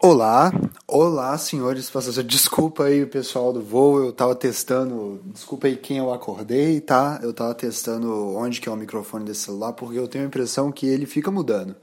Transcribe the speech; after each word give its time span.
Olá, 0.00 0.52
olá 0.86 1.36
senhores 1.36 1.90
passageiros. 1.90 2.32
Desculpa 2.32 2.84
aí 2.84 3.02
o 3.02 3.08
pessoal 3.08 3.52
do 3.52 3.60
voo, 3.60 3.98
eu 3.98 4.12
tava 4.12 4.32
testando. 4.32 5.20
Desculpa 5.24 5.66
aí 5.66 5.76
quem 5.76 5.98
eu 5.98 6.12
acordei, 6.12 6.80
tá? 6.80 7.18
Eu 7.20 7.32
tava 7.34 7.52
testando 7.52 8.36
onde 8.36 8.60
que 8.60 8.68
é 8.68 8.72
o 8.72 8.76
microfone 8.76 9.24
desse 9.24 9.40
celular, 9.40 9.72
porque 9.72 9.98
eu 9.98 10.06
tenho 10.06 10.22
a 10.22 10.28
impressão 10.28 10.70
que 10.70 10.86
ele 10.86 11.04
fica 11.04 11.32
mudando. 11.32 11.74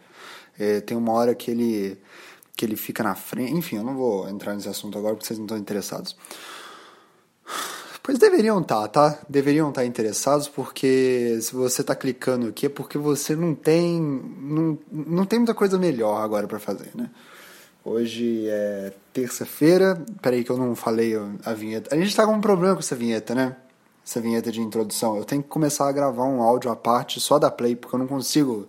É, 0.58 0.80
tem 0.80 0.96
uma 0.96 1.12
hora 1.12 1.36
que 1.36 1.52
ele 1.52 1.98
que 2.56 2.64
ele 2.64 2.78
fica 2.78 3.04
na 3.04 3.16
frente. 3.16 3.52
Enfim, 3.54 3.76
eu 3.78 3.84
não 3.84 3.98
vou 3.98 4.30
entrar 4.30 4.56
nesse 4.56 4.70
assunto 4.70 4.98
agora 4.98 5.14
porque 5.14 5.28
vocês 5.28 5.38
não 5.38 5.46
estão 5.46 5.58
interessados. 5.58 6.16
Pois 8.02 8.18
deveriam 8.18 8.62
estar, 8.62 8.88
tá, 8.88 9.12
tá? 9.12 9.20
Deveriam 9.28 9.70
estar 9.70 9.84
interessados 9.84 10.48
porque 10.48 11.38
se 11.42 11.54
você 11.54 11.82
está 11.82 11.94
clicando 11.94 12.48
aqui 12.48 12.68
é 12.68 12.70
porque 12.70 12.98
você 12.98 13.36
não 13.36 13.54
tem 13.54 14.00
não, 14.00 14.78
não 14.90 15.26
tem 15.26 15.40
muita 15.40 15.54
coisa 15.54 15.78
melhor 15.78 16.22
agora 16.22 16.48
para 16.48 16.60
fazer, 16.60 16.92
né? 16.96 17.10
Hoje 17.88 18.48
é 18.50 18.94
terça-feira. 19.14 20.04
Peraí 20.20 20.44
que 20.44 20.50
eu 20.50 20.58
não 20.58 20.74
falei 20.74 21.14
a 21.46 21.54
vinheta. 21.54 21.94
A 21.94 21.98
gente 22.00 22.08
está 22.08 22.26
com 22.26 22.34
um 22.34 22.42
problema 22.42 22.74
com 22.74 22.80
essa 22.80 22.96
vinheta, 22.96 23.36
né? 23.36 23.56
Essa 24.04 24.20
vinheta 24.20 24.52
de 24.52 24.60
introdução. 24.60 25.16
Eu 25.16 25.24
tenho 25.24 25.44
que 25.44 25.50
começar 25.50 25.88
a 25.88 25.92
gravar 25.92 26.24
um 26.24 26.42
áudio 26.42 26.72
à 26.72 26.76
parte 26.76 27.20
só 27.20 27.38
da 27.38 27.52
Play, 27.52 27.76
porque 27.76 27.94
eu 27.94 28.00
não 28.00 28.08
consigo. 28.08 28.68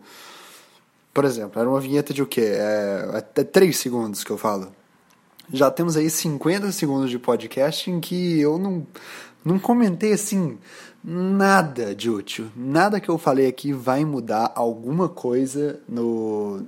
Por 1.15 1.25
exemplo, 1.25 1.59
era 1.59 1.67
uma 1.67 1.81
vinheta 1.81 2.13
de 2.13 2.21
o 2.21 2.27
quê? 2.27 2.43
É, 2.43 3.25
é 3.35 3.43
3 3.43 3.75
segundos 3.75 4.23
que 4.23 4.31
eu 4.31 4.37
falo. 4.37 4.71
Já 5.51 5.71
temos 5.71 5.97
aí 5.97 6.11
50 6.11 6.71
segundos 6.71 7.09
de 7.09 7.19
podcast 7.19 7.91
em 7.91 8.01
que 8.01 8.39
eu 8.39 8.59
não, 8.59 8.87
não 9.43 9.59
comentei 9.59 10.13
assim 10.13 10.59
nada 11.03 11.95
de 11.95 12.11
útil. 12.11 12.49
Nada 12.55 13.01
que 13.01 13.09
eu 13.09 13.17
falei 13.17 13.47
aqui 13.47 13.73
vai 13.73 14.05
mudar 14.05 14.53
alguma 14.55 15.09
coisa 15.09 15.81
no, 15.89 16.67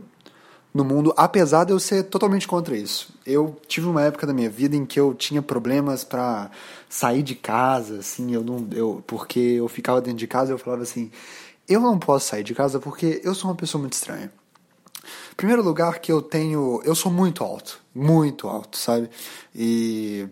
no 0.78 0.84
mundo, 0.84 1.12
apesar 1.16 1.64
de 1.64 1.72
eu 1.72 1.80
ser 1.80 2.04
totalmente 2.04 2.46
contra 2.46 2.76
isso. 2.76 3.12
Eu 3.26 3.60
tive 3.66 3.88
uma 3.88 4.00
época 4.00 4.24
da 4.28 4.32
minha 4.32 4.48
vida 4.48 4.76
em 4.76 4.86
que 4.86 4.98
eu 4.98 5.12
tinha 5.12 5.42
problemas 5.42 6.04
para 6.04 6.52
sair 6.88 7.20
de 7.24 7.34
casa, 7.34 7.98
assim, 7.98 8.32
eu 8.32 8.44
não, 8.44 8.64
eu, 8.70 9.02
porque 9.04 9.40
eu 9.40 9.66
ficava 9.66 10.00
dentro 10.00 10.20
de 10.20 10.28
casa 10.28 10.52
e 10.52 10.54
eu 10.54 10.58
falava 10.58 10.84
assim, 10.84 11.10
eu 11.68 11.80
não 11.80 11.98
posso 11.98 12.28
sair 12.28 12.44
de 12.44 12.54
casa 12.54 12.78
porque 12.78 13.20
eu 13.24 13.34
sou 13.34 13.50
uma 13.50 13.56
pessoa 13.56 13.80
muito 13.80 13.94
estranha. 13.94 14.30
Primeiro 15.36 15.64
lugar 15.64 15.98
que 15.98 16.12
eu 16.12 16.22
tenho, 16.22 16.80
eu 16.84 16.94
sou 16.94 17.10
muito 17.10 17.42
alto, 17.42 17.80
muito 17.92 18.46
alto, 18.46 18.78
sabe? 18.78 19.10
E 19.52 20.28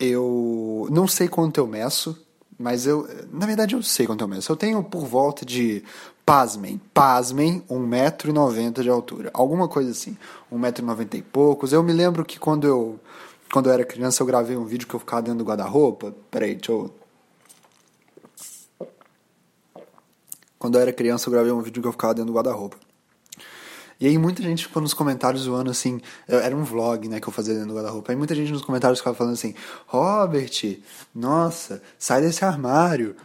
eu 0.00 0.88
não 0.90 1.06
sei 1.06 1.28
quanto 1.28 1.60
eu 1.60 1.66
meço, 1.66 2.18
mas 2.58 2.86
eu, 2.86 3.06
na 3.30 3.44
verdade 3.44 3.74
eu 3.74 3.82
sei 3.82 4.06
quanto 4.06 4.24
eu 4.24 4.28
meço. 4.28 4.50
Eu 4.50 4.56
tenho 4.56 4.82
por 4.82 5.04
volta 5.04 5.44
de 5.44 5.84
pasmem, 6.28 6.78
pasmem, 6.92 7.64
1,90m 7.70 8.82
de 8.82 8.90
altura. 8.90 9.30
Alguma 9.32 9.66
coisa 9.66 9.92
assim, 9.92 10.14
1,90m 10.52 11.14
e 11.14 11.22
poucos. 11.22 11.72
Eu 11.72 11.82
me 11.82 11.90
lembro 11.90 12.22
que 12.22 12.38
quando 12.38 12.66
eu, 12.66 13.00
quando 13.50 13.70
eu 13.70 13.72
era 13.72 13.82
criança 13.82 14.22
eu 14.22 14.26
gravei 14.26 14.54
um 14.54 14.66
vídeo 14.66 14.86
que 14.86 14.92
eu 14.92 15.00
ficava 15.00 15.22
dentro 15.22 15.38
do 15.38 15.44
guarda-roupa. 15.44 16.14
Peraí, 16.30 16.54
deixa 16.54 16.70
eu... 16.70 16.94
Quando 20.58 20.74
eu 20.74 20.82
era 20.82 20.92
criança 20.92 21.30
eu 21.30 21.32
gravei 21.32 21.50
um 21.50 21.62
vídeo 21.62 21.80
que 21.80 21.88
eu 21.88 21.92
ficava 21.92 22.12
dentro 22.12 22.30
do 22.30 22.36
guarda-roupa. 22.36 22.76
E 24.00 24.06
aí 24.06 24.16
muita 24.16 24.42
gente 24.42 24.66
ficou 24.66 24.80
nos 24.80 24.94
comentários 24.94 25.42
zoando 25.42 25.70
assim, 25.70 26.00
era 26.28 26.54
um 26.56 26.62
vlog, 26.62 27.08
né, 27.08 27.18
que 27.18 27.28
eu 27.28 27.32
fazia 27.32 27.54
dentro 27.54 27.68
do 27.68 27.74
guarda-roupa. 27.74 28.12
Aí 28.12 28.16
muita 28.16 28.34
gente 28.34 28.52
nos 28.52 28.62
comentários 28.62 29.00
ficava 29.00 29.16
falando 29.16 29.32
assim: 29.32 29.54
"Robert, 29.86 30.78
nossa, 31.14 31.82
sai 31.98 32.20
desse 32.20 32.44
armário". 32.44 33.16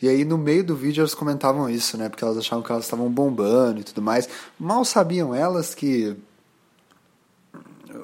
E 0.00 0.08
aí 0.08 0.24
no 0.24 0.38
meio 0.38 0.64
do 0.64 0.74
vídeo 0.74 1.02
elas 1.02 1.14
comentavam 1.14 1.68
isso, 1.68 1.98
né, 1.98 2.08
porque 2.08 2.24
elas 2.24 2.38
achavam 2.38 2.64
que 2.64 2.72
elas 2.72 2.84
estavam 2.84 3.10
bombando 3.10 3.80
e 3.80 3.84
tudo 3.84 4.00
mais. 4.00 4.28
Mal 4.58 4.84
sabiam 4.84 5.34
elas 5.34 5.74
que 5.74 6.16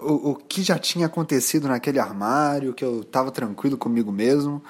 o, 0.02 0.30
o 0.30 0.34
que 0.34 0.62
já 0.62 0.78
tinha 0.78 1.06
acontecido 1.06 1.68
naquele 1.68 1.98
armário, 1.98 2.74
que 2.74 2.84
eu 2.84 3.00
estava 3.00 3.30
tranquilo 3.30 3.76
comigo 3.76 4.12
mesmo. 4.12 4.62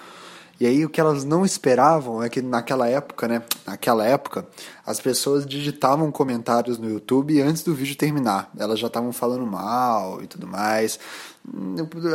E 0.58 0.66
aí 0.66 0.84
o 0.84 0.88
que 0.88 1.00
elas 1.00 1.22
não 1.24 1.44
esperavam 1.44 2.22
é 2.22 2.28
que 2.30 2.40
naquela 2.40 2.88
época, 2.88 3.28
né? 3.28 3.42
Naquela 3.66 4.06
época, 4.06 4.46
as 4.86 4.98
pessoas 4.98 5.44
digitavam 5.44 6.10
comentários 6.10 6.78
no 6.78 6.88
YouTube 6.88 7.40
antes 7.42 7.62
do 7.62 7.74
vídeo 7.74 7.96
terminar. 7.96 8.50
Elas 8.56 8.78
já 8.78 8.86
estavam 8.86 9.12
falando 9.12 9.46
mal 9.46 10.22
e 10.22 10.26
tudo 10.26 10.46
mais. 10.46 10.98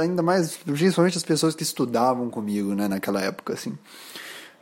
Ainda 0.01 0.23
mais, 0.23 0.57
principalmente 0.57 1.17
as 1.17 1.23
pessoas 1.23 1.53
que 1.53 1.63
estudavam 1.63 2.29
comigo, 2.29 2.73
né? 2.73 2.87
Naquela 2.87 3.21
época, 3.21 3.53
assim. 3.53 3.77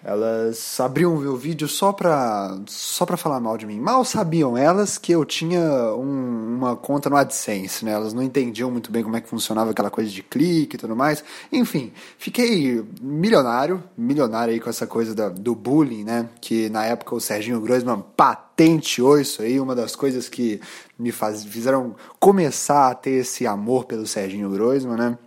Elas 0.02 0.80
abriam 0.80 1.14
o 1.14 1.36
vídeo 1.36 1.68
só 1.68 1.92
pra, 1.92 2.58
só 2.68 3.06
pra 3.06 3.18
falar 3.18 3.40
mal 3.42 3.58
de 3.58 3.66
mim. 3.66 3.80
Mal 3.80 4.06
sabiam 4.06 4.58
elas 4.58 4.98
que 4.98 5.12
eu 5.12 5.26
tinha 5.26 5.62
um, 5.94 6.56
uma 6.56 6.76
conta 6.76 7.10
no 7.10 7.18
AdSense, 7.18 7.84
né? 7.84 7.92
Elas 7.92 8.14
não 8.14 8.24
entendiam 8.24 8.72
muito 8.72 8.92
bem 8.92 9.04
como 9.04 9.18
é 9.18 9.22
que 9.22 9.28
funcionava 9.28 9.72
aquela 9.72 9.90
coisa 9.90 10.10
de 10.10 10.24
clique 10.24 10.78
e 10.78 10.80
tudo 10.80 10.96
mais. 10.96 11.22
Enfim, 11.52 11.92
fiquei 12.18 12.82
milionário, 13.02 13.84
milionário 13.98 14.54
aí 14.54 14.60
com 14.62 14.70
essa 14.70 14.88
coisa 14.88 15.14
da, 15.14 15.28
do 15.28 15.54
bullying, 15.54 16.06
né? 16.06 16.30
Que 16.40 16.70
na 16.70 16.86
época 16.86 17.14
o 17.14 17.20
Serginho 17.20 17.60
Groisman 17.60 18.02
patenteou 18.16 19.20
isso 19.20 19.42
aí, 19.42 19.60
uma 19.60 19.76
das 19.76 19.98
coisas 19.98 20.30
que 20.30 20.62
me 20.98 21.12
faz, 21.12 21.44
fizeram 21.44 21.94
começar 22.22 22.90
a 22.90 22.96
ter 22.96 23.12
esse 23.12 23.46
amor 23.46 23.84
pelo 23.84 24.08
Serginho 24.08 24.50
Groisman, 24.50 24.96
né? 24.96 25.18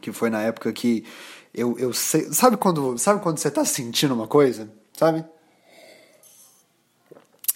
Que 0.00 0.10
foi 0.10 0.30
na 0.30 0.40
época 0.40 0.72
que 0.72 1.04
eu, 1.56 1.78
eu 1.78 1.92
sei. 1.92 2.32
Sabe 2.32 2.56
quando, 2.56 2.98
sabe 2.98 3.22
quando 3.22 3.38
você 3.38 3.50
tá 3.50 3.64
sentindo 3.64 4.14
uma 4.14 4.28
coisa? 4.28 4.70
Sabe? 4.92 5.24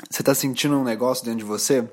Você 0.09 0.23
tá 0.23 0.35
sentindo 0.35 0.77
um 0.77 0.83
negócio 0.83 1.25
dentro 1.25 1.41
de 1.41 1.45
você? 1.45 1.87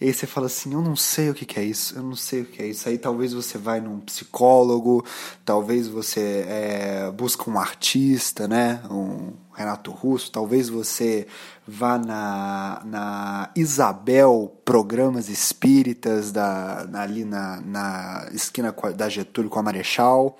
E 0.00 0.06
aí 0.06 0.12
você 0.12 0.26
fala 0.28 0.46
assim, 0.46 0.74
eu 0.74 0.80
não 0.80 0.94
sei 0.94 1.30
o 1.30 1.34
que, 1.34 1.44
que, 1.44 1.58
é 1.58 1.64
isso, 1.64 1.96
eu 1.96 2.02
não 2.04 2.14
sei 2.14 2.42
o 2.42 2.44
que 2.44 2.62
é 2.62 2.66
isso. 2.66 2.88
Aí 2.88 2.98
talvez 2.98 3.32
você 3.32 3.58
vai 3.58 3.80
num 3.80 3.98
psicólogo, 3.98 5.04
talvez 5.44 5.88
você 5.88 6.44
é, 6.48 7.10
busca 7.10 7.50
um 7.50 7.58
artista, 7.58 8.46
né? 8.46 8.80
Um 8.88 9.32
Renato 9.52 9.90
Russo, 9.90 10.30
talvez 10.30 10.68
você 10.68 11.26
vá 11.66 11.98
na, 11.98 12.80
na 12.84 13.50
Isabel 13.56 14.56
Programas 14.64 15.28
Espíritas 15.28 16.30
da, 16.30 16.88
ali 16.94 17.24
na, 17.24 17.60
na 17.60 18.28
esquina 18.32 18.72
da 18.96 19.08
Getúlio 19.08 19.50
com 19.50 19.58
a 19.58 19.62
Marechal 19.64 20.38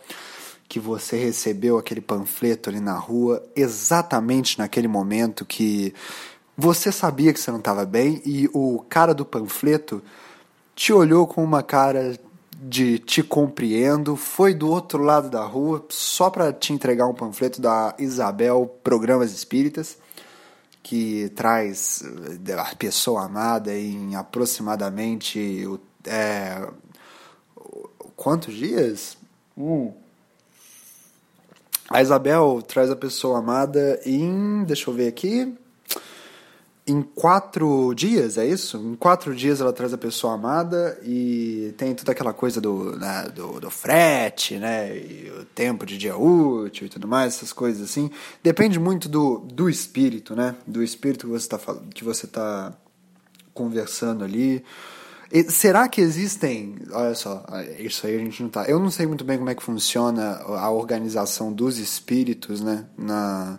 que 0.69 0.79
você 0.79 1.17
recebeu 1.17 1.79
aquele 1.79 2.01
panfleto 2.01 2.69
ali 2.69 2.81
na 2.81 2.97
rua 2.99 3.43
exatamente 3.57 4.59
naquele 4.59 4.87
momento 4.87 5.45
que 5.45 5.95
você 6.57 6.93
sabia 6.93 7.33
que 7.33 7.41
você 7.41 7.51
não 7.51 7.59
estava 7.59 7.87
bem 7.87 8.21
e 8.27 8.51
o 8.53 8.85
cara 8.89 9.15
do 9.15 9.25
panfleto 9.25 10.03
te 10.75 10.93
olhou 10.93 11.27
com 11.27 11.43
uma 11.43 11.63
cara 11.63 12.19
de 12.61 12.99
te 12.99 13.23
compreendo, 13.23 14.17
foi 14.17 14.53
do 14.53 14.69
outro 14.69 15.03
lado 15.03 15.31
da 15.31 15.45
rua 15.45 15.85
só 15.89 16.29
para 16.29 16.53
te 16.53 16.73
entregar 16.73 17.07
um 17.07 17.15
panfleto 17.15 17.61
da 17.61 17.95
Isabel 17.99 18.67
Programas 18.83 19.33
Espíritas, 19.33 19.97
que 20.83 21.31
traz 21.37 22.03
eh, 22.49 22.53
a 22.55 22.75
pessoa 22.75 23.25
amada 23.25 23.77
em 23.77 24.17
aproximadamente 24.17 25.65
é, 26.05 26.69
quantos 28.17 28.55
dias? 28.55 29.17
Hum. 29.57 29.93
A 31.91 32.03
Isabel 32.03 32.63
traz 32.67 32.91
a 32.91 32.97
pessoa 32.97 33.39
amada 33.39 33.99
em. 34.05 34.63
Deixa 34.65 34.91
eu 34.91 34.95
ver 34.95 35.09
aqui. 35.09 35.55
Em 36.87 37.03
quatro 37.03 37.93
dias, 37.95 38.39
é 38.39 38.47
isso? 38.47 38.79
Em 38.79 38.95
quatro 38.95 39.35
dias 39.35 39.61
ela 39.61 39.73
traz 39.75 39.93
a 39.93 39.99
pessoa 39.99 40.35
amada 40.35 40.99
e 41.03 41.75
tem 41.77 41.95
toda 41.95 42.13
aquela 42.13 42.33
coisa 42.33 42.63
do, 42.63 42.97
né, 42.97 43.29
do, 43.35 43.61
do 43.61 43.71
frete, 43.71 44.57
né? 44.57 44.97
E 44.97 45.31
o 45.39 45.45
tempo 45.45 45.85
de 45.85 45.99
dia 45.99 46.17
útil 46.17 46.87
e 46.87 46.91
tudo 46.91 47.07
mais, 47.07 47.35
essas 47.37 47.53
coisas 47.53 47.83
assim. 47.91 48.11
Depende 48.43 48.79
muito 48.79 49.07
do, 49.07 49.41
do 49.41 49.69
espírito, 49.69 50.35
né? 50.35 50.55
Do 50.67 50.83
espírito 50.83 51.27
que 51.27 51.33
você 51.33 51.47
está 51.47 51.59
que 51.95 52.05
você 52.05 52.27
tá 52.27 52.73
conversando 53.53 54.25
ali. 54.25 54.65
Será 55.49 55.89
que 55.89 56.01
existem. 56.01 56.77
Olha 56.91 57.15
só, 57.15 57.45
isso 57.79 58.07
aí 58.07 58.17
a 58.17 58.19
gente 58.19 58.43
não 58.43 58.49
tá. 58.49 58.65
Eu 58.65 58.79
não 58.79 58.91
sei 58.91 59.07
muito 59.07 59.25
bem 59.25 59.37
como 59.37 59.51
é 59.51 59.55
que 59.55 59.63
funciona 59.63 60.39
a 60.39 60.71
organização 60.71 61.53
dos 61.53 61.79
espíritos, 61.79 62.63
né? 62.63 62.87
Na, 62.97 63.59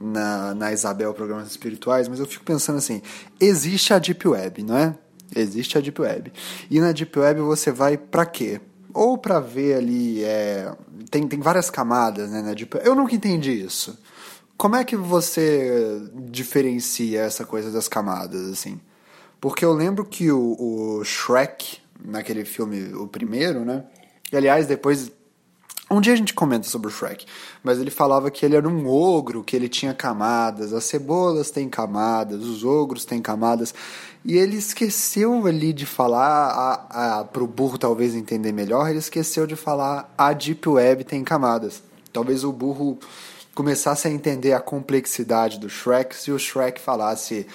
na, 0.00 0.54
na 0.54 0.72
Isabel 0.72 1.14
Programas 1.14 1.48
Espirituais, 1.48 2.08
mas 2.08 2.18
eu 2.18 2.26
fico 2.26 2.44
pensando 2.44 2.78
assim: 2.78 3.00
existe 3.40 3.94
a 3.94 3.98
Deep 3.98 4.26
Web, 4.26 4.64
não 4.64 4.76
é? 4.76 4.94
Existe 5.36 5.78
a 5.78 5.80
Deep 5.80 6.00
Web. 6.00 6.32
E 6.68 6.80
na 6.80 6.90
Deep 6.90 7.16
Web 7.16 7.40
você 7.42 7.70
vai 7.70 7.96
para 7.96 8.26
quê? 8.26 8.60
Ou 8.92 9.16
para 9.16 9.38
ver 9.38 9.76
ali. 9.76 10.24
É, 10.24 10.72
tem, 11.10 11.26
tem 11.28 11.40
várias 11.40 11.70
camadas 11.70 12.30
né, 12.30 12.42
na 12.42 12.54
Deep 12.54 12.76
Web. 12.76 12.88
Eu 12.88 12.94
nunca 12.96 13.14
entendi 13.14 13.52
isso. 13.52 13.96
Como 14.56 14.74
é 14.74 14.84
que 14.84 14.96
você 14.96 16.02
diferencia 16.28 17.22
essa 17.22 17.44
coisa 17.44 17.70
das 17.70 17.88
camadas, 17.88 18.48
assim? 18.48 18.80
Porque 19.44 19.62
eu 19.62 19.74
lembro 19.74 20.06
que 20.06 20.32
o, 20.32 20.56
o 20.58 21.04
Shrek, 21.04 21.76
naquele 22.02 22.46
filme, 22.46 22.94
o 22.94 23.06
primeiro, 23.06 23.62
né? 23.62 23.84
E 24.32 24.36
aliás, 24.38 24.66
depois 24.66 25.12
Um 25.90 26.00
dia 26.00 26.14
a 26.14 26.16
gente 26.16 26.32
comenta 26.32 26.66
sobre 26.66 26.88
o 26.88 26.90
Shrek, 26.90 27.26
mas 27.62 27.78
ele 27.78 27.90
falava 27.90 28.30
que 28.30 28.46
ele 28.46 28.56
era 28.56 28.66
um 28.66 28.88
ogro, 28.88 29.44
que 29.44 29.54
ele 29.54 29.68
tinha 29.68 29.92
camadas, 29.92 30.72
as 30.72 30.84
cebolas 30.84 31.50
têm 31.50 31.68
camadas, 31.68 32.42
os 32.42 32.64
ogros 32.64 33.04
têm 33.04 33.20
camadas, 33.20 33.74
e 34.24 34.38
ele 34.38 34.56
esqueceu 34.56 35.46
ali 35.46 35.74
de 35.74 35.84
falar, 35.84 36.48
a, 36.90 37.18
a, 37.18 37.24
burro 37.24 37.76
talvez 37.76 38.14
entender 38.14 38.50
melhor, 38.50 38.88
ele 38.88 38.98
esqueceu 38.98 39.46
de 39.46 39.56
falar 39.56 40.10
a 40.16 40.32
Deep 40.32 40.66
Web 40.66 41.04
tem 41.04 41.22
camadas. 41.22 41.82
Talvez 42.10 42.44
o 42.44 42.50
burro 42.50 42.98
começasse 43.54 44.08
a 44.08 44.10
entender 44.10 44.54
a 44.54 44.60
complexidade 44.60 45.60
do 45.60 45.68
Shrek 45.68 46.16
se 46.16 46.32
o 46.32 46.38
Shrek 46.38 46.80
falasse 46.80 47.46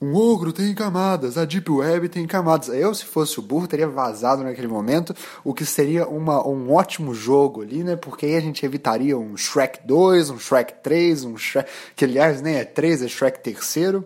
um 0.00 0.14
ogro 0.14 0.52
tem 0.52 0.74
camadas, 0.74 1.38
a 1.38 1.44
Deep 1.46 1.70
Web 1.70 2.08
tem 2.10 2.26
camadas. 2.26 2.68
Eu, 2.68 2.94
se 2.94 3.04
fosse 3.04 3.38
o 3.38 3.42
burro, 3.42 3.66
teria 3.66 3.88
vazado 3.88 4.44
naquele 4.44 4.68
momento, 4.68 5.14
o 5.42 5.54
que 5.54 5.64
seria 5.64 6.06
uma, 6.06 6.46
um 6.46 6.70
ótimo 6.72 7.14
jogo 7.14 7.62
ali, 7.62 7.82
né? 7.82 7.96
Porque 7.96 8.26
aí 8.26 8.36
a 8.36 8.40
gente 8.40 8.64
evitaria 8.64 9.16
um 9.16 9.36
Shrek 9.36 9.86
2, 9.86 10.30
um 10.30 10.38
Shrek 10.38 10.74
3, 10.82 11.24
um 11.24 11.38
Shrek. 11.38 11.70
que 11.94 12.04
aliás 12.04 12.42
nem 12.42 12.56
é 12.56 12.64
3, 12.64 13.02
é 13.02 13.08
Shrek 13.08 13.40
terceiro. 13.40 14.04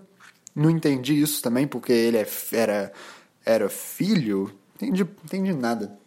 Não 0.55 0.71
entendi 0.71 1.21
isso 1.21 1.43
também, 1.43 1.67
porque 1.67 1.93
ele 1.93 2.19
é, 2.19 2.27
era, 2.53 2.93
era 3.45 3.69
filho. 3.69 4.53
Entendi, 4.77 5.03
entendi 5.25 5.53
nada. 5.53 5.99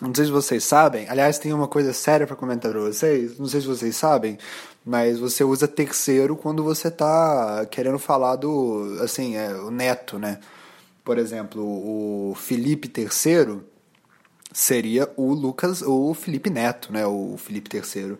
Não 0.00 0.14
sei 0.14 0.26
se 0.26 0.30
vocês 0.30 0.64
sabem. 0.64 1.08
Aliás, 1.08 1.38
tem 1.38 1.52
uma 1.52 1.68
coisa 1.68 1.92
séria 1.92 2.26
para 2.26 2.36
comentar 2.36 2.70
para 2.70 2.80
vocês. 2.80 3.38
Não 3.38 3.46
sei 3.46 3.60
se 3.60 3.66
vocês 3.66 3.96
sabem, 3.96 4.36
mas 4.86 5.18
você 5.18 5.42
usa 5.42 5.66
terceiro 5.66 6.36
quando 6.36 6.62
você 6.62 6.88
tá 6.92 7.66
querendo 7.68 7.98
falar 7.98 8.36
do, 8.36 8.98
assim, 9.02 9.34
é, 9.34 9.52
o 9.52 9.68
neto, 9.68 10.16
né? 10.16 10.38
Por 11.04 11.18
exemplo, 11.18 11.60
o 11.60 12.34
Felipe 12.36 12.86
terceiro 12.86 13.64
seria 14.52 15.12
o 15.16 15.34
Lucas, 15.34 15.82
o 15.82 16.14
Felipe 16.14 16.48
Neto, 16.50 16.92
né? 16.92 17.04
O 17.04 17.36
Felipe 17.36 17.68
terceiro. 17.68 18.16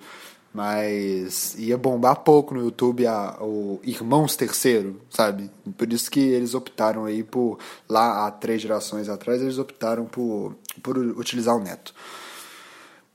Mas 0.53 1.55
ia 1.59 1.77
bombar 1.79 2.17
pouco 2.17 2.55
no 2.55 2.63
YouTube 2.63 3.07
a, 3.07 3.37
o 3.41 3.79
Irmãos 3.85 4.37
Terceiro, 4.37 5.01
sabe? 5.11 5.51
Por 5.77 5.93
isso 5.93 6.11
que 6.11 6.21
eles 6.21 6.55
optaram 6.55 7.05
aí 7.05 7.23
por. 7.23 7.59
Lá 7.89 8.27
há 8.27 8.31
três 8.31 8.61
gerações 8.63 9.09
atrás, 9.09 9.41
eles 9.41 9.59
optaram 9.59 10.07
por, 10.07 10.57
por 10.83 10.97
utilizar 10.97 11.55
o 11.55 11.61
Neto. 11.61 11.95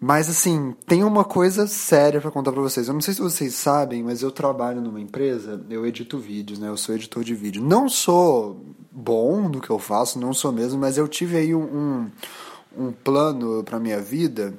Mas 0.03 0.27
assim, 0.27 0.75
tem 0.87 1.03
uma 1.03 1.23
coisa 1.23 1.67
séria 1.67 2.19
para 2.19 2.31
contar 2.31 2.51
para 2.51 2.59
vocês. 2.59 2.87
Eu 2.87 2.93
não 2.95 3.01
sei 3.01 3.13
se 3.13 3.21
vocês 3.21 3.53
sabem, 3.53 4.01
mas 4.01 4.23
eu 4.23 4.31
trabalho 4.31 4.81
numa 4.81 4.99
empresa, 4.99 5.63
eu 5.69 5.85
edito 5.85 6.17
vídeos, 6.17 6.57
né? 6.57 6.69
Eu 6.69 6.75
sou 6.75 6.95
editor 6.95 7.23
de 7.23 7.35
vídeo. 7.35 7.61
Não 7.61 7.87
sou 7.87 8.65
bom 8.91 9.47
no 9.47 9.61
que 9.61 9.69
eu 9.69 9.77
faço, 9.77 10.19
não 10.19 10.33
sou 10.33 10.51
mesmo, 10.51 10.79
mas 10.79 10.97
eu 10.97 11.07
tive 11.07 11.37
aí 11.37 11.53
um, 11.53 12.09
um 12.75 12.91
plano 12.91 13.63
para 13.63 13.79
minha 13.79 14.01
vida 14.01 14.55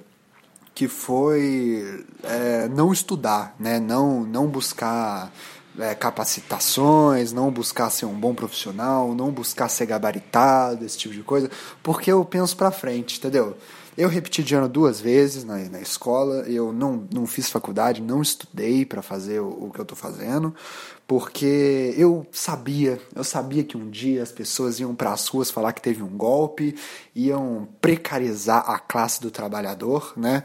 que 0.72 0.86
foi 0.86 2.04
é, 2.22 2.68
não 2.68 2.92
estudar, 2.92 3.56
né? 3.58 3.80
não, 3.80 4.22
não 4.22 4.46
buscar 4.46 5.32
é, 5.76 5.92
capacitações, 5.94 7.32
não 7.32 7.50
buscar 7.50 7.90
ser 7.90 8.06
um 8.06 8.14
bom 8.14 8.32
profissional, 8.32 9.12
não 9.12 9.32
buscar 9.32 9.68
ser 9.68 9.86
gabaritado, 9.86 10.84
esse 10.84 10.96
tipo 10.96 11.14
de 11.14 11.22
coisa, 11.22 11.50
porque 11.82 12.12
eu 12.12 12.24
penso 12.24 12.56
para 12.56 12.70
frente, 12.70 13.18
entendeu? 13.18 13.56
Eu 13.96 14.08
repeti 14.08 14.42
de 14.42 14.54
ano 14.54 14.70
duas 14.70 15.02
vezes 15.02 15.44
na, 15.44 15.58
na 15.68 15.80
escola, 15.80 16.48
eu 16.48 16.72
não, 16.72 17.06
não 17.12 17.26
fiz 17.26 17.50
faculdade, 17.50 18.00
não 18.00 18.22
estudei 18.22 18.86
para 18.86 19.02
fazer 19.02 19.40
o, 19.40 19.66
o, 19.66 19.70
que 19.70 19.78
eu 19.78 19.82
estou 19.82 19.96
fazendo, 19.96 20.54
porque 21.06 21.92
eu 21.94 22.26
sabia, 22.32 22.98
eu 23.14 23.22
sabia 23.22 23.62
que 23.62 23.76
um 23.76 23.90
dia 23.90 24.22
as 24.22 24.32
pessoas 24.32 24.80
iam 24.80 24.94
para 24.94 25.12
as 25.12 25.28
ruas 25.28 25.50
falar 25.50 25.74
que 25.74 25.82
teve 25.82 26.02
um 26.02 26.08
golpe, 26.08 26.74
iam 27.14 27.68
precarizar 27.82 28.64
a 28.66 28.78
classe 28.78 29.20
do 29.20 29.30
trabalhador, 29.30 30.14
né? 30.16 30.44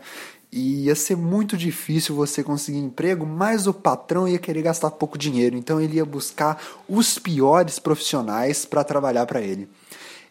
E 0.52 0.86
ia 0.86 0.96
ser 0.96 1.16
muito 1.16 1.56
difícil 1.56 2.16
você 2.16 2.44
conseguir 2.44 2.80
emprego, 2.80 3.26
mas 3.26 3.66
o 3.66 3.74
patrão 3.74 4.28
ia 4.28 4.40
querer 4.40 4.62
gastar 4.62 4.92
pouco 4.92 5.18
dinheiro, 5.18 5.56
então 5.56 5.80
ele 5.80 5.98
ia 5.98 6.06
buscar 6.06 6.62
os 6.88 7.18
piores 7.18 7.80
profissionais 7.80 8.66
para 8.66 8.84
trabalhar 8.84 9.26
para 9.26 9.42
ele. 9.42 9.70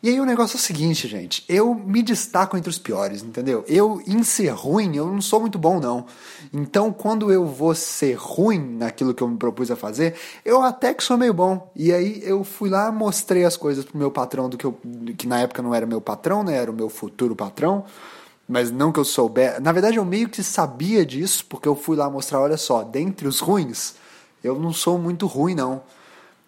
E 0.07 0.09
aí 0.09 0.21
o 0.21 0.25
negócio 0.25 0.55
é 0.55 0.61
o 0.61 0.63
seguinte, 0.63 1.09
gente, 1.09 1.45
eu 1.49 1.75
me 1.75 2.01
destaco 2.01 2.57
entre 2.57 2.71
os 2.71 2.79
piores, 2.79 3.25
entendeu? 3.25 3.65
Eu, 3.67 4.01
em 4.07 4.23
ser 4.23 4.51
ruim, 4.51 4.95
eu 4.95 5.07
não 5.07 5.21
sou 5.21 5.41
muito 5.41 5.59
bom, 5.59 5.81
não. 5.81 6.07
Então, 6.53 6.93
quando 6.93 7.33
eu 7.33 7.45
vou 7.45 7.75
ser 7.75 8.15
ruim 8.15 8.77
naquilo 8.79 9.13
que 9.13 9.21
eu 9.21 9.27
me 9.27 9.37
propus 9.37 9.69
a 9.69 9.75
fazer, 9.75 10.15
eu 10.45 10.63
até 10.63 10.95
que 10.95 11.03
sou 11.03 11.19
meio 11.19 11.35
bom. 11.35 11.73
E 11.75 11.93
aí 11.93 12.23
eu 12.23 12.45
fui 12.45 12.71
lá, 12.71 12.93
mostrei 12.93 13.45
as 13.45 13.57
coisas 13.57 13.85
pro 13.85 13.99
meu 13.99 14.09
patrão, 14.09 14.49
do 14.49 14.57
que, 14.57 14.65
eu, 14.65 14.79
que 15.19 15.27
na 15.27 15.41
época 15.41 15.61
não 15.61 15.75
era 15.75 15.85
meu 15.85 16.01
patrão, 16.01 16.45
né? 16.45 16.55
Era 16.55 16.71
o 16.71 16.75
meu 16.75 16.89
futuro 16.89 17.35
patrão. 17.35 17.85
Mas 18.49 18.71
não 18.71 18.93
que 18.93 19.01
eu 19.01 19.05
soubesse. 19.05 19.61
Na 19.61 19.73
verdade, 19.73 19.97
eu 19.97 20.05
meio 20.05 20.29
que 20.29 20.41
sabia 20.41 21.05
disso, 21.05 21.45
porque 21.49 21.67
eu 21.67 21.75
fui 21.75 21.97
lá 21.97 22.09
mostrar, 22.09 22.39
olha 22.39 22.57
só, 22.57 22.85
dentre 22.85 23.27
os 23.27 23.41
ruins, 23.41 23.95
eu 24.45 24.57
não 24.57 24.73
sou 24.73 25.01
muito 25.01 25.27
ruim, 25.27 25.57
não. 25.57 25.83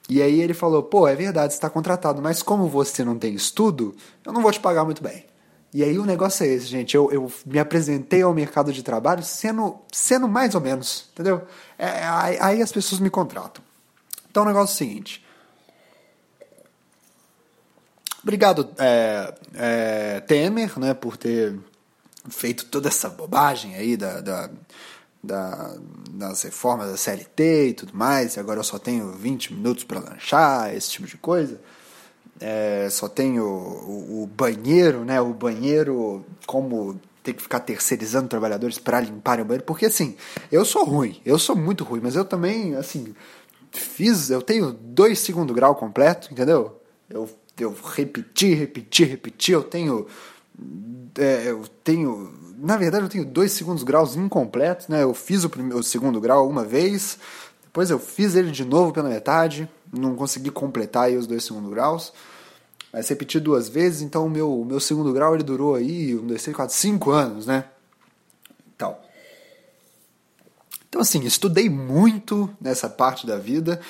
E 0.09 0.23
aí 0.23 0.41
ele 0.41 0.55
falou: 0.55 0.83
pô, 0.83 1.07
é 1.07 1.15
verdade, 1.15 1.53
você 1.53 1.59
está 1.59 1.69
contratado, 1.69 2.23
mas 2.23 2.43
como 2.43 2.67
você 2.67 3.05
não 3.05 3.19
tem 3.19 3.35
estudo, 3.35 3.95
eu 4.25 4.33
não 4.33 4.43
vou 4.43 4.51
te 4.51 4.61
pagar 4.61 4.85
muito 4.85 5.03
bem. 5.03 5.27
E 5.73 5.85
aí 5.85 5.99
o 5.99 6.07
negócio 6.07 6.45
é 6.45 6.49
esse, 6.49 6.67
gente. 6.67 6.97
Eu, 6.97 7.11
eu 7.13 7.31
me 7.45 7.59
apresentei 7.59 8.23
ao 8.23 8.33
mercado 8.33 8.73
de 8.73 8.83
trabalho 8.83 9.23
sendo, 9.23 9.79
sendo 9.93 10.27
mais 10.27 10.55
ou 10.55 10.61
menos, 10.61 11.09
entendeu? 11.13 11.43
É, 11.79 12.05
aí, 12.41 12.63
as 12.63 12.73
pessoas 12.73 13.01
me 13.01 13.11
contratam. 13.11 13.63
Então 14.31 14.45
o 14.45 14.47
negócio 14.47 14.73
é 14.73 14.75
o 14.75 14.79
seguinte. 14.79 15.25
Obrigado, 18.23 18.71
é, 18.79 19.35
é, 19.55 20.21
Temer, 20.21 20.79
né, 20.79 20.93
por 20.93 21.17
ter 21.17 21.59
feito 22.29 22.67
toda 22.67 22.89
essa 22.89 23.09
bobagem 23.09 23.75
aí 23.75 23.97
da, 23.97 24.21
da 24.21 24.51
da, 25.23 25.77
das 26.11 26.43
reformas 26.43 26.91
da 26.91 26.97
CLT 26.97 27.69
e 27.69 27.75
tudo 27.75 27.97
mais, 27.97 28.37
e 28.37 28.41
agora 28.41 28.61
eu 28.61 28.65
só 28.65 28.79
tenho 28.79 29.13
20 29.13 29.55
minutos 29.55 29.85
para 29.85 30.01
lanchar, 30.01 30.75
esse 30.75 30.91
tipo 30.91 31.07
de 31.07 31.17
coisa. 31.17 31.61
É, 32.41 32.89
só 32.91 33.09
tenho 33.09 33.45
o, 33.45 34.23
o, 34.23 34.27
banheiro, 34.27 35.05
né? 35.05 35.21
O 35.21 35.35
banheiro, 35.35 36.25
como 36.47 37.01
ter 37.23 37.33
que 37.33 37.43
ficar 37.43 37.61
terceirizando 37.61 38.29
trabalhadores 38.29 38.79
para 38.79 39.01
limparem 39.01 39.45
o 39.45 39.47
banheiro, 39.47 39.65
porque 39.65 39.87
assim, 39.87 40.17
eu 40.51 40.65
sou 40.65 40.85
ruim, 40.85 41.21
eu 41.27 41.39
sou 41.39 41.57
muito 41.57 41.83
ruim, 41.83 42.01
mas 42.01 42.15
eu 42.15 42.25
também, 42.25 42.77
assim, 42.77 43.13
fiz, 43.73 44.31
eu 44.31 44.41
tenho 44.41 44.73
dois 44.73 45.19
segundo 45.19 45.53
grau 45.53 45.75
completo, 45.75 46.33
entendeu? 46.33 46.81
Eu, 47.11 47.29
eu 47.59 47.77
repeti, 47.85 48.55
repeti, 48.55 49.05
repeti, 49.05 49.53
eu 49.53 49.63
tenho. 49.63 50.07
É, 51.19 51.51
eu 51.51 51.65
tenho 51.83 52.33
na 52.61 52.77
verdade, 52.77 53.05
eu 53.05 53.09
tenho 53.09 53.25
dois 53.25 53.53
segundos 53.53 53.85
graus 53.85 54.17
incompletos, 54.17 54.89
né? 54.89 55.05
Eu 55.05 55.15
fiz 55.15 55.45
o, 55.45 55.49
primeiro, 55.49 55.79
o 55.79 55.83
segundo 55.83 56.21
grau 56.21 56.49
uma 56.49 56.65
vez, 56.65 57.17
depois 57.65 57.89
eu 57.89 58.01
fiz 58.01 58.35
ele 58.35 58.51
de 58.51 58.65
novo 58.65 58.93
pela 58.93 59.09
metade, 59.09 59.69
não 59.93 60.17
consegui 60.17 60.51
completar 60.51 61.11
os 61.13 61.27
dois 61.27 61.45
segundos 61.45 61.71
graus. 61.71 62.13
Mas 62.93 63.09
repeti 63.09 63.39
duas 63.39 63.69
vezes, 63.69 64.03
então 64.03 64.27
o 64.27 64.31
meu, 64.31 64.65
meu 64.65 64.81
segundo 64.81 65.13
grau 65.13 65.35
ele 65.35 65.45
durou 65.45 65.75
aí, 65.75 66.17
um, 66.17 66.27
dois, 66.27 66.43
três, 66.43 66.57
quatro, 66.57 66.75
cinco 66.75 67.11
anos, 67.13 67.47
né? 67.47 67.65
Então, 68.75 68.97
então 70.89 71.01
assim, 71.01 71.23
estudei 71.25 71.69
muito 71.69 72.51
nessa 72.61 72.89
parte 72.89 73.27
da 73.27 73.37
vida 73.37 73.81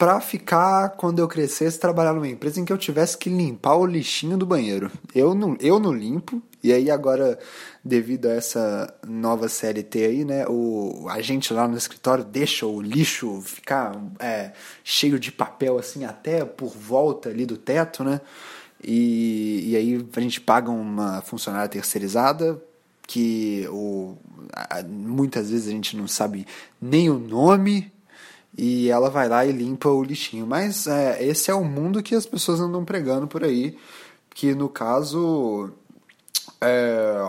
para 0.00 0.18
ficar, 0.18 0.96
quando 0.96 1.18
eu 1.18 1.28
crescesse, 1.28 1.78
trabalhar 1.78 2.14
numa 2.14 2.26
empresa 2.26 2.58
em 2.58 2.64
que 2.64 2.72
eu 2.72 2.78
tivesse 2.78 3.18
que 3.18 3.28
limpar 3.28 3.76
o 3.76 3.84
lixinho 3.84 4.38
do 4.38 4.46
banheiro. 4.46 4.90
Eu 5.14 5.34
não, 5.34 5.58
eu 5.60 5.78
não 5.78 5.92
limpo, 5.92 6.42
e 6.62 6.72
aí 6.72 6.90
agora, 6.90 7.38
devido 7.84 8.24
a 8.24 8.32
essa 8.32 8.94
nova 9.06 9.46
CLT 9.46 10.02
aí, 10.06 10.24
né, 10.24 10.46
o, 10.48 11.06
a 11.10 11.20
gente 11.20 11.52
lá 11.52 11.68
no 11.68 11.76
escritório 11.76 12.24
deixa 12.24 12.64
o 12.64 12.80
lixo 12.80 13.42
ficar 13.42 13.94
é, 14.18 14.52
cheio 14.82 15.20
de 15.20 15.30
papel 15.30 15.78
assim 15.78 16.06
até 16.06 16.46
por 16.46 16.70
volta 16.70 17.28
ali 17.28 17.44
do 17.44 17.58
teto, 17.58 18.02
né? 18.02 18.22
E, 18.82 19.72
e 19.72 19.76
aí 19.76 20.08
a 20.16 20.20
gente 20.22 20.40
paga 20.40 20.70
uma 20.70 21.20
funcionária 21.20 21.68
terceirizada 21.68 22.58
que 23.06 23.68
o, 23.68 24.16
muitas 24.88 25.50
vezes 25.50 25.68
a 25.68 25.72
gente 25.72 25.94
não 25.94 26.08
sabe 26.08 26.46
nem 26.80 27.10
o 27.10 27.18
nome 27.18 27.92
e 28.56 28.90
ela 28.90 29.10
vai 29.10 29.28
lá 29.28 29.44
e 29.46 29.52
limpa 29.52 29.88
o 29.88 30.02
lixinho. 30.02 30.46
Mas 30.46 30.86
é, 30.86 31.24
esse 31.24 31.50
é 31.50 31.54
o 31.54 31.64
mundo 31.64 32.02
que 32.02 32.14
as 32.14 32.26
pessoas 32.26 32.60
andam 32.60 32.84
pregando 32.84 33.26
por 33.26 33.44
aí, 33.44 33.76
que 34.34 34.54
no 34.54 34.68
caso 34.68 35.70
é, 36.60 37.22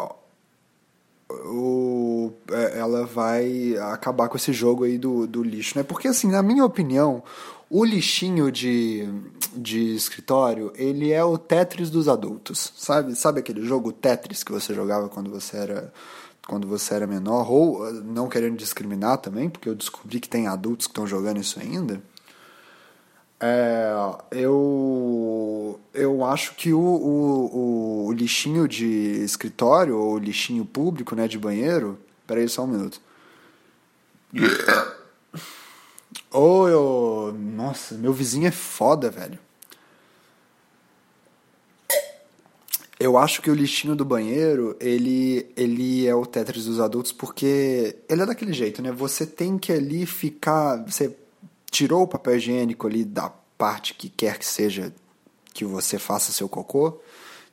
o, 1.45 2.31
é, 2.51 2.79
ela 2.79 3.05
vai 3.05 3.75
acabar 3.91 4.27
com 4.29 4.37
esse 4.37 4.51
jogo 4.51 4.83
aí 4.83 4.97
do, 4.97 5.25
do 5.27 5.43
lixo, 5.43 5.77
né? 5.77 5.83
Porque, 5.83 6.07
assim, 6.07 6.29
na 6.29 6.41
minha 6.41 6.65
opinião, 6.65 7.23
o 7.69 7.85
lixinho 7.85 8.51
de, 8.51 9.07
de 9.55 9.95
escritório, 9.95 10.73
ele 10.75 11.11
é 11.11 11.23
o 11.23 11.37
Tetris 11.37 11.89
dos 11.89 12.07
adultos, 12.07 12.73
sabe? 12.75 13.15
Sabe 13.15 13.39
aquele 13.39 13.65
jogo 13.65 13.91
Tetris 13.91 14.43
que 14.43 14.51
você 14.51 14.73
jogava 14.73 15.07
quando 15.07 15.31
você 15.31 15.57
era 15.57 15.93
quando 16.48 16.67
você 16.67 16.93
era 16.95 17.07
menor, 17.07 17.50
ou 17.51 17.93
não 17.93 18.27
querendo 18.27 18.57
discriminar 18.57 19.17
também, 19.17 19.50
porque 19.50 19.69
eu 19.69 19.75
descobri 19.75 20.19
que 20.19 20.29
tem 20.29 20.48
adultos 20.48 20.88
que 20.88 20.91
estão 20.91 21.07
jogando 21.07 21.39
isso 21.39 21.60
ainda. 21.60 22.01
É, 23.39 23.91
eu, 24.31 25.79
eu 25.93 26.24
acho 26.24 26.53
que 26.55 26.71
o, 26.71 26.79
o, 26.79 28.05
o 28.07 28.12
lixinho 28.12 28.67
de 28.67 29.24
escritório, 29.24 29.98
ou 29.98 30.17
lixinho 30.19 30.63
público, 30.63 31.15
né, 31.15 31.27
de 31.27 31.39
banheiro. 31.39 31.98
Peraí 32.27 32.48
só 32.48 32.63
um 32.63 32.67
minuto. 32.67 33.01
Oi, 36.31 36.74
oh, 36.74 37.33
nossa, 37.33 37.95
meu 37.95 38.13
vizinho 38.13 38.48
é 38.48 38.51
foda, 38.51 39.10
velho. 39.10 39.39
Eu 43.03 43.17
acho 43.17 43.41
que 43.41 43.50
o 43.50 43.55
lixinho 43.55 43.96
do 43.96 44.05
banheiro, 44.05 44.77
ele, 44.79 45.51
ele 45.58 46.05
é 46.05 46.13
o 46.13 46.24
Tetris 46.24 46.65
dos 46.65 46.79
adultos 46.79 47.12
porque 47.12 47.96
ele 48.08 48.22
é 48.22 48.25
daquele 48.27 48.53
jeito, 48.53 48.79
né? 48.79 48.91
Você 48.91 49.25
tem 49.25 49.58
que 49.58 49.72
ali 49.74 50.05
ficar. 50.05 50.77
Você 50.86 51.17
tirou 51.72 52.03
o 52.03 52.08
papel 52.08 52.36
higiênico 52.36 52.86
ali 52.86 53.03
da 53.03 53.27
parte 53.58 53.96
que 53.96 54.08
quer 54.08 54.38
que 54.38 54.46
seja 54.46 54.93
que 55.51 55.65
você 55.65 55.98
faça 55.98 56.31
seu 56.31 56.48
cocô 56.48 57.01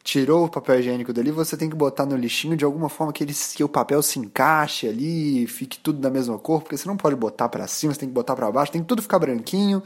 tirou 0.08 0.46
o 0.46 0.48
papel 0.48 0.80
higiênico 0.80 1.12
dali, 1.12 1.30
você 1.30 1.54
tem 1.54 1.68
que 1.68 1.76
botar 1.76 2.06
no 2.06 2.16
lixinho 2.16 2.56
de 2.56 2.64
alguma 2.64 2.88
forma 2.88 3.12
que, 3.12 3.22
ele, 3.22 3.34
que 3.54 3.62
o 3.62 3.68
papel 3.68 4.00
se 4.02 4.18
encaixe 4.18 4.88
ali, 4.88 5.46
fique 5.46 5.78
tudo 5.78 6.00
da 6.00 6.08
mesma 6.08 6.38
cor, 6.38 6.62
porque 6.62 6.78
você 6.78 6.88
não 6.88 6.96
pode 6.96 7.14
botar 7.14 7.46
para 7.50 7.66
cima, 7.66 7.92
você 7.92 8.00
tem 8.00 8.08
que 8.08 8.14
botar 8.14 8.34
para 8.34 8.50
baixo, 8.50 8.72
tem 8.72 8.80
que 8.80 8.88
tudo 8.88 9.02
ficar 9.02 9.18
branquinho, 9.18 9.82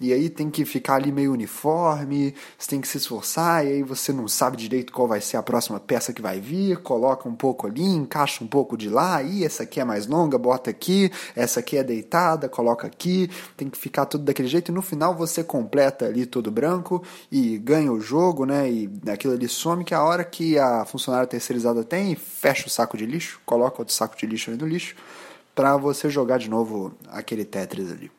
e 0.00 0.12
aí 0.12 0.28
tem 0.28 0.50
que 0.50 0.64
ficar 0.64 0.96
ali 0.96 1.12
meio 1.12 1.32
uniforme, 1.32 2.34
você 2.58 2.70
tem 2.70 2.80
que 2.80 2.88
se 2.88 2.98
esforçar, 2.98 3.64
e 3.64 3.68
aí 3.74 3.82
você 3.82 4.12
não 4.12 4.26
sabe 4.26 4.56
direito 4.56 4.92
qual 4.92 5.06
vai 5.06 5.20
ser 5.20 5.36
a 5.36 5.42
próxima 5.42 5.78
peça 5.78 6.12
que 6.12 6.20
vai 6.20 6.40
vir, 6.40 6.78
coloca 6.78 7.28
um 7.28 7.34
pouco 7.34 7.66
ali, 7.66 7.82
encaixa 7.82 8.42
um 8.42 8.46
pouco 8.46 8.76
de 8.76 8.88
lá, 8.88 9.22
e 9.22 9.44
essa 9.44 9.62
aqui 9.62 9.80
é 9.80 9.84
mais 9.84 10.06
longa, 10.06 10.36
bota 10.36 10.70
aqui, 10.70 11.10
essa 11.36 11.60
aqui 11.60 11.76
é 11.76 11.84
deitada, 11.84 12.48
coloca 12.48 12.86
aqui, 12.86 13.30
tem 13.56 13.70
que 13.70 13.78
ficar 13.78 14.06
tudo 14.06 14.24
daquele 14.24 14.48
jeito, 14.48 14.70
e 14.70 14.74
no 14.74 14.82
final 14.82 15.14
você 15.14 15.44
completa 15.44 16.06
ali 16.06 16.26
tudo 16.26 16.50
branco 16.50 17.02
e 17.30 17.56
ganha 17.58 17.92
o 17.92 18.00
jogo, 18.00 18.44
né? 18.44 18.70
E 18.70 18.90
aquilo 19.10 19.34
ali 19.34 19.48
some, 19.48 19.84
que 19.84 19.94
é 19.94 19.96
a 19.96 20.02
hora 20.02 20.24
que 20.24 20.58
a 20.58 20.84
funcionária 20.84 21.26
terceirizada 21.26 21.84
tem, 21.84 22.14
fecha 22.14 22.66
o 22.66 22.70
saco 22.70 22.96
de 22.96 23.06
lixo, 23.06 23.40
coloca 23.46 23.80
outro 23.80 23.94
saco 23.94 24.16
de 24.16 24.26
lixo 24.26 24.50
ali 24.50 24.58
no 24.58 24.66
lixo, 24.66 24.96
para 25.54 25.76
você 25.76 26.10
jogar 26.10 26.38
de 26.38 26.50
novo 26.50 26.92
aquele 27.08 27.44
Tetris 27.44 27.92
ali. 27.92 28.10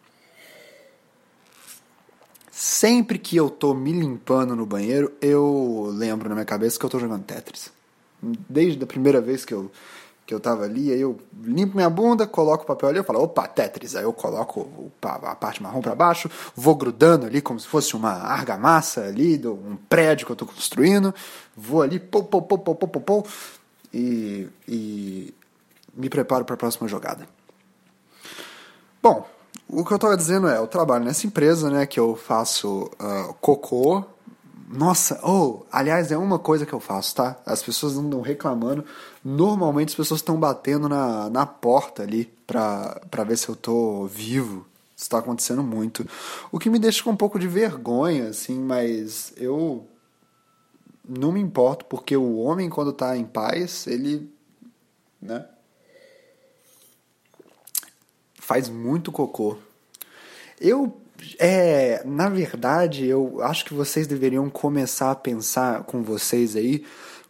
Sempre 2.58 3.20
que 3.20 3.36
eu 3.36 3.50
tô 3.50 3.74
me 3.74 3.92
limpando 3.92 4.56
no 4.56 4.66
banheiro, 4.66 5.12
eu 5.22 5.90
lembro 5.94 6.30
na 6.30 6.36
minha 6.36 6.46
cabeça 6.46 6.80
que 6.80 6.86
eu 6.86 6.90
tô 6.90 6.98
jogando 6.98 7.26
Tetris. 7.26 7.70
Desde 8.22 8.82
a 8.82 8.88
primeira 8.88 9.20
vez 9.20 9.44
que 9.44 9.54
eu, 9.54 9.70
que 10.26 10.34
eu 10.34 10.40
tava 10.40 10.64
ali, 10.64 10.90
aí 10.90 11.02
eu 11.02 11.20
limpo 11.44 11.76
minha 11.76 11.90
bunda, 11.90 12.26
coloco 12.26 12.64
o 12.64 12.66
papel 12.66 12.88
ali, 12.88 12.98
eu 12.98 13.04
falo, 13.04 13.22
opa, 13.22 13.46
Tetris. 13.46 13.94
Aí 13.98 14.06
eu 14.06 14.14
coloco 14.14 14.90
a 15.02 15.36
parte 15.36 15.62
marrom 15.62 15.82
para 15.82 15.94
baixo, 15.96 16.32
vou 16.56 16.74
grudando 16.76 17.26
ali 17.26 17.42
como 17.42 17.60
se 17.60 17.68
fosse 17.68 17.94
uma 17.94 18.14
argamassa 18.14 19.02
ali, 19.02 19.38
de 19.38 19.50
um 19.50 19.76
prédio 19.90 20.26
que 20.26 20.32
eu 20.32 20.38
tô 20.38 20.46
construindo, 20.46 21.14
vou 21.58 21.82
ali, 21.82 22.00
pô, 22.00 22.24
pô, 22.24 22.42
pô, 22.42 22.58
pô, 22.58 22.74
pô, 22.74 22.88
pô, 22.88 23.02
pô 23.02 23.28
e, 23.94 24.48
e 24.66 25.34
me 25.94 26.10
preparo 26.10 26.46
para 26.46 26.54
a 26.54 26.58
próxima 26.58 26.88
jogada. 26.88 27.28
Bom, 29.04 29.28
o 29.80 29.86
que 29.86 29.92
eu 29.92 29.98
estava 29.98 30.16
dizendo 30.16 30.48
é, 30.48 30.58
eu 30.58 30.68
trabalho 30.68 31.04
nessa 31.04 31.28
empresa, 31.28 31.70
né, 31.70 31.86
que 31.86 32.00
eu 32.00 32.16
faço 32.16 32.90
uh, 33.00 33.34
cocô. 33.42 34.04
Nossa, 34.68 35.20
oh, 35.24 35.64
aliás, 35.72 36.12
é 36.12 36.18
uma 36.18 36.40
coisa 36.40 36.66
que 36.66 36.74
eu 36.74 36.80
faço, 36.80 37.16
tá? 37.16 37.40
As 37.46 37.62
pessoas 37.62 37.98
andam 37.98 38.22
reclamando. 38.22 38.84
Normalmente 39.24 39.90
as 39.90 39.96
pessoas 39.96 40.22
estão 40.22 40.40
batendo 40.40 40.90
na, 40.90 41.30
na 41.30 41.46
porta 41.46 42.04
ali 42.04 42.26
pra, 42.48 43.00
pra 43.12 43.24
ver 43.24 43.38
se 43.38 43.48
eu 43.48 43.56
tô 43.56 44.08
vivo. 44.08 44.66
Isso 44.96 45.10
tá 45.10 45.20
acontecendo 45.20 45.62
muito. 45.62 46.08
O 46.52 46.58
que 46.58 46.70
me 46.70 46.80
deixa 46.80 47.04
com 47.04 47.12
um 47.12 47.18
pouco 47.18 47.38
de 47.38 47.48
vergonha, 47.48 48.30
assim, 48.30 48.60
mas 48.60 49.34
eu 49.38 49.86
não 51.08 51.32
me 51.32 51.40
importo, 51.40 51.86
porque 51.86 52.18
o 52.18 52.38
homem, 52.38 52.70
quando 52.70 52.92
tá 52.92 53.16
em 53.16 53.26
paz, 53.26 53.86
ele. 53.88 54.34
né? 55.22 55.46
faz 58.46 58.70
muito 58.70 59.12
cocô. 59.12 59.58
Eu, 60.60 61.02
é, 61.40 62.02
na 62.06 62.30
verdade, 62.30 63.06
eu 63.06 63.42
acho 63.42 63.66
que 63.66 63.74
vocês 63.74 64.08
deveriam 64.08 64.50
começar 64.50 65.12
a 65.12 65.16
pensar 65.16 65.84
com 65.84 66.02
vocês 66.02 66.56
aí 66.56 66.84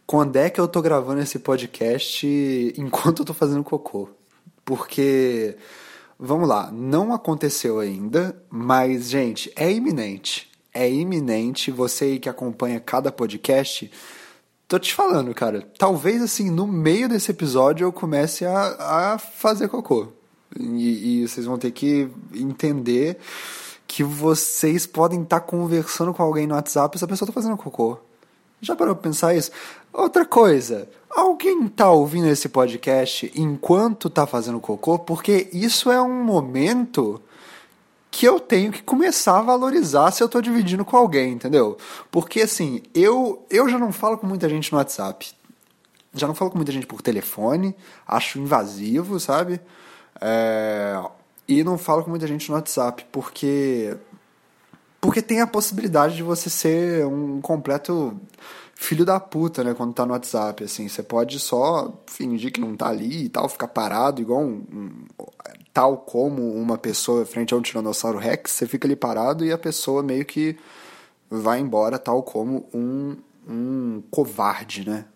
quando 0.06 0.36
é 0.36 0.48
que 0.48 0.60
eu 0.60 0.68
tô 0.68 0.80
gravando 0.80 1.20
esse 1.20 1.38
podcast 1.38 2.26
enquanto 2.78 3.20
eu 3.20 3.26
tô 3.26 3.34
fazendo 3.34 3.64
cocô. 3.64 4.08
Porque, 4.64 5.56
vamos 6.18 6.48
lá, 6.48 6.70
não 6.72 7.12
aconteceu 7.12 7.78
ainda, 7.78 8.40
mas, 8.50 9.08
gente, 9.10 9.52
é 9.56 9.70
iminente. 9.70 10.50
É 10.72 10.90
iminente. 10.90 11.70
Você 11.70 12.18
que 12.18 12.28
acompanha 12.28 12.80
cada 12.80 13.10
podcast, 13.12 13.90
tô 14.68 14.78
te 14.78 14.92
falando, 14.94 15.32
cara. 15.34 15.62
Talvez, 15.78 16.22
assim, 16.22 16.50
no 16.50 16.66
meio 16.66 17.08
desse 17.08 17.30
episódio 17.30 17.84
eu 17.84 17.92
comece 17.92 18.44
a, 18.44 19.14
a 19.14 19.18
fazer 19.18 19.68
cocô. 19.68 20.15
E, 20.58 21.22
e 21.22 21.28
vocês 21.28 21.46
vão 21.46 21.58
ter 21.58 21.70
que 21.70 22.08
entender 22.34 23.18
que 23.86 24.02
vocês 24.02 24.86
podem 24.86 25.22
estar 25.22 25.40
tá 25.40 25.46
conversando 25.46 26.12
com 26.12 26.22
alguém 26.22 26.46
no 26.46 26.54
WhatsApp 26.54 26.94
e 26.94 26.98
essa 26.98 27.06
pessoa 27.06 27.26
está 27.28 27.40
fazendo 27.40 27.56
cocô. 27.56 27.98
Já 28.60 28.74
parou 28.74 28.94
pra 28.94 29.04
pensar 29.10 29.34
isso? 29.34 29.50
Outra 29.92 30.24
coisa, 30.24 30.88
alguém 31.10 31.68
tá 31.68 31.90
ouvindo 31.90 32.28
esse 32.28 32.48
podcast 32.48 33.30
enquanto 33.34 34.10
tá 34.10 34.26
fazendo 34.26 34.60
cocô? 34.60 34.98
Porque 34.98 35.48
isso 35.52 35.90
é 35.90 36.00
um 36.00 36.24
momento 36.24 37.20
que 38.10 38.26
eu 38.26 38.40
tenho 38.40 38.72
que 38.72 38.82
começar 38.82 39.38
a 39.38 39.42
valorizar 39.42 40.10
se 40.10 40.22
eu 40.22 40.28
tô 40.28 40.40
dividindo 40.40 40.84
com 40.84 40.96
alguém, 40.96 41.34
entendeu? 41.34 41.76
Porque 42.10 42.40
assim, 42.40 42.82
eu, 42.94 43.44
eu 43.50 43.68
já 43.68 43.78
não 43.78 43.92
falo 43.92 44.16
com 44.16 44.26
muita 44.26 44.48
gente 44.48 44.72
no 44.72 44.78
WhatsApp. 44.78 45.32
Já 46.14 46.26
não 46.26 46.34
falo 46.34 46.50
com 46.50 46.56
muita 46.56 46.72
gente 46.72 46.86
por 46.86 47.02
telefone, 47.02 47.76
acho 48.06 48.38
invasivo, 48.38 49.20
sabe? 49.20 49.60
É, 50.20 51.02
e 51.48 51.62
não 51.62 51.78
falo 51.78 52.02
com 52.02 52.10
muita 52.10 52.26
gente 52.26 52.48
no 52.48 52.56
WhatsApp, 52.56 53.06
porque. 53.12 53.96
Porque 55.00 55.22
tem 55.22 55.40
a 55.40 55.46
possibilidade 55.46 56.16
de 56.16 56.22
você 56.22 56.50
ser 56.50 57.06
um 57.06 57.40
completo 57.40 58.18
filho 58.74 59.04
da 59.04 59.18
puta, 59.18 59.64
né, 59.64 59.72
quando 59.74 59.94
tá 59.94 60.04
no 60.04 60.12
WhatsApp, 60.12 60.64
assim, 60.64 60.88
você 60.88 61.02
pode 61.02 61.38
só 61.38 61.92
fingir 62.06 62.52
que 62.52 62.60
não 62.60 62.76
tá 62.76 62.88
ali 62.88 63.24
e 63.24 63.28
tal, 63.28 63.48
ficar 63.48 63.68
parado 63.68 64.20
igual 64.20 64.42
um, 64.42 64.64
um, 64.70 64.90
tal 65.72 65.96
como 65.98 66.54
uma 66.54 66.76
pessoa 66.76 67.24
frente 67.24 67.54
a 67.54 67.56
um 67.56 67.62
tiranossauro 67.62 68.18
rex, 68.18 68.50
você 68.50 68.66
fica 68.66 68.86
ali 68.86 68.94
parado 68.94 69.44
e 69.44 69.52
a 69.52 69.56
pessoa 69.56 70.02
meio 70.02 70.24
que 70.26 70.58
vai 71.30 71.58
embora 71.58 71.98
tal 71.98 72.22
como 72.22 72.68
um, 72.74 73.16
um 73.48 74.02
covarde, 74.10 74.88
né, 74.88 75.06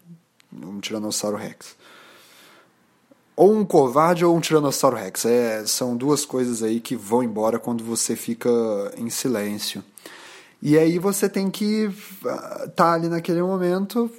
um 0.53 0.81
tiranossauro 0.81 1.37
rex 1.37 1.77
ou 3.37 3.55
um 3.55 3.65
covarde 3.65 4.25
ou 4.25 4.37
um 4.37 4.41
tiranossauro 4.41 4.97
rex. 4.97 5.25
É, 5.25 5.67
são 5.67 5.97
duas 5.97 6.25
coisas 6.25 6.63
aí 6.63 6.81
que 6.81 6.97
vão 6.97 7.23
embora 7.23 7.59
quando 7.59 7.85
você 7.85 8.15
fica 8.17 8.51
em 8.97 9.09
silêncio. 9.11 9.83
E 10.63 10.77
aí 10.77 10.99
você 10.99 11.29
tem 11.29 11.51
que 11.51 11.85
estar 11.85 12.69
tá 12.77 12.93
ali 12.93 13.09
naquele 13.09 13.43
momento 13.43 14.11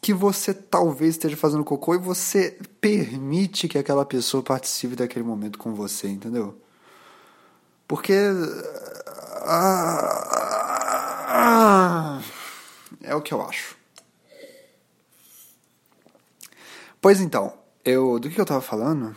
que 0.00 0.12
você 0.12 0.52
talvez 0.52 1.14
esteja 1.14 1.36
fazendo 1.36 1.64
cocô 1.64 1.94
e 1.94 1.98
você 1.98 2.58
permite 2.80 3.68
que 3.68 3.78
aquela 3.78 4.04
pessoa 4.04 4.42
participe 4.42 4.96
daquele 4.96 5.24
momento 5.24 5.58
com 5.58 5.74
você, 5.74 6.08
entendeu? 6.08 6.56
Porque. 7.86 8.14
Ah, 9.44 10.22
ah, 11.28 12.22
é 13.00 13.14
o 13.14 13.20
que 13.22 13.32
eu 13.32 13.42
acho. 13.42 13.76
Pois 17.00 17.20
então, 17.20 17.52
eu, 17.84 18.18
do 18.18 18.30
que 18.30 18.40
eu 18.40 18.46
tava 18.46 18.60
falando? 18.60 19.16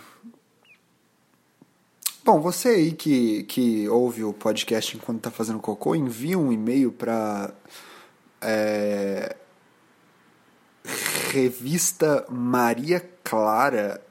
Bom, 2.23 2.41
você 2.41 2.69
aí 2.69 2.91
que, 2.91 3.43
que 3.43 3.87
ouve 3.87 4.23
o 4.23 4.33
podcast 4.33 4.97
enquanto 4.97 5.21
tá 5.21 5.29
fazendo 5.29 5.59
cocô, 5.59 5.95
envia 5.95 6.39
um 6.39 6.51
e-mail 6.51 6.91
para 6.91 7.53
é, 8.41 9.35
revista 11.31 12.25
Maria 12.29 12.99
Clara 13.23 14.01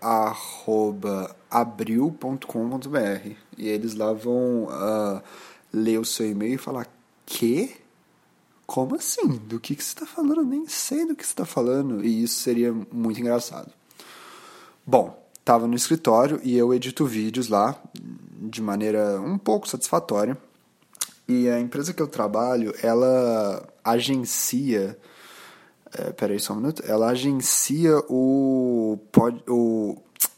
abril.com.br 1.51 2.47
e 3.59 3.69
eles 3.69 3.95
lá 3.95 4.13
vão 4.13 4.65
uh, 4.65 5.23
ler 5.73 5.99
o 5.99 6.05
seu 6.05 6.31
e-mail 6.31 6.55
e 6.55 6.59
falar 6.59 6.87
que 7.27 7.77
como 8.67 8.95
assim? 8.95 9.29
Do 9.29 9.61
que, 9.61 9.75
que 9.75 9.85
você 9.85 9.91
está 9.91 10.07
falando? 10.07 10.45
Nem 10.45 10.67
sei 10.67 11.07
do 11.07 11.15
que 11.15 11.25
você 11.25 11.33
está 11.33 11.45
falando. 11.45 12.05
E 12.05 12.23
isso 12.23 12.37
seria 12.41 12.73
muito 12.73 13.21
engraçado. 13.21 13.71
Bom, 14.87 15.19
estava 15.39 15.67
no 15.67 15.75
escritório 15.75 16.41
e 16.43 16.57
eu 16.57 16.75
edito 16.75 17.07
vídeos 17.07 17.49
lá 17.49 17.81
de 17.95 18.61
maneira 18.61 19.21
um 19.21 19.39
pouco 19.39 19.69
satisfatória. 19.69 20.37
E 21.27 21.49
a 21.49 21.59
empresa 21.59 21.95
que 21.95 22.03
eu 22.03 22.07
trabalho, 22.07 22.75
ela 22.83 23.67
agencia. 23.83 24.99
É, 25.97 26.13
peraí 26.13 26.39
só 26.39 26.53
um 26.53 26.57
minuto. 26.57 26.83
Ela 26.87 27.09
agencia 27.09 27.97
o, 28.11 28.99
pod, 29.11 29.43
o, 29.49 29.97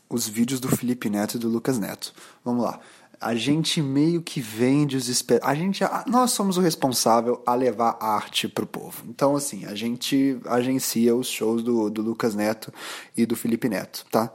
os 0.08 0.28
vídeos 0.28 0.60
do 0.60 0.68
Felipe 0.68 1.10
Neto 1.10 1.36
e 1.36 1.40
do 1.40 1.48
Lucas 1.48 1.78
Neto. 1.78 2.12
Vamos 2.44 2.64
lá. 2.64 2.78
A 3.20 3.34
gente 3.34 3.80
meio 3.80 4.22
que 4.22 4.40
vende 4.40 4.96
os 4.96 5.08
esper... 5.08 5.40
a 5.42 5.54
gente 5.54 5.82
nós 6.06 6.32
somos 6.32 6.56
o 6.56 6.60
responsável 6.60 7.42
a 7.46 7.54
levar 7.54 7.96
arte 8.00 8.48
pro 8.48 8.66
povo. 8.66 9.04
Então 9.08 9.36
assim 9.36 9.64
a 9.64 9.74
gente 9.74 10.38
agencia 10.46 11.14
os 11.14 11.28
shows 11.28 11.62
do, 11.62 11.90
do 11.90 12.02
Lucas 12.02 12.34
Neto 12.34 12.72
e 13.16 13.24
do 13.24 13.36
Felipe 13.36 13.68
Neto 13.68 14.04
tá? 14.10 14.32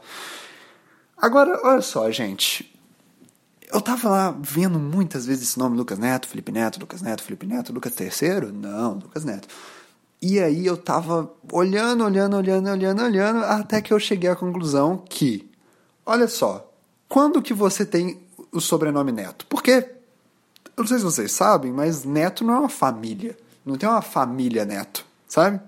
Agora 1.18 1.60
olha 1.64 1.82
só 1.82 2.10
gente. 2.12 2.68
Eu 3.72 3.80
tava 3.80 4.10
lá 4.10 4.38
vendo 4.42 4.78
muitas 4.80 5.26
vezes 5.26 5.50
esse 5.50 5.60
nome 5.60 5.78
Lucas 5.78 5.98
Neto 5.98 6.28
Felipe 6.28 6.52
Neto 6.52 6.80
Lucas 6.80 7.02
Neto 7.02 7.24
Felipe 7.24 7.46
Neto 7.46 7.72
Lucas 7.72 7.96
Terceiro? 7.96 8.52
Não 8.52 8.94
Lucas 8.94 9.24
Neto. 9.24 9.48
E 10.22 10.40
aí 10.40 10.66
eu 10.66 10.78
tava 10.78 11.32
olhando 11.52 12.04
olhando 12.04 12.38
olhando 12.38 12.70
olhando 12.70 13.02
olhando 13.04 13.40
até 13.46 13.82
que 13.82 13.94
eu 13.94 14.00
cheguei 14.00 14.30
à 14.30 14.36
conclusão 14.36 14.98
que 14.98 15.50
olha 16.06 16.28
só 16.28 16.72
quando 17.12 17.42
que 17.42 17.54
você 17.54 17.86
tem 17.86 18.22
o 18.52 18.60
sobrenome 18.60 19.12
Neto. 19.12 19.46
Porque, 19.48 19.90
eu 20.78 20.84
não 20.84 20.88
sei 20.88 20.98
se 20.98 21.04
vocês 21.04 21.32
sabem, 21.32 21.72
mas 21.72 22.04
Neto 22.04 22.44
não 22.44 22.56
é 22.56 22.60
uma 22.60 22.70
família. 22.70 23.38
Não 23.66 23.76
tem 23.76 23.88
uma 23.88 24.02
família 24.02 24.66
Neto, 24.66 25.06
sabe? 25.28 25.60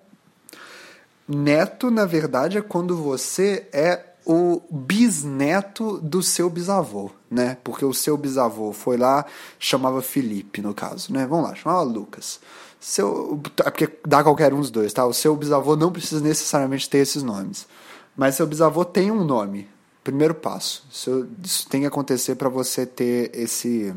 Neto, 1.28 1.90
na 1.90 2.06
verdade, 2.06 2.58
é 2.58 2.62
quando 2.62 2.98
você 2.98 3.68
é 3.72 4.14
o 4.26 4.62
bisneto 4.70 6.00
do 6.00 6.24
seu 6.24 6.50
bisavô, 6.50 7.12
né? 7.30 7.58
Porque 7.64 7.84
o 7.84 7.94
seu 7.94 8.18
bisavô 8.18 8.72
foi 8.72 8.98
lá, 8.98 9.26
chamava 9.60 10.02
Felipe, 10.02 10.62
no 10.62 10.74
caso, 10.74 11.12
né? 11.12 11.26
Vamos 11.28 11.50
lá, 11.50 11.56
chamava 11.56 11.82
Lucas. 11.84 12.40
Seu, 12.80 13.42
é 13.60 13.70
porque 13.70 13.90
dá 14.06 14.24
qualquer 14.24 14.54
um 14.54 14.60
dos 14.60 14.72
dois, 14.72 14.92
tá? 14.92 15.06
O 15.06 15.14
seu 15.14 15.36
bisavô 15.36 15.76
não 15.76 15.92
precisa 15.92 16.22
necessariamente 16.22 16.90
ter 16.90 17.00
esses 17.00 17.24
nomes. 17.24 17.68
Mas 18.16 18.36
seu 18.36 18.46
bisavô 18.46 18.86
tem 18.86 19.12
um 19.12 19.24
nome, 19.24 19.68
primeiro 20.04 20.36
passo. 20.36 20.86
Isso, 20.92 21.28
isso 21.44 21.68
tem 21.70 21.82
que 21.82 21.88
acontecer 21.88 22.36
para 22.36 22.50
você 22.50 22.86
ter 22.86 23.32
esse, 23.34 23.94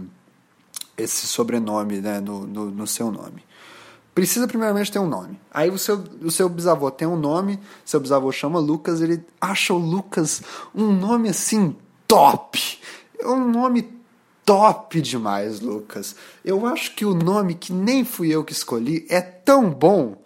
esse 0.97 1.27
sobrenome 1.27 2.01
né, 2.01 2.21
no, 2.21 2.47
no, 2.47 2.71
no, 2.71 2.87
seu 2.87 3.11
nome. 3.11 3.45
Precisa 4.15 4.47
primeiramente 4.47 4.91
ter 4.91 4.99
um 4.99 5.09
nome. 5.09 5.39
Aí 5.51 5.69
o 5.69 5.79
seu, 5.79 6.03
o 6.23 6.31
seu 6.31 6.49
bisavô 6.49 6.91
tem 6.91 7.07
um 7.07 7.17
nome, 7.17 7.61
seu 7.85 8.01
bisavô 8.01 8.31
chama 8.33 8.59
Lucas, 8.59 9.01
ele 9.03 9.23
acha 9.41 9.75
o 9.75 9.79
Lucas 9.79 10.43
um 10.75 10.93
nome 10.93 11.29
assim 11.29 11.77
top. 12.07 12.79
É 13.19 13.27
um 13.27 13.51
nome 13.51 13.97
top 14.45 15.01
demais, 15.03 15.61
Lucas. 15.61 16.15
Eu 16.45 16.65
acho 16.67 16.95
que 16.95 17.05
o 17.05 17.15
nome 17.15 17.55
que 17.55 17.73
nem 17.73 18.05
fui 18.05 18.31
eu 18.31 18.45
que 18.45 18.53
escolhi 18.53 19.05
é 19.11 19.21
tão 19.21 19.69
bom, 19.69 20.17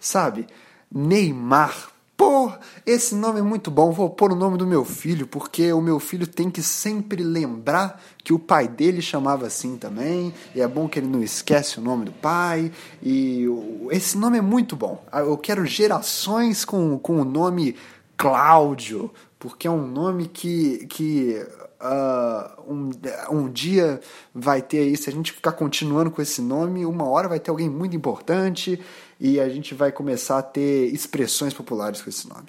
sabe? 0.00 0.46
Neymar 0.90 1.93
Pô, 2.16 2.52
esse 2.86 3.12
nome 3.12 3.40
é 3.40 3.42
muito 3.42 3.72
bom, 3.72 3.90
vou 3.90 4.08
pôr 4.08 4.32
o 4.32 4.36
nome 4.36 4.56
do 4.56 4.64
meu 4.64 4.84
filho, 4.84 5.26
porque 5.26 5.72
o 5.72 5.80
meu 5.80 5.98
filho 5.98 6.28
tem 6.28 6.48
que 6.48 6.62
sempre 6.62 7.24
lembrar 7.24 8.00
que 8.22 8.32
o 8.32 8.38
pai 8.38 8.68
dele 8.68 9.02
chamava 9.02 9.48
assim 9.48 9.76
também, 9.76 10.32
e 10.54 10.60
é 10.60 10.68
bom 10.68 10.88
que 10.88 11.00
ele 11.00 11.08
não 11.08 11.20
esquece 11.20 11.78
o 11.78 11.82
nome 11.82 12.04
do 12.04 12.12
pai, 12.12 12.70
e 13.02 13.46
esse 13.90 14.16
nome 14.16 14.38
é 14.38 14.40
muito 14.40 14.76
bom. 14.76 15.04
Ah, 15.10 15.20
eu 15.20 15.36
quero 15.36 15.66
gerações 15.66 16.64
com, 16.64 16.96
com 16.98 17.20
o 17.20 17.24
nome 17.24 17.74
Cláudio, 18.16 19.10
porque 19.36 19.66
é 19.66 19.70
um 19.70 19.84
nome 19.84 20.28
que, 20.28 20.86
que 20.86 21.44
uh, 21.80 22.72
um, 22.72 22.90
um 23.30 23.48
dia 23.50 24.00
vai 24.32 24.62
ter 24.62 24.78
aí, 24.78 24.96
se 24.96 25.10
a 25.10 25.12
gente 25.12 25.32
ficar 25.32 25.52
continuando 25.52 26.12
com 26.12 26.22
esse 26.22 26.40
nome, 26.40 26.86
uma 26.86 27.08
hora 27.08 27.28
vai 27.28 27.40
ter 27.40 27.50
alguém 27.50 27.68
muito 27.68 27.96
importante 27.96 28.80
e 29.18 29.40
a 29.40 29.48
gente 29.48 29.74
vai 29.74 29.92
começar 29.92 30.38
a 30.38 30.42
ter 30.42 30.92
expressões 30.92 31.54
populares 31.54 32.02
com 32.02 32.10
esse 32.10 32.28
nome. 32.28 32.48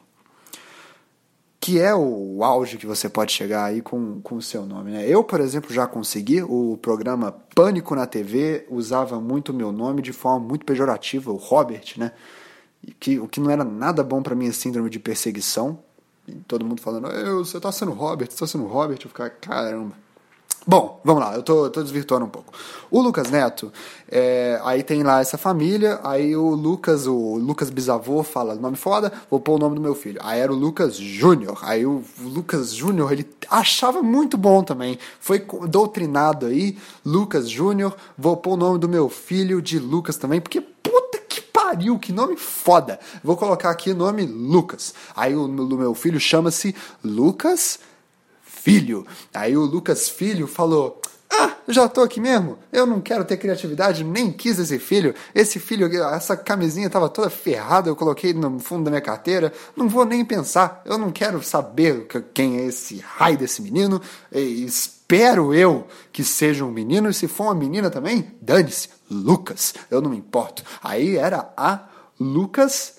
Que 1.59 1.79
é 1.79 1.95
o 1.95 2.43
auge 2.43 2.77
que 2.77 2.85
você 2.85 3.09
pode 3.09 3.31
chegar 3.31 3.65
aí 3.65 3.81
com, 3.81 4.21
o 4.23 4.41
seu 4.41 4.65
nome. 4.65 4.91
Né? 4.91 5.07
Eu, 5.07 5.23
por 5.23 5.39
exemplo, 5.39 5.73
já 5.73 5.87
consegui. 5.87 6.43
O 6.43 6.77
programa 6.79 7.31
Pânico 7.31 7.95
na 7.95 8.05
TV 8.05 8.67
usava 8.69 9.19
muito 9.19 9.49
o 9.49 9.53
meu 9.53 9.71
nome 9.71 10.01
de 10.01 10.13
forma 10.13 10.45
muito 10.45 10.63
pejorativa, 10.63 11.31
o 11.31 11.37
Robert, 11.37 11.93
né? 11.97 12.11
Que, 12.99 13.19
o 13.19 13.27
que 13.27 13.39
não 13.39 13.49
era 13.49 13.63
nada 13.63 14.03
bom 14.03 14.21
para 14.21 14.35
minha 14.35 14.53
síndrome 14.53 14.91
de 14.91 14.99
perseguição. 14.99 15.79
E 16.27 16.33
todo 16.47 16.63
mundo 16.63 16.81
falando, 16.81 17.07
você 17.37 17.59
tá 17.59 17.71
sendo 17.71 17.93
Robert, 17.93 18.29
você 18.29 18.37
tá 18.37 18.45
sendo 18.45 18.65
Robert. 18.65 18.99
Eu 19.03 19.09
ficava, 19.09 19.31
caramba. 19.31 20.04
Bom, 20.67 20.99
vamos 21.03 21.21
lá, 21.21 21.35
eu 21.35 21.43
tô, 21.43 21.69
tô 21.69 21.83
desvirtuando 21.83 22.25
um 22.25 22.29
pouco. 22.29 22.51
O 22.89 22.99
Lucas 22.99 23.29
Neto, 23.29 23.71
é, 24.09 24.59
aí 24.63 24.81
tem 24.81 25.03
lá 25.03 25.21
essa 25.21 25.37
família, 25.37 25.99
aí 26.03 26.35
o 26.35 26.55
Lucas, 26.55 27.05
o 27.05 27.35
Lucas 27.35 27.69
bisavô 27.69 28.23
fala, 28.23 28.55
nome 28.55 28.75
foda, 28.75 29.13
vou 29.29 29.39
pôr 29.39 29.57
o 29.57 29.59
nome 29.59 29.75
do 29.75 29.81
meu 29.81 29.93
filho. 29.93 30.19
Aí 30.23 30.39
era 30.39 30.51
o 30.51 30.55
Lucas 30.55 30.95
Júnior, 30.95 31.59
aí 31.61 31.85
o 31.85 32.03
Lucas 32.19 32.73
Júnior, 32.73 33.11
ele 33.11 33.29
achava 33.47 34.01
muito 34.01 34.39
bom 34.39 34.63
também, 34.63 34.97
foi 35.19 35.45
doutrinado 35.69 36.47
aí, 36.47 36.75
Lucas 37.05 37.47
Júnior, 37.47 37.95
vou 38.17 38.35
pôr 38.35 38.53
o 38.53 38.57
nome 38.57 38.79
do 38.79 38.89
meu 38.89 39.07
filho 39.07 39.61
de 39.61 39.77
Lucas 39.77 40.17
também, 40.17 40.41
porque 40.41 40.61
puta 40.61 41.19
que 41.29 41.41
pariu, 41.41 41.99
que 41.99 42.11
nome 42.11 42.37
foda. 42.37 42.99
Vou 43.23 43.37
colocar 43.37 43.69
aqui 43.69 43.91
o 43.91 43.95
nome 43.95 44.25
Lucas. 44.25 44.95
Aí 45.15 45.35
o, 45.35 45.45
o 45.45 45.77
meu 45.77 45.93
filho 45.93 46.19
chama-se 46.19 46.75
Lucas 47.03 47.77
Filho. 48.65 49.05
Aí 49.31 49.55
o 49.55 49.61
Lucas 49.61 50.09
Filho 50.09 50.47
falou: 50.47 50.99
ah, 51.31 51.57
já 51.67 51.87
tô 51.87 52.01
aqui 52.01 52.19
mesmo. 52.19 52.57
Eu 52.73 52.87
não 52.87 52.99
quero 52.99 53.23
ter 53.23 53.37
criatividade, 53.37 54.03
nem 54.03 54.31
quis 54.31 54.57
esse 54.57 54.79
filho. 54.79 55.13
Esse 55.35 55.59
filho, 55.59 55.85
essa 56.03 56.35
camisinha 56.35 56.89
tava 56.89 57.07
toda 57.07 57.29
ferrada, 57.29 57.89
eu 57.89 57.95
coloquei 57.95 58.33
no 58.33 58.59
fundo 58.59 58.85
da 58.85 58.89
minha 58.89 59.03
carteira. 59.03 59.53
Não 59.75 59.87
vou 59.87 60.03
nem 60.03 60.25
pensar. 60.25 60.81
Eu 60.83 60.97
não 60.97 61.11
quero 61.11 61.43
saber 61.43 62.07
quem 62.33 62.57
é 62.57 62.65
esse 62.65 62.97
raio 63.05 63.37
desse 63.37 63.61
menino. 63.61 64.01
E 64.33 64.65
espero 64.65 65.53
eu 65.53 65.85
que 66.11 66.23
seja 66.23 66.65
um 66.65 66.71
menino. 66.71 67.07
E 67.07 67.13
se 67.13 67.27
for 67.27 67.43
uma 67.43 67.53
menina 67.53 67.91
também, 67.91 68.31
dane-se. 68.41 68.89
Lucas, 69.11 69.75
eu 69.91 70.01
não 70.01 70.09
me 70.09 70.17
importo. 70.17 70.63
Aí 70.81 71.17
era 71.17 71.53
a 71.55 71.87
Lucas 72.19 72.95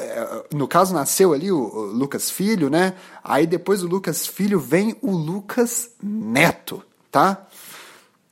é, 0.00 0.44
no 0.52 0.66
caso, 0.66 0.92
nasceu 0.92 1.32
ali 1.32 1.50
o, 1.52 1.58
Lucas 1.92 2.30
Filho, 2.30 2.68
né? 2.68 2.94
Aí 3.22 3.46
depois 3.46 3.80
do 3.80 3.88
Lucas 3.88 4.26
Filho 4.26 4.58
vem 4.58 4.96
o 5.00 5.12
Lucas 5.12 5.90
Neto, 6.02 6.82
tá? 7.10 7.46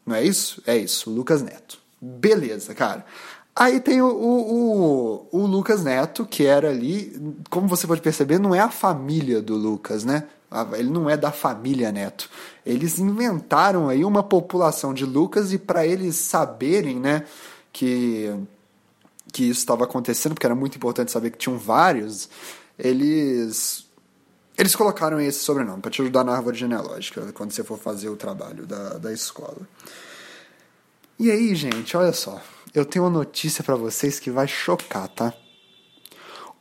Não 0.04 0.16
é 0.16 0.24
isso? 0.24 0.62
É 0.66 0.76
isso, 0.76 1.10
o 1.10 1.14
Lucas 1.14 1.42
Neto. 1.42 1.78
Beleza, 2.00 2.74
cara. 2.74 3.04
Aí 3.54 3.80
tem 3.80 4.00
o, 4.00 4.08
o, 4.08 5.28
o, 5.32 5.46
Lucas 5.46 5.82
Neto, 5.82 6.24
que 6.24 6.46
era 6.46 6.70
ali, 6.70 7.34
como 7.50 7.66
você 7.66 7.86
pode 7.86 8.00
perceber, 8.00 8.38
não 8.38 8.54
é 8.54 8.60
a 8.60 8.70
família 8.70 9.42
do 9.42 9.56
Lucas, 9.56 10.04
né? 10.04 10.24
Ele 10.76 10.88
não 10.88 11.10
é 11.10 11.16
da 11.16 11.32
família 11.32 11.90
Neto. 11.90 12.30
Eles 12.64 12.98
inventaram 12.98 13.88
aí 13.88 14.04
uma 14.04 14.22
população 14.22 14.94
de 14.94 15.04
Lucas 15.04 15.52
e 15.52 15.58
para 15.58 15.86
eles 15.86 16.16
saberem, 16.16 16.98
né, 17.00 17.24
que 17.72 18.32
que 19.32 19.44
isso 19.44 19.60
estava 19.60 19.84
acontecendo, 19.84 20.34
porque 20.34 20.46
era 20.46 20.54
muito 20.54 20.76
importante 20.76 21.12
saber 21.12 21.30
que 21.30 21.38
tinham 21.38 21.58
vários, 21.58 22.28
eles 22.78 23.86
eles 24.56 24.74
colocaram 24.74 25.20
esse 25.20 25.38
sobrenome 25.38 25.80
para 25.80 25.90
te 25.90 26.02
ajudar 26.02 26.24
na 26.24 26.34
árvore 26.34 26.58
genealógica 26.58 27.32
quando 27.32 27.52
você 27.52 27.62
for 27.62 27.78
fazer 27.78 28.08
o 28.08 28.16
trabalho 28.16 28.66
da, 28.66 28.98
da 28.98 29.12
escola. 29.12 29.68
E 31.16 31.30
aí, 31.30 31.54
gente, 31.54 31.96
olha 31.96 32.12
só, 32.12 32.42
eu 32.74 32.84
tenho 32.84 33.04
uma 33.04 33.10
notícia 33.10 33.62
para 33.62 33.76
vocês 33.76 34.18
que 34.18 34.32
vai 34.32 34.48
chocar, 34.48 35.08
tá? 35.08 35.32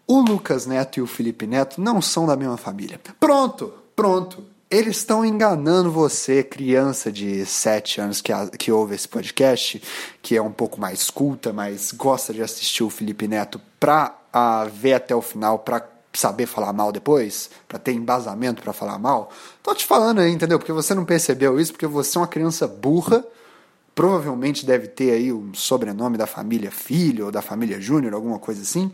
O 0.06 0.22
Lucas 0.22 0.68
Neto 0.68 0.98
e 0.98 1.02
o 1.02 1.08
Felipe 1.08 1.48
Neto 1.48 1.82
não 1.82 2.02
são 2.02 2.28
da 2.28 2.36
mesma 2.36 2.56
família. 2.56 3.00
Pronto, 3.20 3.74
pronto. 3.96 4.46
Eles 4.70 4.98
estão 4.98 5.24
enganando 5.24 5.90
você, 5.90 6.44
criança 6.44 7.10
de 7.10 7.46
7 7.46 8.02
anos 8.02 8.20
que, 8.20 8.34
que 8.58 8.70
ouve 8.70 8.96
esse 8.96 9.08
podcast, 9.08 9.82
que 10.22 10.36
é 10.36 10.42
um 10.42 10.52
pouco 10.52 10.80
mais 10.80 11.10
culta, 11.10 11.54
mas 11.54 11.94
gosta 11.94 12.34
de 12.34 12.42
assistir 12.42 12.84
o 12.84 12.90
Felipe 12.90 13.30
Neto 13.30 13.62
pra 13.80 14.14
uh, 14.34 14.70
ver 14.70 14.96
até 14.96 15.16
o 15.16 15.22
final, 15.22 15.60
pra 15.60 15.88
saber 16.14 16.48
falar 16.48 16.74
mal 16.74 16.92
depois, 16.92 17.50
para 17.66 17.80
ter 17.80 17.94
embasamento 17.94 18.62
para 18.62 18.74
falar 18.74 19.00
mal. 19.00 19.32
Tô 19.64 19.74
te 19.74 19.86
falando 19.86 20.20
aí, 20.20 20.34
entendeu? 20.34 20.60
Porque 20.60 20.74
você 20.74 20.94
não 20.94 21.06
percebeu 21.06 21.58
isso, 21.60 21.72
porque 21.72 21.88
você 21.88 22.18
é 22.18 22.22
uma 22.22 22.28
criança 22.28 22.68
burra, 22.68 23.24
provavelmente 23.96 24.66
deve 24.66 24.88
ter 24.88 25.12
aí 25.12 25.32
um 25.32 25.54
sobrenome 25.54 26.18
da 26.18 26.28
família 26.28 26.72
Filho 26.72 27.28
ou 27.28 27.32
da 27.32 27.42
família 27.42 27.80
Júnior, 27.80 28.14
alguma 28.14 28.38
coisa 28.38 28.64
assim. 28.64 28.92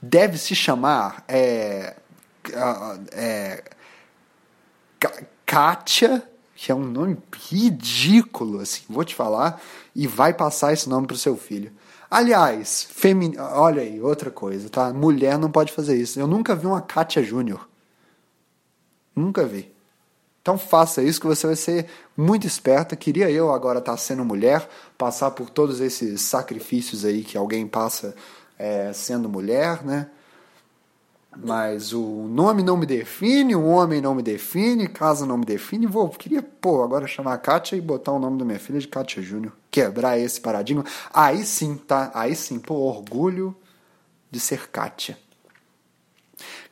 Deve 0.00 0.38
se 0.38 0.54
chamar 0.54 1.24
é, 1.26 1.96
é, 3.12 3.64
Kátia, 5.46 6.22
que 6.54 6.72
é 6.72 6.74
um 6.74 6.84
nome 6.84 7.16
ridículo, 7.48 8.60
assim, 8.60 8.82
vou 8.88 9.04
te 9.04 9.14
falar, 9.14 9.60
e 9.94 10.06
vai 10.06 10.34
passar 10.34 10.72
esse 10.72 10.88
nome 10.88 11.06
pro 11.06 11.16
seu 11.16 11.36
filho. 11.36 11.72
Aliás, 12.10 12.88
femin... 12.90 13.36
olha 13.38 13.82
aí, 13.82 14.00
outra 14.00 14.30
coisa, 14.30 14.68
tá? 14.68 14.92
Mulher 14.92 15.38
não 15.38 15.50
pode 15.50 15.72
fazer 15.72 15.96
isso. 15.96 16.18
Eu 16.18 16.26
nunca 16.26 16.54
vi 16.54 16.66
uma 16.66 16.80
Kátia 16.80 17.22
Júnior. 17.22 17.68
Nunca 19.14 19.44
vi. 19.44 19.70
Então 20.40 20.56
faça 20.56 21.02
isso 21.02 21.20
que 21.20 21.26
você 21.26 21.46
vai 21.46 21.56
ser 21.56 21.86
muito 22.16 22.46
esperta. 22.46 22.96
Queria 22.96 23.30
eu 23.30 23.52
agora 23.52 23.80
estar 23.80 23.92
tá 23.92 23.98
sendo 23.98 24.24
mulher, 24.24 24.66
passar 24.96 25.30
por 25.32 25.50
todos 25.50 25.80
esses 25.80 26.22
sacrifícios 26.22 27.04
aí 27.04 27.22
que 27.22 27.36
alguém 27.36 27.66
passa 27.66 28.14
é, 28.58 28.90
sendo 28.94 29.28
mulher, 29.28 29.84
né? 29.84 30.08
Mas 31.40 31.92
o 31.92 32.26
nome 32.28 32.64
não 32.64 32.76
me 32.76 32.84
define, 32.84 33.54
o 33.54 33.64
homem 33.64 34.00
não 34.00 34.12
me 34.14 34.22
define, 34.22 34.88
casa 34.88 35.24
não 35.24 35.38
me 35.38 35.44
define. 35.44 35.86
Vou, 35.86 36.08
queria, 36.08 36.42
pô, 36.42 36.82
agora 36.82 37.06
chamar 37.06 37.34
a 37.34 37.38
Kátia 37.38 37.76
e 37.76 37.80
botar 37.80 38.12
o 38.12 38.18
nome 38.18 38.38
da 38.38 38.44
minha 38.44 38.58
filha 38.58 38.80
de 38.80 38.88
Kátia 38.88 39.22
Júnior. 39.22 39.52
Quebrar 39.70 40.18
esse 40.18 40.40
paradigma. 40.40 40.84
Aí 41.12 41.44
sim, 41.44 41.76
tá? 41.76 42.10
Aí 42.12 42.34
sim, 42.34 42.58
pô, 42.58 42.74
orgulho 42.74 43.54
de 44.28 44.40
ser 44.40 44.68
Kátia. 44.68 45.16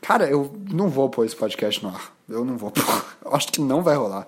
Cara, 0.01 0.29
eu 0.29 0.53
não 0.73 0.89
vou 0.89 1.09
pôr 1.09 1.25
esse 1.25 1.37
podcast 1.37 1.83
no 1.83 1.91
ar. 1.91 2.13
Eu 2.29 2.45
não 2.45 2.57
vou 2.57 2.73
pôr. 2.73 2.85
Acho 3.33 3.53
que 3.53 3.61
não 3.61 3.83
vai 3.83 3.95
rolar. 3.95 4.27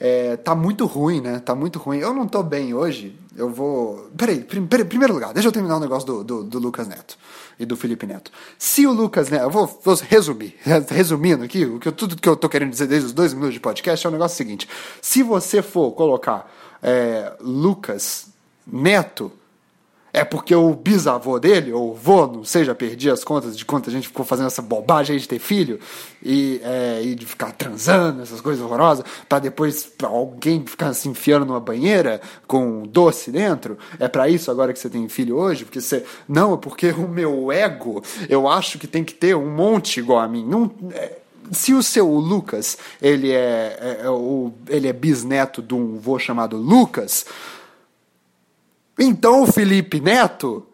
É, 0.00 0.36
tá 0.36 0.54
muito 0.54 0.86
ruim, 0.86 1.20
né? 1.20 1.40
Tá 1.40 1.56
muito 1.56 1.78
ruim. 1.80 1.98
Eu 1.98 2.14
não 2.14 2.28
tô 2.28 2.40
bem 2.40 2.72
hoje. 2.72 3.18
Eu 3.36 3.50
vou. 3.50 4.08
Peraí, 4.16 4.40
prim, 4.40 4.64
peraí 4.64 4.84
primeiro 4.84 5.12
lugar, 5.12 5.32
deixa 5.32 5.48
eu 5.48 5.52
terminar 5.52 5.74
o 5.74 5.78
um 5.78 5.80
negócio 5.80 6.06
do, 6.06 6.24
do, 6.24 6.44
do, 6.44 6.58
Lucas 6.60 6.86
Neto 6.86 7.18
e 7.58 7.66
do 7.66 7.76
Felipe 7.76 8.06
Neto. 8.06 8.30
Se 8.56 8.86
o 8.86 8.92
Lucas 8.92 9.28
Neto. 9.28 9.42
Eu 9.42 9.50
vou, 9.50 9.66
vou 9.82 9.94
resumir. 10.08 10.56
Resumindo 10.88 11.42
aqui, 11.42 11.64
o 11.64 11.80
que 11.80 11.88
eu, 11.88 11.92
tudo 11.92 12.16
que 12.16 12.28
eu 12.28 12.36
tô 12.36 12.48
querendo 12.48 12.70
dizer 12.70 12.86
desde 12.86 13.06
os 13.06 13.12
dois 13.12 13.32
minutos 13.34 13.54
de 13.54 13.60
podcast 13.60 14.06
é 14.06 14.08
o 14.08 14.12
negócio 14.12 14.36
seguinte: 14.36 14.68
se 15.02 15.24
você 15.24 15.62
for 15.62 15.90
colocar 15.92 16.48
é, 16.80 17.32
Lucas 17.40 18.28
Neto 18.64 19.32
é 20.18 20.24
porque 20.24 20.52
o 20.52 20.74
bisavô 20.74 21.38
dele, 21.38 21.72
ou 21.72 21.94
vô, 21.94 22.26
não 22.26 22.42
sei, 22.42 22.64
já 22.64 22.74
perdi 22.74 23.08
as 23.08 23.22
contas 23.22 23.56
de 23.56 23.64
quanto 23.64 23.88
a 23.88 23.92
gente 23.92 24.08
ficou 24.08 24.26
fazendo 24.26 24.48
essa 24.48 24.60
bobagem 24.60 25.16
de 25.16 25.28
ter 25.28 25.38
filho 25.38 25.78
e, 26.20 26.60
é, 26.64 27.00
e 27.04 27.14
de 27.14 27.24
ficar 27.24 27.52
transando, 27.52 28.22
essas 28.22 28.40
coisas 28.40 28.60
horrorosas, 28.64 29.04
para 29.28 29.38
depois 29.38 29.84
pra 29.84 30.08
alguém 30.08 30.64
ficar 30.66 30.92
se 30.92 31.08
enfiando 31.08 31.46
numa 31.46 31.60
banheira 31.60 32.20
com 32.48 32.82
doce 32.82 33.30
dentro. 33.30 33.78
É 34.00 34.08
para 34.08 34.28
isso 34.28 34.50
agora 34.50 34.72
que 34.72 34.78
você 34.80 34.90
tem 34.90 35.08
filho 35.08 35.36
hoje? 35.36 35.64
Porque 35.64 35.80
você. 35.80 36.04
Não, 36.28 36.54
é 36.54 36.56
porque 36.56 36.90
o 36.90 37.06
meu 37.06 37.52
ego, 37.52 38.02
eu 38.28 38.48
acho 38.48 38.76
que 38.76 38.88
tem 38.88 39.04
que 39.04 39.14
ter 39.14 39.36
um 39.36 39.48
monte 39.48 40.00
igual 40.00 40.18
a 40.18 40.26
mim. 40.26 40.44
Não. 40.44 40.68
É, 40.92 41.18
se 41.52 41.72
o 41.72 41.82
seu 41.82 42.06
Lucas 42.08 42.76
ele 43.00 43.30
é, 43.30 43.78
é, 43.80 44.00
é, 44.02 44.74
ele 44.74 44.88
é 44.88 44.92
bisneto 44.92 45.62
de 45.62 45.74
um 45.74 45.96
vô 45.96 46.18
chamado 46.18 46.56
Lucas, 46.56 47.24
então 48.98 49.42
o 49.42 49.46
Felipe 49.46 50.00
Neto, 50.00 50.66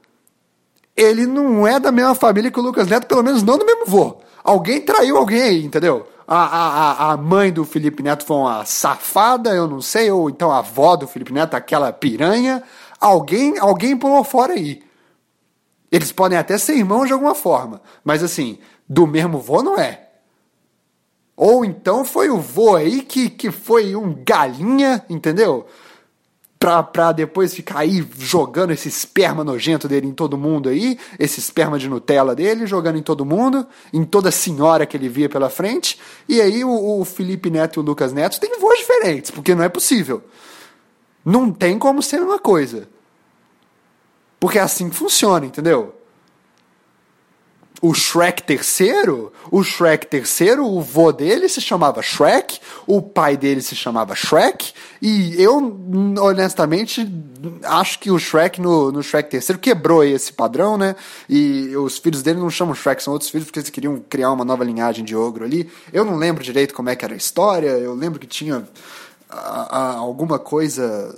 ele 0.96 1.26
não 1.26 1.66
é 1.66 1.78
da 1.78 1.92
mesma 1.92 2.14
família 2.14 2.50
que 2.50 2.58
o 2.58 2.62
Lucas 2.62 2.88
Neto, 2.88 3.06
pelo 3.06 3.22
menos 3.22 3.42
não 3.42 3.58
do 3.58 3.66
mesmo 3.66 3.86
vô. 3.86 4.18
Alguém 4.42 4.80
traiu 4.80 5.16
alguém 5.16 5.42
aí, 5.42 5.64
entendeu? 5.64 6.06
A, 6.26 6.44
a, 6.44 7.12
a 7.12 7.16
mãe 7.16 7.52
do 7.52 7.64
Felipe 7.64 8.02
Neto 8.02 8.24
foi 8.24 8.36
uma 8.36 8.64
safada, 8.64 9.50
eu 9.50 9.68
não 9.68 9.80
sei, 9.80 10.10
ou 10.10 10.30
então 10.30 10.50
a 10.50 10.58
avó 10.58 10.96
do 10.96 11.06
Felipe 11.06 11.32
Neto, 11.32 11.54
aquela 11.54 11.92
piranha. 11.92 12.62
Alguém, 12.98 13.58
alguém 13.58 13.96
pulou 13.96 14.24
fora 14.24 14.54
aí. 14.54 14.82
Eles 15.92 16.10
podem 16.10 16.38
até 16.38 16.56
ser 16.56 16.76
irmãos 16.76 17.06
de 17.06 17.12
alguma 17.12 17.34
forma, 17.34 17.80
mas 18.02 18.22
assim, 18.22 18.58
do 18.88 19.06
mesmo 19.06 19.38
vô 19.38 19.62
não 19.62 19.78
é. 19.78 20.08
Ou 21.36 21.64
então 21.64 22.04
foi 22.04 22.30
o 22.30 22.38
vô 22.38 22.76
aí 22.76 23.02
que, 23.02 23.28
que 23.28 23.50
foi 23.50 23.94
um 23.94 24.14
galinha, 24.24 25.04
entendeu? 25.10 25.66
Pra, 26.64 26.82
pra 26.82 27.12
depois 27.12 27.52
ficar 27.52 27.80
aí 27.80 28.02
jogando 28.18 28.70
esse 28.70 28.88
esperma 28.88 29.44
nojento 29.44 29.86
dele 29.86 30.06
em 30.06 30.14
todo 30.14 30.38
mundo 30.38 30.70
aí, 30.70 30.98
esse 31.18 31.38
esperma 31.38 31.78
de 31.78 31.90
Nutella 31.90 32.34
dele, 32.34 32.66
jogando 32.66 32.96
em 32.96 33.02
todo 33.02 33.22
mundo, 33.22 33.66
em 33.92 34.02
toda 34.02 34.30
senhora 34.30 34.86
que 34.86 34.96
ele 34.96 35.06
via 35.06 35.28
pela 35.28 35.50
frente. 35.50 36.00
E 36.26 36.40
aí 36.40 36.64
o, 36.64 37.00
o 37.00 37.04
Felipe 37.04 37.50
Neto 37.50 37.78
e 37.78 37.80
o 37.80 37.82
Lucas 37.82 38.14
Neto 38.14 38.40
têm 38.40 38.58
voos 38.58 38.78
diferentes, 38.78 39.30
porque 39.30 39.54
não 39.54 39.62
é 39.62 39.68
possível. 39.68 40.22
Não 41.22 41.52
tem 41.52 41.78
como 41.78 42.02
ser 42.02 42.22
uma 42.22 42.38
coisa. 42.38 42.88
Porque 44.40 44.58
é 44.58 44.62
assim 44.62 44.88
que 44.88 44.96
funciona, 44.96 45.44
entendeu? 45.44 45.94
O 47.84 47.92
Shrek 47.92 48.42
terceiro, 48.44 49.30
o 49.50 49.62
Shrek 49.62 50.06
terceiro, 50.06 50.64
o 50.64 50.80
vô 50.80 51.12
dele 51.12 51.50
se 51.50 51.60
chamava 51.60 52.00
Shrek, 52.00 52.58
o 52.86 53.02
pai 53.02 53.36
dele 53.36 53.60
se 53.60 53.76
chamava 53.76 54.14
Shrek, 54.14 54.72
e 55.02 55.34
eu, 55.38 55.58
honestamente, 56.18 57.06
acho 57.62 57.98
que 57.98 58.10
o 58.10 58.18
Shrek 58.18 58.58
no, 58.58 58.90
no 58.90 59.02
Shrek 59.02 59.28
terceiro 59.28 59.60
quebrou 59.60 60.02
esse 60.02 60.32
padrão, 60.32 60.78
né? 60.78 60.96
E 61.28 61.76
os 61.76 61.98
filhos 61.98 62.22
dele 62.22 62.40
não 62.40 62.48
chamam 62.48 62.74
Shrek, 62.74 63.02
são 63.02 63.12
outros 63.12 63.30
filhos 63.30 63.48
porque 63.48 63.58
eles 63.58 63.68
queriam 63.68 64.02
criar 64.08 64.32
uma 64.32 64.46
nova 64.46 64.64
linhagem 64.64 65.04
de 65.04 65.14
ogro 65.14 65.44
ali. 65.44 65.70
Eu 65.92 66.06
não 66.06 66.16
lembro 66.16 66.42
direito 66.42 66.72
como 66.72 66.88
é 66.88 66.96
que 66.96 67.04
era 67.04 67.12
a 67.12 67.18
história, 67.18 67.68
eu 67.68 67.94
lembro 67.94 68.18
que 68.18 68.26
tinha 68.26 68.66
a, 69.28 69.78
a, 69.78 69.92
alguma 69.96 70.38
coisa 70.38 71.14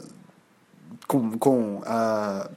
com. 1.07 1.39
com 1.39 1.81
a, 1.87 2.51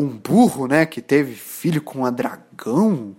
um 0.00 0.08
burro, 0.08 0.66
né, 0.66 0.86
que 0.86 1.00
teve 1.00 1.34
filho 1.34 1.82
com 1.82 2.00
uma 2.00 2.12
dragão. 2.12 3.14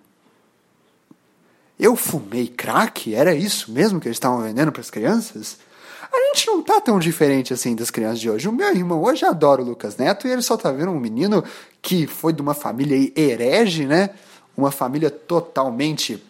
Eu 1.80 1.96
fumei 1.96 2.48
crack? 2.48 3.13
Era 3.13 3.34
isso 3.34 3.72
mesmo 3.72 4.00
que 4.00 4.08
eles 4.08 4.17
estavam 4.17 4.41
vendendo 4.41 4.72
para 4.72 4.82
as 4.82 4.89
crianças? 4.89 5.58
A 6.12 6.17
gente 6.28 6.48
não 6.48 6.62
tá 6.62 6.82
tão 6.82 7.00
diferente 7.00 7.54
assim 7.54 7.76
das 7.76 7.89
crianças 7.89 8.20
de 8.20 8.30
hoje. 8.30 8.48
O 8.48 8.52
meu 8.52 8.70
irmão 8.76 9.02
hoje 9.02 9.26
adora 9.26 9.62
o 9.62 9.65
Lucas 9.65 9.96
Neto 9.96 10.28
e 10.28 10.32
ele 10.32 10.41
só 10.41 10.58
tá 10.58 10.72
vendo 10.72 10.91
um 10.91 11.00
menino 11.00 11.44
que 11.82 12.06
foi 12.06 12.34
de 12.34 12.41
uma 12.41 12.54
família 12.54 13.12
herege, 13.15 13.86
né? 13.86 14.10
Uma 14.56 14.72
família 14.72 15.10
totalmente 15.10 16.22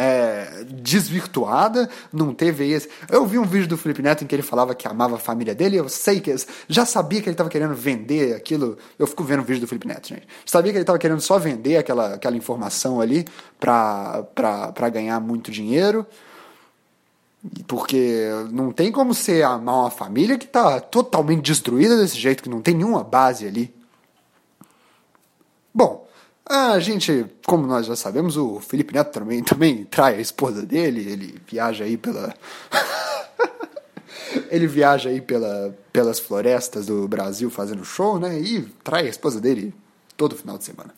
é, 0.00 0.64
desvirtuada, 0.70 1.90
não 2.12 2.32
teve 2.32 2.70
esse. 2.70 2.88
Eu 3.10 3.26
vi 3.26 3.36
um 3.36 3.44
vídeo 3.44 3.66
do 3.66 3.76
Felipe 3.76 4.00
Neto 4.00 4.22
em 4.22 4.28
que 4.28 4.34
ele 4.34 4.42
falava 4.42 4.72
que 4.72 4.86
amava 4.86 5.16
a 5.16 5.18
família 5.18 5.56
dele, 5.56 5.76
eu 5.76 5.88
sei 5.88 6.20
que 6.20 6.32
já 6.68 6.86
sabia 6.86 7.20
que 7.20 7.28
ele 7.28 7.34
estava 7.34 7.50
querendo 7.50 7.74
vender 7.74 8.36
aquilo. 8.36 8.78
Eu 8.96 9.08
fico 9.08 9.24
vendo 9.24 9.40
o 9.40 9.42
vídeo 9.42 9.62
do 9.62 9.66
Felipe 9.66 9.88
Neto, 9.88 10.08
gente. 10.08 10.28
Sabia 10.46 10.70
que 10.70 10.78
ele 10.78 10.84
estava 10.84 11.00
querendo 11.00 11.20
só 11.20 11.36
vender 11.36 11.78
aquela, 11.78 12.14
aquela 12.14 12.36
informação 12.36 13.00
ali 13.00 13.26
para 13.58 14.88
ganhar 14.92 15.18
muito 15.18 15.50
dinheiro. 15.50 16.06
Porque 17.66 18.28
não 18.52 18.70
tem 18.70 18.92
como 18.92 19.12
você 19.12 19.42
amar 19.42 19.74
uma 19.80 19.90
família 19.90 20.38
que 20.38 20.44
está 20.44 20.78
totalmente 20.78 21.42
destruída 21.42 21.96
desse 21.96 22.18
jeito, 22.18 22.42
que 22.42 22.48
não 22.48 22.62
tem 22.62 22.74
nenhuma 22.74 23.02
base 23.02 23.46
ali. 23.46 23.74
Bom, 25.74 26.07
a 26.48 26.78
gente, 26.78 27.26
como 27.46 27.66
nós 27.66 27.86
já 27.86 27.94
sabemos, 27.94 28.36
o 28.36 28.58
Felipe 28.60 28.94
Neto 28.94 29.12
também, 29.12 29.42
também 29.44 29.84
trai 29.84 30.16
a 30.16 30.20
esposa 30.20 30.64
dele, 30.64 31.00
ele 31.10 31.40
viaja 31.46 31.84
aí 31.84 31.96
pela. 31.96 32.34
ele 34.50 34.66
viaja 34.66 35.10
aí 35.10 35.20
pela, 35.20 35.76
pelas 35.92 36.18
florestas 36.18 36.86
do 36.86 37.06
Brasil 37.06 37.50
fazendo 37.50 37.84
show, 37.84 38.18
né? 38.18 38.38
E 38.38 38.62
trai 38.82 39.06
a 39.06 39.10
esposa 39.10 39.40
dele 39.40 39.74
todo 40.16 40.36
final 40.36 40.56
de 40.56 40.64
semana. 40.64 40.94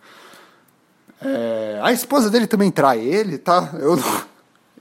É, 1.21 1.81
a 1.83 1.93
esposa 1.93 2.31
dele 2.31 2.47
também 2.47 2.71
trai 2.71 3.01
ele, 3.01 3.37
tá? 3.37 3.75
Eu 3.75 3.97
não, 3.97 4.23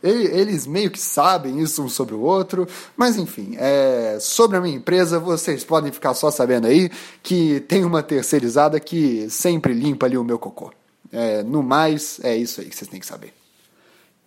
eles 0.02 0.66
meio 0.66 0.90
que 0.90 1.00
sabem 1.00 1.60
isso 1.60 1.84
um 1.84 1.90
sobre 1.90 2.16
o 2.16 2.22
outro, 2.22 2.68
mas 2.96 3.18
enfim, 3.18 3.56
é, 3.58 4.18
sobre 4.20 4.58
a 4.58 4.62
minha 4.62 4.76
empresa, 4.76 5.20
vocês 5.20 5.64
podem 5.64 5.92
ficar 5.92 6.14
só 6.14 6.32
sabendo 6.32 6.68
aí 6.68 6.90
que 7.22 7.60
tem 7.62 7.84
uma 7.84 8.02
terceirizada 8.02 8.80
que 8.80 9.30
sempre 9.30 9.74
limpa 9.74 10.06
ali 10.06 10.18
o 10.18 10.24
meu 10.24 10.40
cocô. 10.40 10.72
É, 11.12 11.44
no 11.44 11.64
mais, 11.64 12.20
é 12.24 12.36
isso 12.36 12.62
aí 12.62 12.68
que 12.68 12.76
vocês 12.76 12.90
têm 12.90 13.00
que 13.00 13.06
saber. 13.06 13.34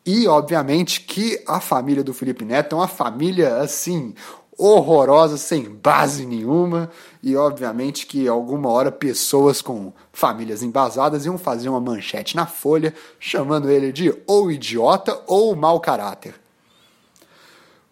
E, 0.05 0.27
obviamente, 0.27 1.03
que 1.03 1.41
a 1.47 1.61
família 1.61 2.03
do 2.03 2.13
Felipe 2.13 2.45
Neto 2.45 2.75
é 2.75 2.79
uma 2.79 2.89
família 2.89 3.59
assim, 3.59 4.15
horrorosa, 4.57 5.37
sem 5.37 5.65
base 5.69 6.27
nenhuma, 6.27 6.91
e 7.23 7.37
obviamente 7.37 8.07
que 8.07 8.29
alguma 8.29 8.69
hora 8.69 8.93
pessoas 8.93 9.63
com 9.63 9.93
famílias 10.13 10.63
embasadas 10.63 11.25
iam 11.25 11.39
fazer 11.39 11.69
uma 11.69 11.81
manchete 11.81 12.37
na 12.37 12.47
folha 12.47 12.95
chamando 13.19 13.71
ele 13.71 13.93
de 13.93 14.15
ou 14.27 14.51
idiota 14.51 15.23
ou 15.27 15.57
mau 15.57 15.81
caráter. 15.81 16.35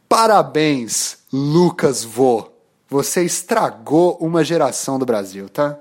Parabéns, 0.08 1.18
Lucas 1.32 2.04
Vô. 2.04 2.50
Você 2.88 3.24
estragou 3.24 4.16
uma 4.20 4.42
geração 4.42 4.98
do 4.98 5.06
Brasil, 5.06 5.48
tá? 5.48 5.78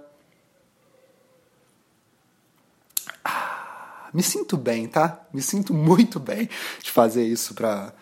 Ah, 3.26 4.10
me 4.14 4.22
sinto 4.22 4.56
bem, 4.56 4.88
tá? 4.88 5.20
Me 5.34 5.42
sinto 5.42 5.74
muito 5.74 6.20
bem 6.20 6.48
de 6.84 6.92
fazer 6.92 7.26
isso 7.26 7.56
para 7.56 7.94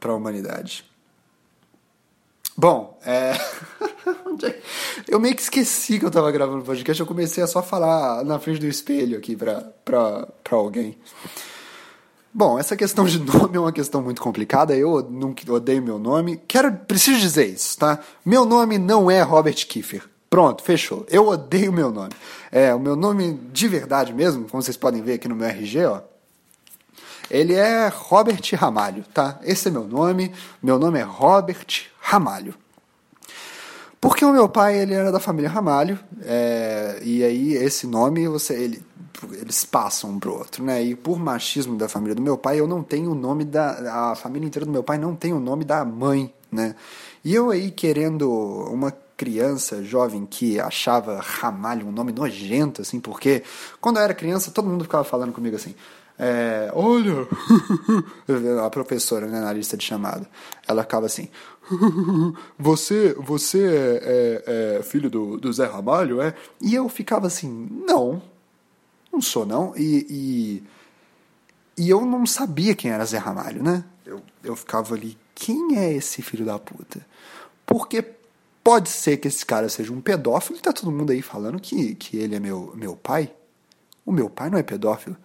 a 0.00 0.12
humanidade. 0.12 0.88
Bom, 2.56 2.98
é... 3.04 3.32
é 4.44 4.60
eu 5.08 5.18
meio 5.18 5.34
que 5.34 5.42
esqueci 5.42 5.98
que 5.98 6.04
eu 6.04 6.10
tava 6.10 6.30
gravando 6.30 6.60
o 6.60 6.64
podcast, 6.64 7.00
eu 7.00 7.06
comecei 7.06 7.42
a 7.42 7.46
só 7.46 7.62
falar 7.62 8.24
na 8.24 8.38
frente 8.38 8.60
do 8.60 8.66
espelho 8.66 9.18
aqui 9.18 9.36
pra, 9.36 9.60
pra, 9.84 10.26
pra 10.42 10.56
alguém. 10.56 10.96
Bom, 12.32 12.58
essa 12.58 12.76
questão 12.76 13.04
de 13.04 13.18
nome 13.22 13.56
é 13.56 13.60
uma 13.60 13.72
questão 13.72 14.02
muito 14.02 14.20
complicada, 14.20 14.76
eu 14.76 15.02
nunca 15.02 15.50
odeio 15.52 15.82
meu 15.82 15.98
nome. 15.98 16.40
Quero, 16.48 16.72
preciso 16.72 17.20
dizer 17.20 17.46
isso, 17.46 17.78
tá? 17.78 18.00
Meu 18.24 18.44
nome 18.44 18.78
não 18.78 19.10
é 19.10 19.22
Robert 19.22 19.66
Kiefer. 19.66 20.02
Pronto, 20.28 20.64
fechou. 20.64 21.06
Eu 21.08 21.28
odeio 21.28 21.72
meu 21.72 21.92
nome. 21.92 22.10
É, 22.50 22.74
o 22.74 22.80
meu 22.80 22.96
nome 22.96 23.38
de 23.52 23.68
verdade 23.68 24.12
mesmo, 24.12 24.48
como 24.48 24.60
vocês 24.60 24.76
podem 24.76 25.00
ver 25.00 25.12
aqui 25.12 25.28
no 25.28 25.36
meu 25.36 25.46
RG, 25.46 25.84
ó, 25.84 26.00
ele 27.30 27.54
é 27.54 27.88
Robert 27.88 28.42
Ramalho, 28.54 29.04
tá? 29.12 29.38
Esse 29.42 29.68
é 29.68 29.70
meu 29.70 29.84
nome. 29.84 30.32
Meu 30.62 30.78
nome 30.78 30.98
é 30.98 31.02
Robert 31.02 31.66
Ramalho. 32.00 32.54
Porque 34.00 34.24
o 34.24 34.32
meu 34.32 34.48
pai 34.48 34.78
ele 34.78 34.92
era 34.92 35.10
da 35.10 35.18
família 35.18 35.48
Ramalho, 35.48 35.98
é, 36.22 37.00
e 37.02 37.24
aí 37.24 37.54
esse 37.54 37.86
nome 37.86 38.28
você 38.28 38.52
ele 38.52 38.82
eles 39.32 39.64
passam 39.64 40.10
um 40.10 40.18
pro 40.18 40.36
outro, 40.36 40.62
né? 40.62 40.82
E 40.82 40.94
por 40.94 41.18
machismo 41.18 41.76
da 41.76 41.88
família 41.88 42.14
do 42.14 42.20
meu 42.20 42.36
pai, 42.36 42.60
eu 42.60 42.66
não 42.66 42.82
tenho 42.82 43.12
o 43.12 43.14
nome 43.14 43.44
da. 43.44 44.10
A 44.10 44.14
família 44.14 44.46
inteira 44.46 44.66
do 44.66 44.72
meu 44.72 44.82
pai 44.82 44.98
não 44.98 45.14
tem 45.14 45.32
o 45.32 45.40
nome 45.40 45.64
da 45.64 45.84
mãe, 45.84 46.32
né? 46.50 46.74
E 47.24 47.34
eu 47.34 47.50
aí 47.50 47.70
querendo 47.70 48.30
uma 48.70 48.92
criança 49.16 49.82
jovem 49.82 50.26
que 50.26 50.58
achava 50.60 51.20
Ramalho 51.20 51.86
um 51.86 51.92
nome 51.92 52.12
nojento, 52.12 52.82
assim, 52.82 53.00
porque 53.00 53.42
quando 53.80 53.96
eu 53.96 54.02
era 54.02 54.12
criança 54.12 54.50
todo 54.50 54.68
mundo 54.68 54.84
ficava 54.84 55.04
falando 55.04 55.32
comigo 55.32 55.56
assim. 55.56 55.74
É, 56.16 56.70
olha, 56.72 57.26
a 58.64 58.70
professora 58.70 59.26
né, 59.26 59.40
na 59.40 59.52
lista 59.52 59.76
de 59.76 59.84
chamada, 59.84 60.28
ela 60.66 60.82
ficava 60.82 61.06
assim: 61.06 61.28
você, 62.58 63.14
você 63.14 63.64
é, 63.64 64.02
é, 64.04 64.78
é, 64.78 64.82
filho 64.82 65.10
do, 65.10 65.36
do 65.38 65.52
Zé 65.52 65.66
Ramalho, 65.66 66.20
é? 66.20 66.34
E 66.60 66.74
eu 66.74 66.88
ficava 66.88 67.26
assim: 67.26 67.68
não, 67.86 68.22
não 69.12 69.20
sou 69.20 69.44
não. 69.44 69.76
E, 69.76 70.62
e, 71.78 71.82
e 71.82 71.90
eu 71.90 72.06
não 72.06 72.24
sabia 72.26 72.76
quem 72.76 72.92
era 72.92 73.04
Zé 73.04 73.18
Ramalho, 73.18 73.62
né? 73.62 73.84
Eu, 74.06 74.22
eu 74.44 74.54
ficava 74.54 74.94
ali: 74.94 75.18
quem 75.34 75.78
é 75.78 75.92
esse 75.92 76.22
filho 76.22 76.44
da 76.44 76.58
puta? 76.60 77.04
Porque 77.66 78.04
pode 78.62 78.88
ser 78.88 79.16
que 79.16 79.26
esse 79.26 79.44
cara 79.44 79.68
seja 79.68 79.92
um 79.92 80.00
pedófilo 80.00 80.58
e 80.58 80.62
tá 80.62 80.72
todo 80.72 80.92
mundo 80.92 81.10
aí 81.10 81.22
falando 81.22 81.60
que, 81.60 81.94
que 81.96 82.16
ele 82.16 82.36
é 82.36 82.40
meu, 82.40 82.72
meu 82.76 82.94
pai. 82.94 83.32
O 84.06 84.12
meu 84.12 84.30
pai 84.30 84.48
não 84.48 84.58
é 84.58 84.62
pedófilo. 84.62 85.16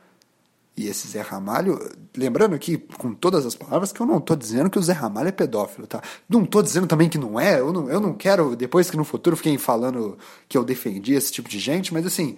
E 0.79 0.87
esse 0.87 1.09
Zé 1.09 1.19
Ramalho, 1.19 1.77
lembrando 2.15 2.55
aqui 2.55 2.77
com 2.77 3.13
todas 3.13 3.45
as 3.45 3.53
palavras 3.53 3.91
que 3.91 3.99
eu 3.99 4.05
não 4.05 4.17
estou 4.17 4.33
dizendo 4.33 4.69
que 4.69 4.79
o 4.79 4.81
Zé 4.81 4.93
Ramalho 4.93 5.27
é 5.27 5.31
pedófilo, 5.33 5.85
tá? 5.85 6.01
Não 6.29 6.43
estou 6.43 6.63
dizendo 6.63 6.87
também 6.87 7.09
que 7.09 7.17
não 7.17 7.37
é, 7.37 7.59
eu 7.59 7.73
não, 7.73 7.89
eu 7.89 7.99
não 7.99 8.13
quero, 8.13 8.55
depois 8.55 8.89
que 8.89 8.95
no 8.95 9.03
futuro 9.03 9.35
fiquem 9.35 9.57
falando 9.57 10.17
que 10.47 10.57
eu 10.57 10.63
defendi 10.63 11.15
esse 11.15 11.33
tipo 11.33 11.49
de 11.49 11.59
gente, 11.59 11.93
mas 11.93 12.05
assim, 12.05 12.37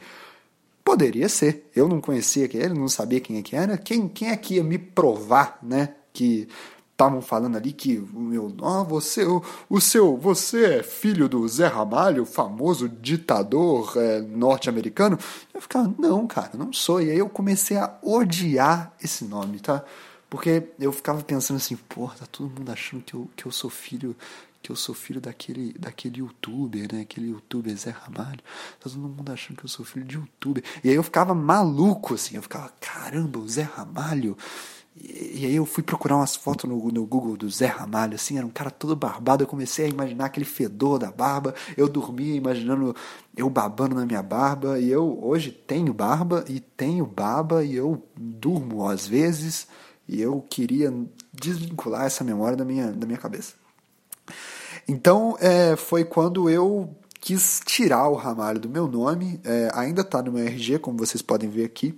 poderia 0.83 1.29
ser. 1.29 1.69
Eu 1.75 1.87
não 1.87 2.01
conhecia 2.01 2.49
ele, 2.51 2.73
não 2.73 2.87
sabia 2.87 3.19
quem 3.19 3.37
é 3.37 3.43
que 3.43 3.55
era. 3.55 3.77
Quem, 3.77 4.07
quem 4.07 4.29
é 4.29 4.35
que 4.35 4.55
ia 4.55 4.63
me 4.63 4.79
provar, 4.79 5.59
né, 5.61 5.93
que 6.11 6.47
estavam 7.01 7.21
falando 7.21 7.55
ali 7.55 7.73
que 7.73 7.97
o 7.97 8.19
meu, 8.19 8.55
ah, 8.61 8.83
você, 8.83 9.25
o, 9.25 9.43
o 9.67 9.81
seu, 9.81 10.15
você 10.17 10.75
é 10.75 10.83
filho 10.83 11.27
do 11.27 11.47
Zé 11.47 11.65
Ramalho, 11.65 12.25
famoso 12.25 12.87
ditador 12.87 13.93
é, 13.97 14.21
norte-americano. 14.21 15.17
Eu 15.51 15.61
ficava, 15.61 15.91
não, 15.97 16.27
cara, 16.27 16.51
não 16.53 16.71
sou. 16.71 17.01
E 17.01 17.09
aí 17.09 17.17
eu 17.17 17.27
comecei 17.27 17.77
a 17.77 17.97
odiar 18.03 18.93
esse 19.03 19.25
nome, 19.25 19.59
tá? 19.59 19.83
Porque 20.29 20.63
eu 20.79 20.91
ficava 20.91 21.21
pensando 21.23 21.57
assim, 21.57 21.75
porra, 21.75 22.15
tá 22.19 22.25
todo 22.31 22.49
mundo 22.49 22.71
achando 22.71 23.03
que 23.03 23.15
eu, 23.15 23.27
que 23.35 23.45
eu 23.45 23.51
sou 23.51 23.69
filho 23.69 24.15
que 24.63 24.71
eu 24.71 24.75
sou 24.75 24.93
filho 24.93 25.19
daquele, 25.19 25.73
daquele 25.73 26.19
youtuber, 26.19 26.87
né? 26.93 27.01
Aquele 27.01 27.29
youtuber 27.29 27.75
Zé 27.75 27.89
Ramalho. 27.89 28.41
Tá 28.79 28.91
todo 28.91 28.99
mundo 28.99 29.31
achando 29.31 29.57
que 29.57 29.65
eu 29.65 29.69
sou 29.69 29.83
filho 29.83 30.05
de 30.05 30.17
youtuber. 30.17 30.63
E 30.83 30.89
aí 30.89 30.95
eu 30.95 31.01
ficava 31.01 31.33
maluco, 31.33 32.13
assim. 32.13 32.35
Eu 32.35 32.43
ficava, 32.43 32.71
caramba, 32.79 33.39
o 33.39 33.49
Zé 33.49 33.63
Ramalho. 33.63 34.37
E, 34.95 35.45
aí 35.45 35.55
eu 35.55 35.65
fui 35.65 35.81
procurar 35.81 36.17
umas 36.17 36.35
fotos 36.35 36.69
no, 36.69 36.91
no 36.91 37.05
Google 37.05 37.37
do 37.37 37.49
Zé 37.49 37.67
Ramalho, 37.67 38.15
assim, 38.15 38.37
era 38.37 38.45
um 38.45 38.49
cara 38.49 38.69
todo 38.69 38.95
barbado. 38.95 39.43
Eu 39.43 39.47
comecei 39.47 39.85
a 39.85 39.89
imaginar 39.89 40.25
aquele 40.25 40.45
fedor 40.45 40.99
da 40.99 41.11
barba. 41.11 41.55
Eu 41.77 41.87
dormia 41.87 42.35
imaginando 42.35 42.95
eu 43.35 43.49
babando 43.49 43.95
na 43.95 44.05
minha 44.05 44.21
barba. 44.21 44.79
E 44.79 44.89
eu 44.89 45.17
hoje 45.23 45.51
tenho 45.51 45.93
barba 45.93 46.43
e 46.47 46.59
tenho 46.59 47.05
baba 47.05 47.63
e 47.63 47.75
eu 47.75 48.03
durmo 48.17 48.87
às 48.87 49.07
vezes. 49.07 49.67
E 50.07 50.21
eu 50.21 50.45
queria 50.49 50.93
desvincular 51.33 52.05
essa 52.05 52.23
memória 52.23 52.57
da 52.57 52.65
minha, 52.65 52.91
da 52.91 53.07
minha 53.07 53.19
cabeça. 53.19 53.53
Então 54.87 55.37
é, 55.39 55.75
foi 55.77 56.03
quando 56.03 56.49
eu 56.49 56.93
quis 57.21 57.61
tirar 57.65 58.09
o 58.09 58.15
Ramalho 58.15 58.59
do 58.59 58.67
meu 58.67 58.87
nome. 58.87 59.39
É, 59.45 59.71
ainda 59.73 60.01
está 60.01 60.21
no 60.21 60.33
meu 60.33 60.45
RG, 60.45 60.79
como 60.79 60.97
vocês 60.97 61.21
podem 61.21 61.49
ver 61.49 61.63
aqui 61.63 61.97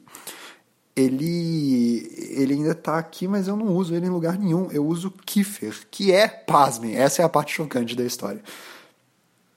ele, 0.95 2.07
ele 2.37 2.53
ainda 2.53 2.71
está 2.71 2.97
aqui, 2.97 3.27
mas 3.27 3.47
eu 3.47 3.55
não 3.55 3.67
uso 3.75 3.95
ele 3.95 4.05
em 4.05 4.09
lugar 4.09 4.37
nenhum. 4.37 4.69
Eu 4.71 4.85
uso 4.85 5.11
Kiefer, 5.25 5.75
que 5.89 6.11
é, 6.11 6.27
pasmem, 6.27 6.95
essa 6.95 7.21
é 7.21 7.25
a 7.25 7.29
parte 7.29 7.53
chocante 7.53 7.95
da 7.95 8.03
história, 8.03 8.41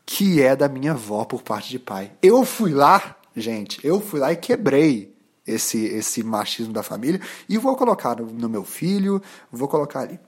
que 0.05 0.41
é 0.43 0.57
da 0.57 0.69
minha 0.69 0.93
avó 0.93 1.25
por 1.25 1.43
parte 1.43 1.71
de 1.71 1.79
pai. 1.79 2.13
Eu 2.23 2.45
fui 2.45 2.73
lá, 2.73 3.17
gente, 3.37 3.85
eu 3.87 4.01
fui 4.01 4.19
lá 4.19 4.33
e 4.33 4.37
quebrei 4.37 5.15
esse, 5.47 5.85
esse 5.85 6.23
machismo 6.23 6.73
da 6.73 6.83
família 6.83 7.21
e 7.49 7.59
vou 7.59 7.77
colocar 7.77 8.17
no, 8.17 8.27
no 8.27 8.49
meu 8.49 8.65
filho, 8.65 9.23
vou 9.53 9.69
colocar 9.69 10.01
ali. 10.01 10.19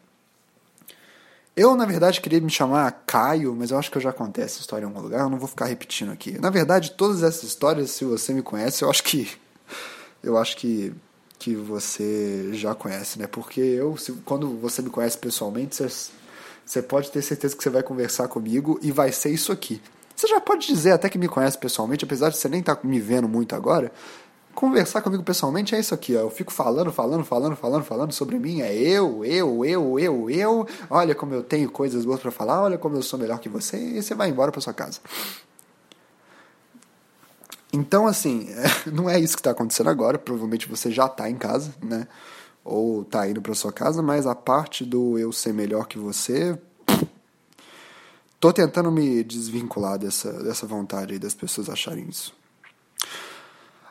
Eu, 1.57 1.75
na 1.75 1.87
verdade, 1.87 2.21
queria 2.21 2.40
me 2.40 2.51
chamar 2.51 3.03
Caio, 3.05 3.53
mas 3.59 3.73
eu 3.73 3.79
acho 3.79 3.90
que 3.90 3.97
eu 3.97 4.03
já 4.03 4.12
contei 4.12 4.44
essa 4.44 4.61
história 4.61 4.85
em 4.85 4.87
algum 4.87 5.01
lugar, 5.01 5.23
eu 5.23 5.29
não 5.29 5.38
vou 5.38 5.49
ficar 5.49 5.64
repetindo 5.64 6.12
aqui. 6.12 6.38
Na 6.38 6.51
verdade, 6.51 6.92
todas 6.92 7.23
essas 7.23 7.42
histórias, 7.42 7.90
se 7.90 8.05
você 8.05 8.33
me 8.33 8.42
conhece, 8.42 8.85
eu 8.85 8.90
acho 8.90 9.03
que 9.03 9.29
eu 10.22 10.37
acho 10.37 10.57
que, 10.57 10.92
que 11.38 11.54
você 11.54 12.50
já 12.52 12.74
conhece, 12.74 13.18
né? 13.18 13.26
Porque 13.26 13.61
eu, 13.61 13.96
se, 13.96 14.12
quando 14.24 14.57
você 14.59 14.83
me 14.83 14.90
conhece 14.90 15.16
pessoalmente, 15.16 15.76
você, 16.64 16.83
pode 16.83 17.11
ter 17.11 17.22
certeza 17.22 17.57
que 17.57 17.62
você 17.62 17.70
vai 17.70 17.83
conversar 17.83 18.28
comigo 18.28 18.78
e 18.83 18.90
vai 18.90 19.12
ser 19.12 19.31
isso 19.31 19.52
aqui. 19.52 19.81
Você 20.14 20.26
já 20.26 20.40
pode 20.40 20.66
dizer 20.66 20.92
até 20.92 21.09
que 21.09 21.18
me 21.18 21.28
conhece 21.28 21.57
pessoalmente, 21.57 22.04
apesar 22.04 22.31
de 22.31 22.37
você 22.37 22.48
nem 22.48 22.61
estar 22.61 22.76
tá 22.76 22.87
me 22.87 22.98
vendo 22.98 23.28
muito 23.28 23.54
agora. 23.54 23.92
Conversar 24.52 25.00
comigo 25.02 25.22
pessoalmente 25.22 25.76
é 25.76 25.78
isso 25.78 25.94
aqui, 25.94 26.16
ó. 26.16 26.20
Eu 26.20 26.31
fico 26.31 26.52
falando, 26.52 26.90
falando, 26.92 27.24
falando, 27.24 27.54
falando, 27.54 27.85
falando 27.85 28.12
sobre 28.12 28.40
mim. 28.40 28.61
É 28.61 28.74
eu, 28.74 29.24
eu, 29.24 29.64
eu, 29.64 29.98
eu, 30.00 30.31
eu. 30.31 30.66
Olha 30.90 31.14
como 31.14 31.33
eu 31.33 31.44
tenho 31.44 31.70
coisas 31.70 32.04
boas 32.04 32.18
para 32.18 32.33
falar, 32.33 32.62
olha 32.62 32.76
como 32.76 32.96
eu 32.96 33.02
sou 33.02 33.16
melhor 33.16 33.38
que 33.38 33.48
você, 33.48 33.76
e 33.76 34.02
você 34.02 34.16
vai 34.16 34.28
embora 34.28 34.50
para 34.50 34.61
sua 34.61 34.74
casa. 34.74 34.98
Então, 37.72 38.07
assim, 38.07 38.48
não 38.92 39.09
é 39.09 39.18
isso 39.18 39.37
que 39.37 39.40
está 39.40 39.50
acontecendo 39.50 39.90
agora. 39.90 40.18
Provavelmente 40.18 40.68
você 40.68 40.90
já 40.90 41.07
está 41.07 41.28
em 41.28 41.37
casa, 41.37 41.74
né? 41.83 42.07
Ou 42.64 43.02
está 43.02 43.28
indo 43.28 43.40
para 43.40 43.54
sua 43.54 43.72
casa, 43.72 44.02
mas 44.02 44.26
a 44.26 44.35
parte 44.35 44.85
do 44.85 45.18
eu 45.18 45.33
ser 45.33 45.52
melhor 45.52 45.87
que 45.87 45.98
você. 45.98 46.59
Tô 48.40 48.52
tentando 48.52 48.90
me 48.92 49.24
desvincular 49.24 49.98
dessa, 49.98 50.33
dessa 50.44 50.66
vontade 50.66 51.12
aí 51.12 51.18
das 51.18 51.35
pessoas 51.35 51.68
acharem 51.68 52.07
isso. 52.09 52.33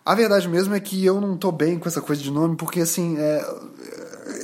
A 0.05 0.15
verdade 0.15 0.47
mesmo 0.47 0.73
é 0.73 0.79
que 0.79 1.03
eu 1.03 1.19
não 1.19 1.35
tô 1.35 1.51
bem 1.51 1.77
com 1.77 1.89
essa 1.89 1.99
coisa 1.99 2.21
de 2.21 2.31
nome, 2.31 2.55
porque 2.55 2.79
assim, 2.79 3.17
é, 3.17 3.45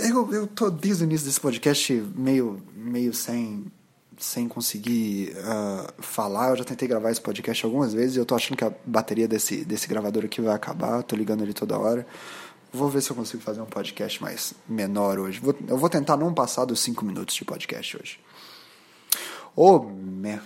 eu, 0.10 0.34
eu 0.34 0.46
tô 0.46 0.70
desde 0.70 1.04
o 1.04 1.06
início 1.06 1.26
desse 1.26 1.40
podcast 1.40 1.94
meio, 2.18 2.62
meio 2.76 3.14
sem 3.14 3.72
sem 4.24 4.48
conseguir 4.48 5.36
uh, 5.38 6.02
falar. 6.02 6.52
Eu 6.52 6.56
já 6.56 6.64
tentei 6.64 6.88
gravar 6.88 7.12
esse 7.12 7.20
podcast 7.20 7.66
algumas 7.66 7.94
vezes 7.94 8.16
e 8.16 8.20
eu 8.20 8.26
tô 8.26 8.34
achando 8.34 8.58
que 8.58 8.64
a 8.64 8.72
bateria 8.86 9.28
desse, 9.28 9.66
desse 9.66 9.86
gravador 9.86 10.24
aqui 10.24 10.40
vai 10.40 10.56
acabar. 10.56 11.04
Tô 11.04 11.14
ligando 11.14 11.44
ele 11.44 11.54
toda 11.54 11.78
hora. 11.78 12.08
Vou 12.72 12.90
ver 12.90 13.02
se 13.02 13.12
eu 13.12 13.16
consigo 13.18 13.44
fazer 13.44 13.62
um 13.62 13.66
podcast 13.66 14.22
mais 14.22 14.54
menor 14.68 15.20
hoje. 15.20 15.42
Vou, 15.42 15.54
eu 15.68 15.78
vou 15.78 15.90
tentar 15.90 16.16
não 16.16 16.34
passar 16.34 16.64
dos 16.64 16.80
5 16.80 17.04
minutos 17.04 17.36
de 17.36 17.44
podcast 17.44 17.98
hoje. 17.98 18.20
Ô, 19.56 19.76
oh, 19.76 19.80
me... 19.84 20.40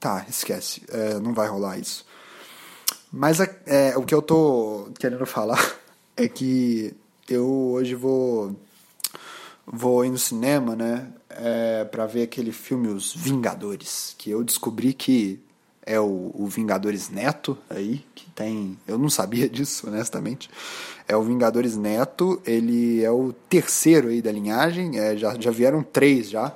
Tá, 0.00 0.24
esquece. 0.26 0.82
É, 0.88 1.18
não 1.20 1.34
vai 1.34 1.48
rolar 1.48 1.78
isso. 1.78 2.06
Mas 3.12 3.40
é, 3.40 3.62
é, 3.66 3.98
o 3.98 4.02
que 4.02 4.14
eu 4.14 4.22
tô 4.22 4.88
querendo 4.98 5.26
falar 5.26 5.62
é 6.16 6.26
que 6.26 6.96
eu 7.28 7.46
hoje 7.46 7.94
vou 7.94 8.56
vou 9.66 10.04
ir 10.04 10.10
no 10.10 10.18
cinema, 10.18 10.74
né? 10.74 11.12
É, 11.38 11.84
para 11.84 12.06
ver 12.06 12.22
aquele 12.22 12.52
filme 12.52 12.88
Os 12.88 13.14
Vingadores, 13.14 14.14
que 14.18 14.30
eu 14.30 14.42
descobri 14.42 14.92
que 14.92 15.40
é 15.84 16.00
o, 16.00 16.32
o, 16.34 16.46
Vingadores 16.48 17.08
Neto 17.08 17.56
aí, 17.70 18.04
que 18.14 18.28
tem. 18.30 18.76
Eu 18.86 18.98
não 18.98 19.08
sabia 19.08 19.48
disso, 19.48 19.86
honestamente. 19.86 20.50
É 21.06 21.16
o 21.16 21.22
Vingadores 21.22 21.76
Neto, 21.76 22.42
ele 22.44 23.02
é 23.04 23.10
o 23.10 23.32
terceiro 23.48 24.08
aí 24.08 24.20
da 24.20 24.32
linhagem, 24.32 24.98
é, 24.98 25.16
já, 25.16 25.36
já 25.38 25.50
vieram 25.50 25.82
três 25.82 26.28
já. 26.28 26.52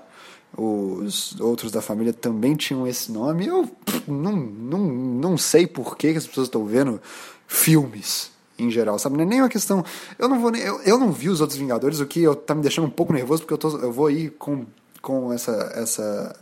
Os 0.57 1.41
outros 1.41 1.71
da 1.71 1.81
família 1.81 2.13
também 2.13 2.57
tinham 2.57 2.85
esse 2.85 3.13
nome. 3.13 3.47
Eu 3.47 3.71
não, 4.09 4.35
não, 4.37 4.79
não 4.81 5.39
sei 5.39 5.65
por 5.65 5.97
que 5.97 6.09
as 6.09 6.27
pessoas 6.27 6.49
estão 6.49 6.67
vendo 6.67 7.01
filmes 7.47 8.33
em 8.63 8.71
geral, 8.71 8.99
sabe? 8.99 9.17
Não 9.17 9.25
é 9.25 9.27
nem 9.27 9.41
uma 9.41 9.49
questão. 9.49 9.85
Eu 10.19 10.29
não 10.29 10.41
vou 10.41 10.51
nem, 10.51 10.63
eu, 10.63 10.81
eu 10.83 10.99
não 10.99 11.11
vi 11.13 11.29
os 11.29 11.41
outros 11.41 11.59
Vingadores, 11.59 12.01
o 12.01 12.07
que 12.07 12.23
eu, 12.23 12.35
tá 12.35 12.55
me 12.55 12.63
deixando 12.63 12.87
um 12.87 12.91
pouco 12.91 13.13
nervoso, 13.13 13.43
porque 13.43 13.55
eu, 13.55 13.59
tô, 13.59 13.79
eu 13.79 13.93
vou 13.93 14.11
ir 14.11 14.31
com, 14.31 14.67
com 15.01 15.33
essa. 15.33 15.53
essa 15.75 16.37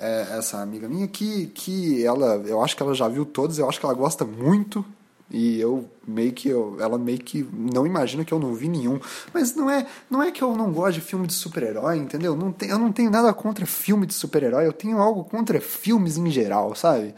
é, 0.00 0.38
essa 0.38 0.60
amiga 0.60 0.88
minha 0.88 1.08
que, 1.08 1.46
que 1.48 2.04
ela 2.04 2.36
eu 2.46 2.62
acho 2.62 2.76
que 2.76 2.82
ela 2.82 2.94
já 2.94 3.08
viu 3.08 3.24
todos 3.24 3.58
eu 3.58 3.68
acho 3.68 3.80
que 3.80 3.84
ela 3.84 3.94
gosta 3.94 4.24
muito 4.24 4.84
e 5.30 5.60
eu 5.60 5.90
meio 6.06 6.32
que 6.32 6.48
eu, 6.48 6.76
ela 6.80 6.96
meio 6.96 7.18
que 7.18 7.46
não 7.52 7.86
imagina 7.86 8.24
que 8.24 8.32
eu 8.32 8.38
não 8.38 8.54
vi 8.54 8.68
nenhum 8.68 8.98
mas 9.34 9.54
não 9.54 9.68
é 9.68 9.86
não 10.08 10.22
é 10.22 10.30
que 10.30 10.42
eu 10.42 10.56
não 10.56 10.72
gosto 10.72 10.94
de 10.94 11.00
filme 11.00 11.26
de 11.26 11.34
super-herói 11.34 11.98
entendeu 11.98 12.36
não 12.36 12.54
eu 12.62 12.78
não 12.78 12.92
tenho 12.92 13.10
nada 13.10 13.34
contra 13.34 13.66
filme 13.66 14.06
de 14.06 14.14
super-herói 14.14 14.66
eu 14.66 14.72
tenho 14.72 14.98
algo 14.98 15.24
contra 15.24 15.60
filmes 15.60 16.16
em 16.16 16.30
geral 16.30 16.74
sabe 16.74 17.14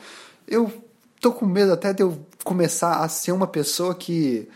eu 0.48 0.72
tô 1.20 1.33
com 1.33 1.46
medo 1.46 1.72
até 1.72 1.92
de 1.92 2.03
eu 2.03 2.18
começar 2.50 3.04
a 3.04 3.08
ser 3.08 3.30
uma 3.30 3.46
pessoa 3.46 3.94
que 3.94 4.48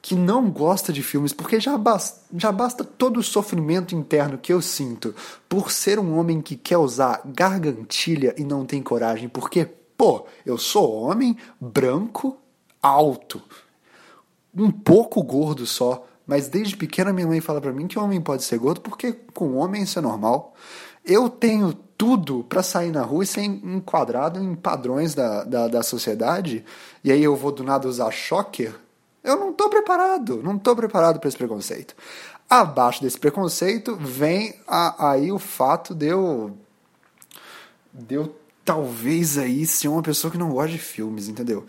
que 0.00 0.14
não 0.14 0.50
gosta 0.50 0.92
de 0.92 1.02
filmes, 1.02 1.32
porque 1.32 1.58
já 1.58 1.78
basta, 1.78 2.20
já 2.36 2.52
basta 2.52 2.84
todo 2.84 3.18
o 3.18 3.22
sofrimento 3.22 3.94
interno 3.94 4.36
que 4.36 4.52
eu 4.52 4.60
sinto 4.60 5.14
por 5.48 5.72
ser 5.72 5.98
um 5.98 6.18
homem 6.18 6.42
que 6.42 6.56
quer 6.56 6.76
usar 6.76 7.22
gargantilha 7.24 8.34
e 8.36 8.44
não 8.44 8.66
tem 8.66 8.82
coragem, 8.82 9.30
porque, 9.30 9.66
pô, 9.96 10.26
eu 10.44 10.58
sou 10.58 10.92
homem, 10.92 11.38
branco, 11.58 12.36
alto, 12.82 13.40
um 14.54 14.70
pouco 14.70 15.22
gordo 15.22 15.66
só. 15.66 16.06
Mas 16.26 16.48
desde 16.48 16.76
pequena 16.76 17.12
minha 17.12 17.26
mãe 17.26 17.40
fala 17.40 17.60
para 17.60 17.72
mim 17.72 17.86
que 17.86 17.98
homem 17.98 18.20
pode 18.20 18.44
ser 18.44 18.58
gordo 18.58 18.82
porque 18.82 19.12
com 19.32 19.56
homem 19.56 19.82
isso 19.82 19.98
é 19.98 20.02
normal. 20.02 20.54
Eu 21.04 21.28
tenho 21.28 21.74
tudo 21.96 22.44
para 22.44 22.62
sair 22.62 22.90
na 22.90 23.02
rua 23.02 23.24
e 23.24 23.26
ser 23.26 23.42
enquadrado 23.42 24.42
em 24.42 24.54
padrões 24.54 25.14
da, 25.14 25.44
da, 25.44 25.68
da, 25.68 25.82
sociedade, 25.82 26.64
e 27.02 27.12
aí 27.12 27.22
eu 27.22 27.36
vou 27.36 27.52
do 27.52 27.62
nada 27.62 27.88
usar 27.88 28.10
choker, 28.10 28.74
eu 29.22 29.36
não 29.36 29.52
tô 29.52 29.68
preparado, 29.68 30.42
não 30.42 30.58
tô 30.58 30.74
preparado 30.76 31.18
para 31.18 31.28
esse 31.28 31.36
preconceito. 31.36 31.94
Abaixo 32.48 33.02
desse 33.02 33.18
preconceito 33.18 33.96
vem 33.96 34.54
a, 34.66 35.12
aí 35.12 35.32
o 35.32 35.38
fato 35.38 35.94
de 35.94 36.06
eu, 36.06 36.56
de 37.92 38.16
eu 38.16 38.36
talvez 38.64 39.38
aí 39.38 39.66
ser 39.66 39.88
uma 39.88 40.02
pessoa 40.02 40.30
que 40.30 40.38
não 40.38 40.50
gosta 40.50 40.72
de 40.72 40.78
filmes, 40.78 41.28
entendeu? 41.28 41.66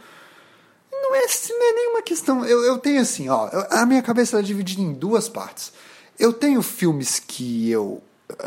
Não 0.92 1.16
é, 1.16 1.22
não 1.50 1.70
é 1.70 1.74
nenhuma 1.74 2.02
questão. 2.02 2.46
Eu, 2.46 2.64
eu 2.64 2.78
tenho 2.78 3.02
assim, 3.02 3.30
ó, 3.30 3.50
a 3.70 3.86
minha 3.86 4.02
cabeça 4.02 4.40
é 4.40 4.42
dividida 4.42 4.82
em 4.82 4.94
duas 4.94 5.30
partes. 5.30 5.72
Eu 6.18 6.34
tenho 6.34 6.62
filmes 6.62 7.20
que 7.20 7.70
eu 7.70 8.02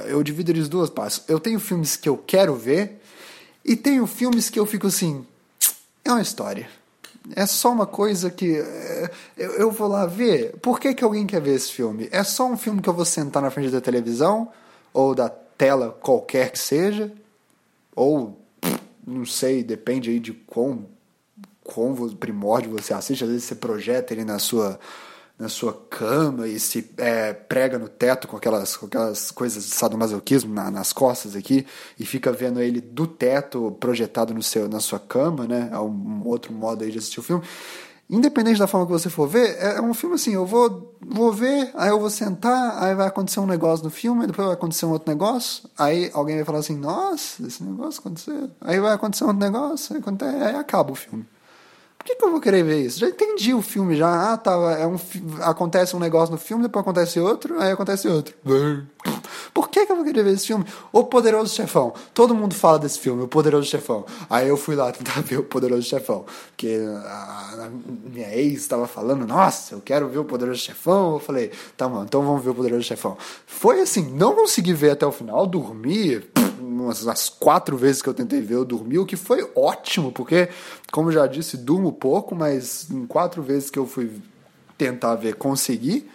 eu 0.07 0.23
divido 0.23 0.51
eles 0.51 0.69
duas 0.69 0.91
partes. 0.91 1.23
Eu 1.29 1.41
tenho 1.41 1.61
filmes 1.61 1.97
que 1.97 2.09
eu 2.09 2.17
quero 2.17 2.55
ver 2.55 3.01
e 3.65 3.77
tenho 3.77 4.07
filmes 4.07 4.49
que 4.49 4.59
eu 4.59 4.67
fico 4.67 4.87
assim, 4.87 5.27
é 6.05 6.11
uma 6.11 6.23
história. 6.23 6.69
É 7.37 7.45
só 7.45 7.71
uma 7.71 7.87
coisa 7.87 8.31
que 8.31 8.57
é, 8.57 9.11
eu, 9.37 9.53
eu 9.53 9.71
vou 9.71 9.89
lá 9.89 10.07
ver. 10.07 10.57
Por 10.63 10.81
que, 10.81 10.95
que 10.95 11.05
alguém 11.05 11.27
quer 11.27 11.41
ver 11.41 11.55
esse 11.55 11.73
filme? 11.73 12.09
É 12.11 12.25
só 12.25 12.47
um 12.47 12.57
filme 12.57 12.81
que 12.81 12.89
eu 12.89 12.95
vou 12.95 13.05
sentar 13.05 13.43
na 13.43 13.51
frente 13.51 13.71
da 13.71 13.81
televisão 13.81 14.51
ou 14.93 15.15
da 15.15 15.29
tela 15.29 15.97
qualquer 16.01 16.51
que 16.53 16.59
seja, 16.59 17.13
ou 17.95 18.41
não 19.07 19.27
sei, 19.27 19.63
depende 19.63 20.09
aí 20.09 20.21
de 20.21 20.33
quão, 20.33 20.87
quão 21.63 21.95
primórdio 22.15 22.71
você 22.71 22.95
assiste. 22.95 23.25
Às 23.25 23.31
vezes 23.31 23.45
você 23.45 23.55
projeta 23.55 24.15
ele 24.15 24.25
na 24.25 24.39
sua 24.39 24.79
na 25.39 25.49
sua 25.49 25.73
cama 25.89 26.49
e 26.49 26.59
se 26.59 26.91
é, 26.97 27.33
prega 27.33 27.79
no 27.79 27.89
teto 27.89 28.27
com 28.27 28.37
aquelas, 28.37 28.77
com 28.77 28.87
aquelas 28.87 29.31
coisas 29.31 29.65
de 29.65 29.71
sadomasoquismo 29.71 30.53
na, 30.53 30.71
nas 30.71 30.93
costas 30.93 31.37
aqui 31.37 31.65
e 31.99 32.05
fica 32.05 32.33
vendo 32.33 32.61
ele 32.61 32.81
do 32.81 33.07
teto 33.07 33.71
projetado 33.79 34.35
no 34.35 34.43
seu, 34.43 34.69
na 34.69 34.81
sua 34.81 34.99
cama, 34.99 35.47
né? 35.47 35.71
É 35.73 35.79
um 35.79 36.23
outro 36.25 36.53
modo 36.53 36.83
aí 36.83 36.91
de 36.91 36.99
assistir 36.99 37.21
o 37.21 37.23
filme. 37.23 37.45
Independente 38.11 38.59
da 38.59 38.67
forma 38.67 38.87
que 38.87 38.93
você 38.93 39.11
for 39.11 39.29
ver, 39.29 39.57
é, 39.59 39.77
é 39.77 39.83
um 39.83 39.95
filme 39.95 40.17
assim, 40.17 40.33
eu 40.33 40.47
vou, 40.47 40.97
vou 41.01 41.31
ver, 41.31 41.71
aí 41.75 41.91
eu 41.91 42.01
vou 42.01 42.11
sentar, 42.11 42.83
aí 42.83 42.95
vai 42.95 43.07
acontecer 43.07 43.39
um 43.39 43.47
negócio 43.47 43.85
no 43.85 43.91
filme, 43.91 44.27
depois 44.27 44.47
vai 44.47 44.55
acontecer 44.55 44.87
um 44.87 44.91
outro 44.91 45.13
negócio, 45.13 45.69
aí 45.79 46.11
alguém 46.15 46.37
vai 46.37 46.45
falar 46.45 46.61
assim, 46.61 46.77
nossa, 46.77 47.47
esse 47.47 47.63
negócio 47.63 48.01
aconteceu, 48.01 48.51
aí 48.63 48.81
vai 48.81 48.95
acontecer 48.95 49.25
um 49.25 49.29
outro 49.29 49.45
negócio, 49.45 49.95
aí, 49.95 50.01
acontece, 50.01 50.37
aí 50.37 50.55
acaba 50.57 50.91
o 50.91 50.95
filme 50.95 51.27
que, 52.09 52.17
que 52.17 52.25
eu 52.25 52.31
vou 52.31 52.41
querer 52.41 52.63
ver 52.65 52.81
isso? 52.81 53.01
Já 53.01 53.09
entendi 53.09 53.53
o 53.53 53.61
filme, 53.61 53.95
já. 53.95 54.33
Ah, 54.33 54.37
tá, 54.37 54.53
é 54.79 54.87
um, 54.87 54.97
acontece 55.43 55.95
um 55.95 55.99
negócio 55.99 56.33
no 56.33 56.39
filme, 56.39 56.63
depois 56.63 56.83
acontece 56.83 57.21
outro, 57.21 57.61
aí 57.61 57.71
acontece 57.71 58.09
outro. 58.09 58.35
Por 59.53 59.69
que, 59.69 59.87
que 59.87 59.93
eu 59.93 59.97
vou 59.97 60.05
querer 60.05 60.23
ver 60.23 60.33
esse 60.33 60.47
filme? 60.47 60.65
O 60.93 61.05
Poderoso 61.05 61.55
Chefão. 61.55 61.93
Todo 62.15 62.35
mundo 62.35 62.55
fala 62.55 62.79
desse 62.79 62.99
filme, 62.99 63.23
O 63.23 63.29
Poderoso 63.29 63.69
Chefão. 63.69 64.05
Aí 64.29 64.49
eu 64.49 64.57
fui 64.57 64.75
lá 64.75 64.91
tentar 64.93 65.21
ver 65.23 65.39
O 65.39 65.43
Poderoso 65.43 65.83
Chefão. 65.83 66.25
Porque 66.49 66.79
a, 67.05 67.69
minha 68.13 68.35
ex 68.35 68.61
estava 68.61 68.87
falando, 68.87 69.27
nossa, 69.27 69.75
eu 69.75 69.81
quero 69.81 70.09
ver 70.09 70.19
O 70.19 70.25
Poderoso 70.25 70.61
Chefão. 70.61 71.15
Eu 71.15 71.21
falei, 71.21 71.51
tá, 71.77 71.89
mano, 71.89 72.05
então 72.05 72.23
vamos 72.23 72.43
ver 72.43 72.51
O 72.51 72.55
Poderoso 72.55 72.83
Chefão. 72.83 73.17
Foi 73.47 73.81
assim, 73.81 74.11
não 74.11 74.35
consegui 74.35 74.73
ver 74.73 74.91
até 74.91 75.07
o 75.07 75.13
final, 75.13 75.47
dormi 75.47 76.23
umas 76.61 77.07
as 77.07 77.29
quatro 77.29 77.77
vezes 77.77 78.03
que 78.03 78.09
eu 78.09 78.15
tentei 78.15 78.41
ver, 78.41 78.55
eu 78.55 78.65
dormi, 78.65 78.99
o 78.99 79.07
que 79.07 79.17
foi 79.17 79.49
ótimo, 79.55 80.13
porque, 80.13 80.49
como 80.93 81.11
já 81.11 81.27
disse, 81.27 81.57
durmo 81.57 81.93
pouco, 81.93 82.35
mas 82.35 82.89
em 82.91 83.07
quatro 83.07 83.43
vezes 83.43 83.71
que 83.71 83.79
eu 83.79 83.87
fui 83.87 84.11
tentar 84.77 85.17
ver, 85.17 85.35
consegui. 85.35 86.09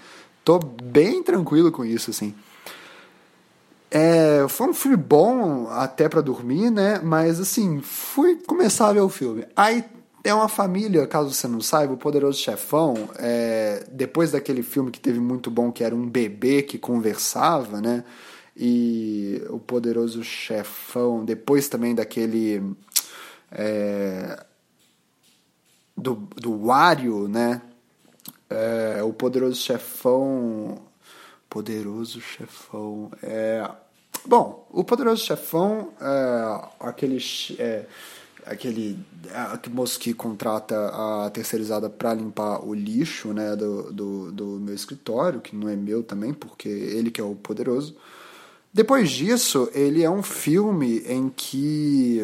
Tô 0.43 0.59
bem 0.59 1.23
tranquilo 1.23 1.71
com 1.71 1.85
isso, 1.85 2.09
assim. 2.09 2.33
É, 3.95 4.47
foi 4.49 4.69
um 4.69 4.73
filme 4.73 4.97
bom 4.97 5.67
até 5.69 6.09
para 6.09 6.21
dormir, 6.21 6.71
né? 6.71 6.99
Mas 7.03 7.39
assim, 7.39 7.79
fui 7.81 8.37
começar 8.47 8.87
a 8.87 8.93
ver 8.93 9.01
o 9.01 9.09
filme. 9.09 9.45
Aí 9.55 9.85
é 10.23 10.33
uma 10.33 10.49
família, 10.49 11.05
caso 11.05 11.31
você 11.31 11.47
não 11.47 11.61
saiba, 11.61 11.93
o 11.93 11.97
Poderoso 11.97 12.39
Chefão, 12.39 13.09
é, 13.19 13.85
depois 13.91 14.31
daquele 14.31 14.63
filme 14.63 14.89
que 14.89 14.99
teve 14.99 15.19
muito 15.19 15.51
bom, 15.51 15.71
que 15.71 15.83
era 15.83 15.93
um 15.93 16.09
bebê 16.09 16.63
que 16.63 16.77
conversava, 16.79 17.79
né? 17.79 18.03
e 18.55 19.41
o 19.49 19.59
Poderoso 19.59 20.23
Chefão, 20.23 21.25
depois 21.25 21.67
também 21.67 21.95
daquele 21.95 22.75
é, 23.51 24.45
do, 25.97 26.15
do 26.35 26.65
Wario, 26.65 27.27
né? 27.27 27.61
É, 28.49 29.01
o 29.03 29.11
Poderoso 29.11 29.55
Chefão, 29.55 30.79
Poderoso 31.49 32.21
Chefão, 32.21 33.11
é 33.23 33.67
bom, 34.25 34.67
o 34.71 34.83
Poderoso 34.83 35.23
Chefão 35.23 35.89
é 35.99 36.65
aquele 36.79 37.17
é, 37.59 37.85
aquele 38.45 38.99
é, 39.27 39.69
moço 39.69 39.99
que 39.99 40.13
contrata 40.13 40.75
a 40.75 41.29
terceirizada 41.29 41.89
para 41.89 42.13
limpar 42.13 42.65
o 42.65 42.73
lixo, 42.73 43.33
né, 43.33 43.55
do, 43.55 43.91
do, 43.91 44.31
do 44.31 44.45
meu 44.59 44.75
escritório, 44.75 45.41
que 45.41 45.55
não 45.55 45.69
é 45.69 45.75
meu 45.75 46.03
também, 46.03 46.33
porque 46.33 46.69
ele 46.69 47.11
que 47.11 47.21
é 47.21 47.23
o 47.23 47.35
poderoso. 47.35 47.95
Depois 48.73 49.11
disso, 49.11 49.69
ele 49.73 50.03
é 50.03 50.09
um 50.09 50.23
filme 50.23 51.03
em 51.07 51.29
que 51.29 52.21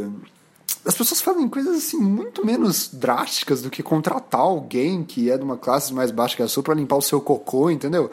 as 0.83 0.95
pessoas 0.95 1.21
fazem 1.21 1.47
coisas 1.47 1.77
assim 1.77 1.97
muito 1.97 2.43
menos 2.43 2.89
drásticas 2.91 3.61
do 3.61 3.69
que 3.69 3.83
contratar 3.83 4.41
alguém 4.41 5.03
que 5.03 5.29
é 5.29 5.37
de 5.37 5.43
uma 5.43 5.57
classe 5.57 5.93
mais 5.93 6.09
baixa 6.09 6.35
que 6.35 6.41
a 6.41 6.47
sua 6.47 6.63
para 6.63 6.73
limpar 6.73 6.95
o 6.95 7.01
seu 7.01 7.21
cocô, 7.21 7.69
entendeu? 7.69 8.09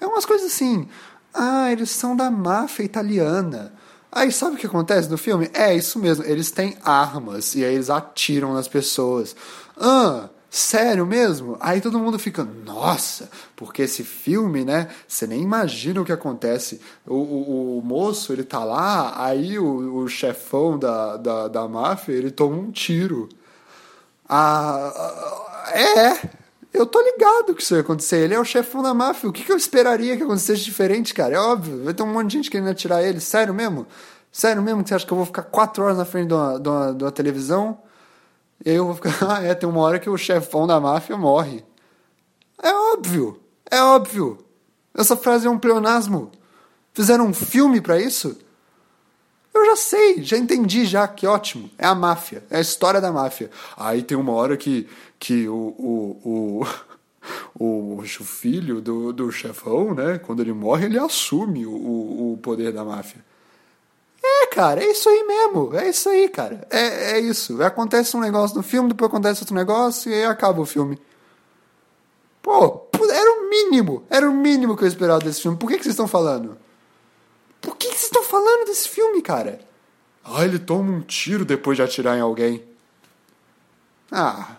É 0.00 0.06
umas 0.06 0.24
coisas 0.24 0.52
assim. 0.52 0.86
Ah, 1.32 1.70
eles 1.72 1.90
são 1.90 2.16
da 2.16 2.30
máfia 2.30 2.82
italiana. 2.84 3.72
Aí 4.12 4.32
sabe 4.32 4.56
o 4.56 4.58
que 4.58 4.66
acontece 4.66 5.08
no 5.08 5.16
filme? 5.16 5.50
É 5.54 5.74
isso 5.74 5.98
mesmo, 5.98 6.24
eles 6.24 6.50
têm 6.50 6.76
armas 6.84 7.54
e 7.54 7.64
aí 7.64 7.74
eles 7.74 7.90
atiram 7.90 8.54
nas 8.54 8.66
pessoas. 8.66 9.36
Ah, 9.76 10.28
Sério 10.52 11.06
mesmo? 11.06 11.56
Aí 11.60 11.80
todo 11.80 11.96
mundo 12.00 12.18
fica, 12.18 12.42
nossa, 12.42 13.30
porque 13.54 13.82
esse 13.82 14.02
filme, 14.02 14.64
né? 14.64 14.88
Você 15.06 15.24
nem 15.24 15.40
imagina 15.42 16.00
o 16.00 16.04
que 16.04 16.10
acontece. 16.10 16.80
O, 17.06 17.14
o, 17.14 17.78
o 17.78 17.82
moço, 17.82 18.32
ele 18.32 18.42
tá 18.42 18.64
lá, 18.64 19.24
aí 19.24 19.60
o, 19.60 20.02
o 20.02 20.08
chefão 20.08 20.76
da, 20.76 21.16
da, 21.16 21.46
da 21.46 21.68
máfia, 21.68 22.14
ele 22.14 22.32
toma 22.32 22.56
um 22.56 22.72
tiro. 22.72 23.28
Ah, 24.28 25.70
é, 25.72 26.30
eu 26.72 26.86
tô 26.86 27.00
ligado 27.00 27.54
que 27.54 27.62
isso 27.62 27.74
ia 27.74 27.80
acontecer. 27.80 28.18
Ele 28.18 28.34
é 28.34 28.40
o 28.40 28.44
chefão 28.44 28.82
da 28.82 28.94
máfia. 28.94 29.28
O 29.28 29.32
que, 29.32 29.44
que 29.44 29.52
eu 29.52 29.56
esperaria 29.56 30.16
que 30.16 30.22
acontecesse 30.22 30.62
diferente, 30.62 31.12
cara? 31.12 31.34
É 31.34 31.38
óbvio, 31.38 31.84
vai 31.84 31.94
ter 31.94 32.02
um 32.02 32.12
monte 32.12 32.28
de 32.28 32.36
gente 32.36 32.50
querendo 32.50 32.70
atirar 32.70 33.02
ele. 33.02 33.20
Sério 33.20 33.52
mesmo? 33.52 33.86
Sério 34.30 34.62
mesmo 34.62 34.82
que 34.82 34.88
você 34.88 34.94
acha 34.94 35.06
que 35.06 35.12
eu 35.12 35.16
vou 35.16 35.26
ficar 35.26 35.42
quatro 35.42 35.82
horas 35.82 35.98
na 35.98 36.04
frente 36.04 36.28
de 36.28 36.34
uma, 36.34 36.58
de 36.60 36.68
uma, 36.68 36.94
de 36.94 37.04
uma 37.04 37.12
televisão? 37.12 37.78
E 38.64 38.70
aí 38.70 38.76
eu 38.76 38.86
vou 38.86 38.94
ficar, 38.94 39.16
ah, 39.28 39.42
é, 39.42 39.54
tem 39.54 39.68
uma 39.68 39.80
hora 39.80 39.98
que 39.98 40.08
o 40.08 40.16
chefão 40.16 40.66
da 40.66 40.78
máfia 40.78 41.16
morre. 41.16 41.64
É 42.62 42.72
óbvio, 42.72 43.40
é 43.70 43.82
óbvio. 43.82 44.38
Essa 44.94 45.16
frase 45.16 45.46
é 45.46 45.50
um 45.50 45.58
pleonasmo. 45.58 46.30
Fizeram 46.92 47.26
um 47.26 47.34
filme 47.34 47.80
para 47.80 47.98
isso? 48.00 48.36
Eu 49.52 49.66
já 49.66 49.76
sei, 49.76 50.22
já 50.22 50.36
entendi 50.36 50.84
já, 50.84 51.06
que 51.08 51.26
ótimo. 51.26 51.70
É 51.76 51.86
a 51.86 51.94
máfia, 51.94 52.42
é 52.50 52.58
a 52.58 52.60
história 52.60 53.00
da 53.00 53.10
máfia. 53.10 53.50
Aí 53.76 54.02
tem 54.02 54.16
uma 54.16 54.32
hora 54.32 54.56
que, 54.56 54.88
que 55.18 55.48
o, 55.48 55.54
o, 55.54 56.64
o, 57.58 57.98
o, 57.98 58.02
filho 58.02 58.80
do, 58.80 59.12
do 59.12 59.30
chefão, 59.32 59.94
né, 59.94 60.18
quando 60.18 60.40
ele 60.40 60.52
morre, 60.52 60.86
ele 60.86 60.98
assume 60.98 61.66
o, 61.66 61.72
o 62.32 62.38
poder 62.40 62.72
da 62.72 62.84
máfia. 62.84 63.24
É, 64.22 64.46
cara, 64.46 64.82
é 64.82 64.90
isso 64.90 65.08
aí 65.08 65.24
mesmo. 65.24 65.74
É 65.74 65.88
isso 65.88 66.08
aí, 66.08 66.28
cara. 66.28 66.66
É, 66.70 67.12
é 67.12 67.20
isso. 67.20 67.60
Acontece 67.62 68.16
um 68.16 68.20
negócio 68.20 68.56
no 68.56 68.62
filme, 68.62 68.90
depois 68.90 69.10
acontece 69.10 69.42
outro 69.42 69.54
negócio 69.54 70.10
e 70.10 70.14
aí 70.14 70.24
acaba 70.24 70.60
o 70.60 70.66
filme. 70.66 70.98
Pô, 72.42 72.86
era 73.10 73.32
o 73.32 73.50
mínimo. 73.50 74.04
Era 74.08 74.28
o 74.28 74.34
mínimo 74.34 74.76
que 74.76 74.84
eu 74.84 74.88
esperava 74.88 75.20
desse 75.20 75.42
filme. 75.42 75.56
Por 75.56 75.68
que, 75.68 75.76
que 75.76 75.82
vocês 75.82 75.94
estão 75.94 76.08
falando? 76.08 76.56
Por 77.60 77.76
que, 77.76 77.88
que 77.88 77.94
vocês 77.94 78.04
estão 78.04 78.22
falando 78.22 78.66
desse 78.66 78.88
filme, 78.88 79.20
cara? 79.20 79.60
Ah, 80.24 80.44
ele 80.44 80.58
toma 80.58 80.90
um 80.90 81.00
tiro 81.00 81.44
depois 81.44 81.76
de 81.76 81.82
atirar 81.82 82.16
em 82.16 82.20
alguém. 82.20 82.62
Ah, 84.10 84.56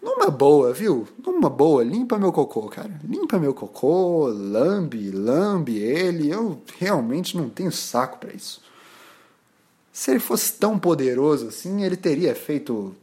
numa 0.00 0.30
boa, 0.30 0.72
viu? 0.72 1.06
Numa 1.24 1.50
boa, 1.50 1.84
limpa 1.84 2.18
meu 2.18 2.32
cocô, 2.32 2.68
cara. 2.68 3.00
Limpa 3.04 3.38
meu 3.38 3.54
cocô, 3.54 4.26
lambe, 4.28 5.10
lambe 5.10 5.78
ele. 5.78 6.30
Eu 6.30 6.62
realmente 6.78 7.36
não 7.36 7.48
tenho 7.48 7.70
saco 7.70 8.18
para 8.18 8.32
isso. 8.32 8.62
Se 9.92 10.10
ele 10.10 10.20
fosse 10.20 10.52
tão 10.54 10.78
poderoso 10.78 11.48
assim, 11.48 11.82
ele 11.82 11.96
teria 11.96 12.34
feito 12.34 12.94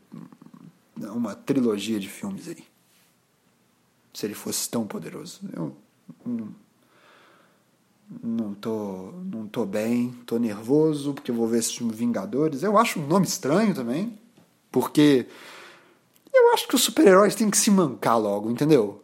uma 0.97 1.35
trilogia 1.35 1.99
de 1.99 2.07
filmes 2.07 2.47
aí. 2.47 2.63
Se 4.13 4.25
ele 4.25 4.33
fosse 4.33 4.69
tão 4.69 4.87
poderoso. 4.87 5.41
Eu 5.53 5.75
não, 6.25 6.49
não 8.23 8.53
tô, 8.53 9.13
não 9.31 9.47
tô 9.47 9.65
bem, 9.65 10.11
tô 10.25 10.37
nervoso 10.37 11.13
porque 11.13 11.31
vou 11.31 11.47
ver 11.47 11.59
esse 11.59 11.73
filme 11.77 11.93
Vingadores. 11.93 12.63
Eu 12.63 12.77
acho 12.77 12.99
um 12.99 13.07
nome 13.07 13.25
estranho 13.25 13.73
também, 13.73 14.17
porque 14.71 15.27
Eu 16.33 16.53
acho 16.53 16.67
que 16.67 16.75
os 16.75 16.83
super-heróis 16.83 17.33
têm 17.35 17.49
que 17.49 17.57
se 17.57 17.71
mancar 17.71 18.19
logo, 18.19 18.51
entendeu? 18.51 19.01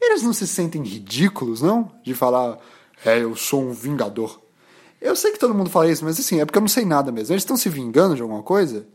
Eles 0.00 0.22
não 0.22 0.32
se 0.32 0.46
sentem 0.46 0.82
ridículos, 0.82 1.62
não? 1.62 1.90
De 2.02 2.14
falar, 2.14 2.58
é, 3.04 3.22
eu 3.22 3.34
sou 3.34 3.62
um 3.62 3.72
vingador. 3.72 4.40
Eu 5.00 5.16
sei 5.16 5.32
que 5.32 5.38
todo 5.38 5.54
mundo 5.54 5.70
fala 5.70 5.90
isso, 5.90 6.04
mas 6.04 6.18
assim, 6.18 6.40
é 6.40 6.44
porque 6.44 6.58
eu 6.58 6.62
não 6.62 6.68
sei 6.68 6.84
nada 6.84 7.10
mesmo. 7.12 7.32
Eles 7.32 7.42
estão 7.42 7.56
se 7.56 7.68
vingando 7.68 8.14
de 8.14 8.22
alguma 8.22 8.42
coisa? 8.42 8.86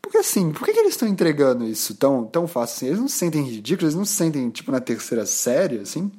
Porque 0.00 0.18
assim, 0.18 0.52
por 0.52 0.64
que, 0.64 0.72
que 0.72 0.78
eles 0.78 0.94
estão 0.94 1.08
entregando 1.08 1.64
isso 1.66 1.94
tão, 1.96 2.24
tão 2.26 2.46
fácil 2.46 2.76
assim? 2.76 2.86
Eles 2.86 3.00
não 3.00 3.08
se 3.08 3.16
sentem 3.16 3.42
ridículos, 3.42 3.94
eles 3.94 3.96
não 3.96 4.04
se 4.04 4.14
sentem, 4.14 4.50
tipo, 4.50 4.70
na 4.70 4.80
terceira 4.80 5.26
série, 5.26 5.78
assim? 5.80 6.12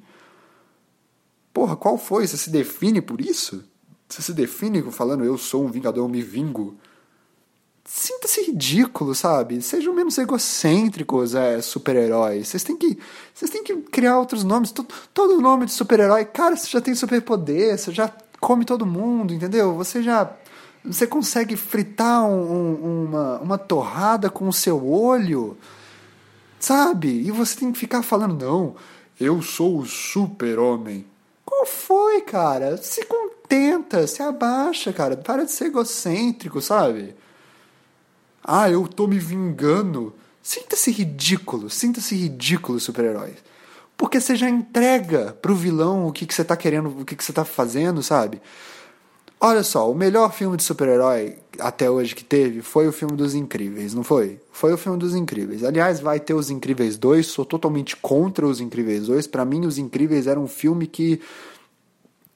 Porra, 1.66 1.76
qual 1.76 1.98
foi? 1.98 2.28
Você 2.28 2.38
se 2.38 2.52
define 2.52 3.02
por 3.02 3.20
isso? 3.20 3.64
Você 4.08 4.22
se 4.22 4.34
define 4.34 4.84
falando 4.92 5.26
eu 5.26 5.36
sou 5.36 5.66
um 5.66 5.68
vingador, 5.68 6.04
eu 6.04 6.08
me 6.08 6.22
vingo? 6.22 6.76
Sinta-se 7.84 8.40
ridículo, 8.42 9.16
sabe? 9.16 9.60
Sejam 9.64 9.92
menos 9.92 10.16
egocêntricos, 10.20 11.34
é, 11.34 11.60
super-heróis. 11.64 12.50
Vocês 12.50 12.64
têm 12.64 12.78
que. 12.78 13.00
Vocês 13.34 13.50
têm 13.50 13.64
que 13.64 13.76
criar 13.78 14.20
outros 14.20 14.44
nomes. 14.44 14.70
Todo, 14.70 14.94
todo 15.12 15.42
nome 15.42 15.66
de 15.66 15.72
super-herói, 15.72 16.24
cara, 16.26 16.56
você 16.56 16.68
já 16.70 16.80
tem 16.80 16.94
superpoder, 16.94 17.76
você 17.76 17.92
já 17.92 18.14
come 18.40 18.64
todo 18.64 18.86
mundo, 18.86 19.34
entendeu? 19.34 19.74
Você 19.74 20.04
já 20.04 20.32
você 20.84 21.08
consegue 21.08 21.56
fritar 21.56 22.28
um, 22.28 22.44
um, 22.44 23.06
uma, 23.06 23.40
uma 23.40 23.58
torrada 23.58 24.30
com 24.30 24.48
o 24.48 24.54
seu 24.54 24.88
olho, 24.88 25.58
sabe? 26.60 27.10
E 27.10 27.32
você 27.32 27.58
tem 27.58 27.72
que 27.72 27.80
ficar 27.80 28.04
falando, 28.04 28.36
não, 28.40 28.76
eu 29.20 29.42
sou 29.42 29.80
o 29.80 29.86
super-homem. 29.88 31.08
Qual 31.46 31.66
foi, 31.66 32.22
cara? 32.22 32.78
Se 32.78 33.06
contenta, 33.06 34.08
se 34.08 34.22
abaixa, 34.22 34.92
cara. 34.92 35.16
Para 35.16 35.46
de 35.46 35.52
ser 35.52 35.66
egocêntrico, 35.66 36.62
sabe? 36.62 37.16
Ah, 38.44 38.70
eu 38.70 38.88
tô 38.88 39.08
me 39.08 39.20
vingando. 39.20 40.14
Sinta-se 40.42 40.92
ridículo, 40.92 41.70
sinta-se 41.70 42.16
ridículo, 42.16 42.80
super-herói. 42.80 43.36
Porque 43.98 44.20
você 44.20 44.36
já 44.36 44.50
entrega 44.50 45.38
pro 45.42 45.56
vilão 45.56 46.08
o 46.08 46.12
que, 46.12 46.26
que 46.26 46.34
você 46.34 46.44
tá 46.44 46.58
querendo, 46.58 47.02
o 47.02 47.06
que, 47.06 47.16
que 47.16 47.24
você 47.24 47.34
tá 47.34 47.46
fazendo, 47.46 48.04
sabe? 48.04 48.42
Olha 49.40 49.64
só, 49.64 49.92
o 49.92 49.96
melhor 49.96 50.34
filme 50.34 50.56
de 50.58 50.64
super-herói 50.64 51.38
até 51.60 51.90
hoje 51.90 52.16
que 52.16 52.24
teve 52.24 52.62
foi 52.62 52.88
o 52.88 52.92
filme 52.92 53.16
dos 53.16 53.36
Incríveis, 53.36 53.94
não 53.94 54.04
foi? 54.04 54.40
Foi 54.52 54.74
o 54.74 54.78
filme 54.78 54.98
dos 54.98 55.14
Incríveis. 55.14 55.64
Aliás, 55.64 56.00
vai 56.00 56.20
ter 56.20 56.34
os 56.34 56.50
Incríveis 56.50 56.98
2, 56.98 57.28
sou 57.28 57.46
totalmente 57.46 57.96
contra 57.98 58.48
os 58.48 58.60
Incríveis 58.60 59.08
2. 59.08 59.28
Para 59.28 59.46
mim, 59.46 59.66
os 59.66 59.78
Incríveis 59.78 60.26
era 60.28 60.40
um 60.40 60.48
filme 60.48 60.88
que 60.88 61.22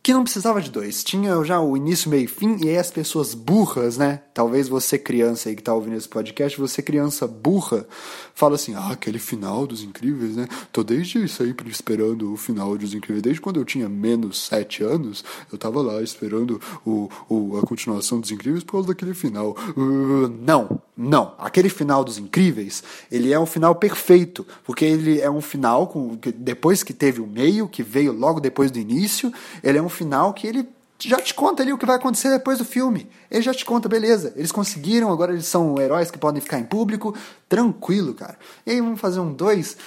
que 0.02 0.14
não 0.14 0.24
precisava 0.24 0.62
de 0.62 0.72
dois. 0.72 1.04
Tinha 1.04 1.44
já 1.44 1.60
o 1.60 1.76
início, 1.76 2.10
meio 2.10 2.24
e 2.24 2.28
fim, 2.28 2.58
e 2.64 2.70
aí 2.70 2.78
as 2.78 2.90
pessoas 2.90 3.34
burras, 3.34 3.98
né? 3.98 4.22
Talvez 4.34 4.70
você, 4.70 4.98
criança 4.98 5.50
aí 5.50 5.56
que 5.56 5.62
tá 5.62 5.74
ouvindo 5.74 5.98
esse 5.98 6.08
podcast, 6.08 6.58
você, 6.58 6.82
criança 6.82 7.28
burra, 7.28 7.86
fala 8.34 8.56
assim: 8.56 8.74
ah, 8.76 8.92
aquele 8.92 9.20
final 9.20 9.68
dos 9.68 9.84
Incríveis, 9.84 10.38
né? 10.38 10.48
Tô 10.72 10.84
desde 10.84 11.28
sempre 11.28 11.70
esperando 11.70 12.32
o 12.32 12.38
final 12.38 12.78
dos 12.78 12.94
Incríveis. 12.94 13.22
Desde 13.22 13.42
quando 13.42 13.60
eu 13.60 13.66
tinha 13.66 13.90
menos 13.90 14.46
sete 14.46 14.84
anos, 14.84 15.24
eu 15.52 15.58
tava 15.58 15.82
lá 15.82 16.02
esperando 16.02 16.62
o, 16.86 17.10
o, 17.28 17.58
a 17.58 17.62
continuação 17.68 18.20
dos 18.20 18.32
Incríveis 18.32 18.64
por 18.64 18.74
causa 18.74 18.88
daquele 18.88 19.14
final. 19.14 19.56
Uh, 19.76 20.30
não, 20.42 20.82
não. 20.96 21.34
Aquele 21.38 21.68
final 21.68 22.04
dos 22.04 22.18
Incríveis, 22.18 22.84
ele 23.12 23.34
é 23.34 23.40
um 23.40 23.46
final 23.46 23.76
perfeito, 23.76 24.48
porque 24.64 24.86
ele 24.86 25.20
é 25.20 25.30
um 25.30 25.42
final 25.42 25.88
com 25.88 26.18
depois 26.36 26.84
que 26.84 26.94
teve 26.94 27.20
o 27.20 27.28
meio, 27.28 27.68
que 27.68 27.84
veio 27.84 28.14
logo 28.14 28.40
depois 28.40 28.72
do 28.72 28.80
início, 28.80 29.32
ele 29.62 29.78
é 29.78 29.82
um 29.82 29.89
final 29.90 30.34
que 30.34 30.48
ele 30.48 30.68
já 31.08 31.18
te 31.22 31.34
conta 31.34 31.64
ali 31.64 31.72
o 31.72 31.78
que 31.78 31.86
vai 31.86 31.96
acontecer 31.96 32.30
depois 32.30 32.58
do 32.58 32.66
filme. 32.66 33.10
Ele 33.32 33.42
já 33.42 33.54
te 33.54 33.64
conta, 33.64 33.88
beleza. 33.88 34.34
Eles 34.36 34.52
conseguiram, 34.52 35.12
agora 35.12 35.32
eles 35.32 35.46
são 35.46 35.80
heróis 35.80 36.12
que 36.12 36.18
podem 36.18 36.42
ficar 36.42 36.60
em 36.60 36.66
público. 36.66 37.16
Tranquilo, 37.48 38.14
cara. 38.14 38.38
E 38.66 38.72
aí 38.72 38.82
vamos 38.82 39.00
fazer 39.00 39.20
um 39.20 39.32
dois. 39.32 39.78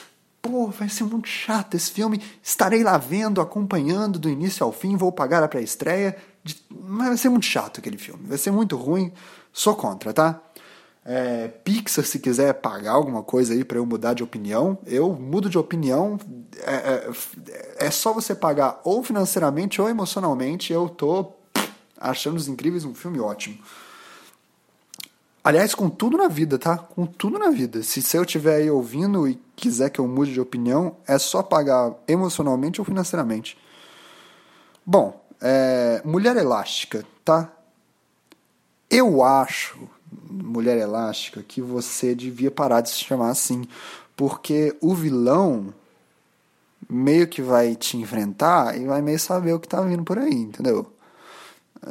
Pô, 0.40 0.68
vai 0.68 0.88
ser 0.88 1.04
muito 1.04 1.28
chato 1.28 1.74
esse 1.74 1.90
filme. 1.90 2.22
Estarei 2.42 2.82
lá 2.82 2.96
vendo, 2.96 3.40
acompanhando 3.40 4.18
do 4.18 4.28
início 4.28 4.64
ao 4.64 4.72
fim. 4.72 4.96
Vou 4.96 5.12
pagar 5.12 5.42
a 5.42 5.48
pré-estreia. 5.48 6.16
Mas 6.70 7.08
vai 7.08 7.16
ser 7.16 7.28
muito 7.28 7.46
chato 7.46 7.78
aquele 7.78 7.98
filme. 7.98 8.26
Vai 8.26 8.38
ser 8.38 8.50
muito 8.50 8.76
ruim. 8.76 9.12
Sou 9.52 9.76
contra, 9.76 10.14
tá? 10.14 10.40
É, 11.04 11.48
Pixar, 11.48 12.04
se 12.04 12.20
quiser 12.20 12.54
pagar 12.54 12.92
alguma 12.92 13.24
coisa 13.24 13.52
aí 13.52 13.64
para 13.64 13.76
eu 13.76 13.84
mudar 13.84 14.14
de 14.14 14.22
opinião, 14.22 14.78
eu 14.86 15.12
mudo 15.12 15.50
de 15.50 15.58
opinião. 15.58 16.18
É, 16.60 16.74
é, 16.74 17.10
é, 17.86 17.90
só 17.90 18.12
você 18.12 18.34
pagar 18.34 18.80
ou 18.84 19.02
financeiramente 19.02 19.80
ou 19.80 19.88
emocionalmente. 19.88 20.72
Eu 20.72 20.88
tô 20.88 21.32
achando 21.98 22.36
os 22.36 22.46
incríveis 22.46 22.84
um 22.84 22.94
filme 22.94 23.18
ótimo. 23.18 23.58
Aliás, 25.44 25.74
com 25.74 25.90
tudo 25.90 26.16
na 26.16 26.28
vida, 26.28 26.56
tá? 26.56 26.78
Com 26.78 27.04
tudo 27.04 27.36
na 27.36 27.50
vida. 27.50 27.82
Se, 27.82 28.00
se 28.00 28.16
eu 28.16 28.22
estiver 28.22 28.56
aí 28.56 28.70
ouvindo 28.70 29.26
e 29.26 29.40
quiser 29.56 29.90
que 29.90 29.98
eu 29.98 30.06
mude 30.06 30.32
de 30.32 30.40
opinião, 30.40 30.96
é 31.06 31.18
só 31.18 31.42
pagar 31.42 31.94
emocionalmente 32.06 32.80
ou 32.80 32.84
financeiramente. 32.84 33.58
Bom, 34.86 35.20
é, 35.40 36.00
Mulher 36.04 36.36
Elástica, 36.36 37.04
tá? 37.24 37.50
Eu 38.88 39.24
acho 39.24 39.88
Mulher 40.32 40.78
Elástica 40.78 41.42
que 41.42 41.60
você 41.60 42.14
devia 42.14 42.50
parar 42.50 42.80
de 42.80 42.90
se 42.90 43.04
chamar 43.04 43.30
assim, 43.30 43.66
porque 44.16 44.76
o 44.80 44.94
vilão 44.94 45.74
meio 46.88 47.28
que 47.28 47.42
vai 47.42 47.74
te 47.74 47.96
enfrentar 47.96 48.78
e 48.78 48.86
vai 48.86 49.02
meio 49.02 49.18
saber 49.18 49.52
o 49.52 49.60
que 49.60 49.68
tá 49.68 49.80
vindo 49.80 50.04
por 50.04 50.18
aí, 50.18 50.34
entendeu? 50.34 50.86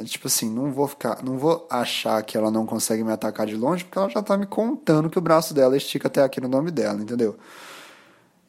Tipo 0.04 0.26
assim, 0.26 0.48
não 0.48 0.72
vou 0.72 0.88
ficar, 0.88 1.22
não 1.22 1.36
vou 1.36 1.66
achar 1.68 2.22
que 2.22 2.34
ela 2.36 2.50
não 2.50 2.64
consegue 2.64 3.04
me 3.04 3.12
atacar 3.12 3.46
de 3.46 3.54
longe, 3.54 3.84
porque 3.84 3.98
ela 3.98 4.08
já 4.08 4.22
tá 4.22 4.38
me 4.38 4.46
contando 4.46 5.10
que 5.10 5.18
o 5.18 5.22
braço 5.22 5.52
dela 5.52 5.76
estica 5.76 6.08
até 6.08 6.22
aqui 6.22 6.40
no 6.40 6.48
nome 6.48 6.70
dela, 6.70 6.98
entendeu? 7.00 7.36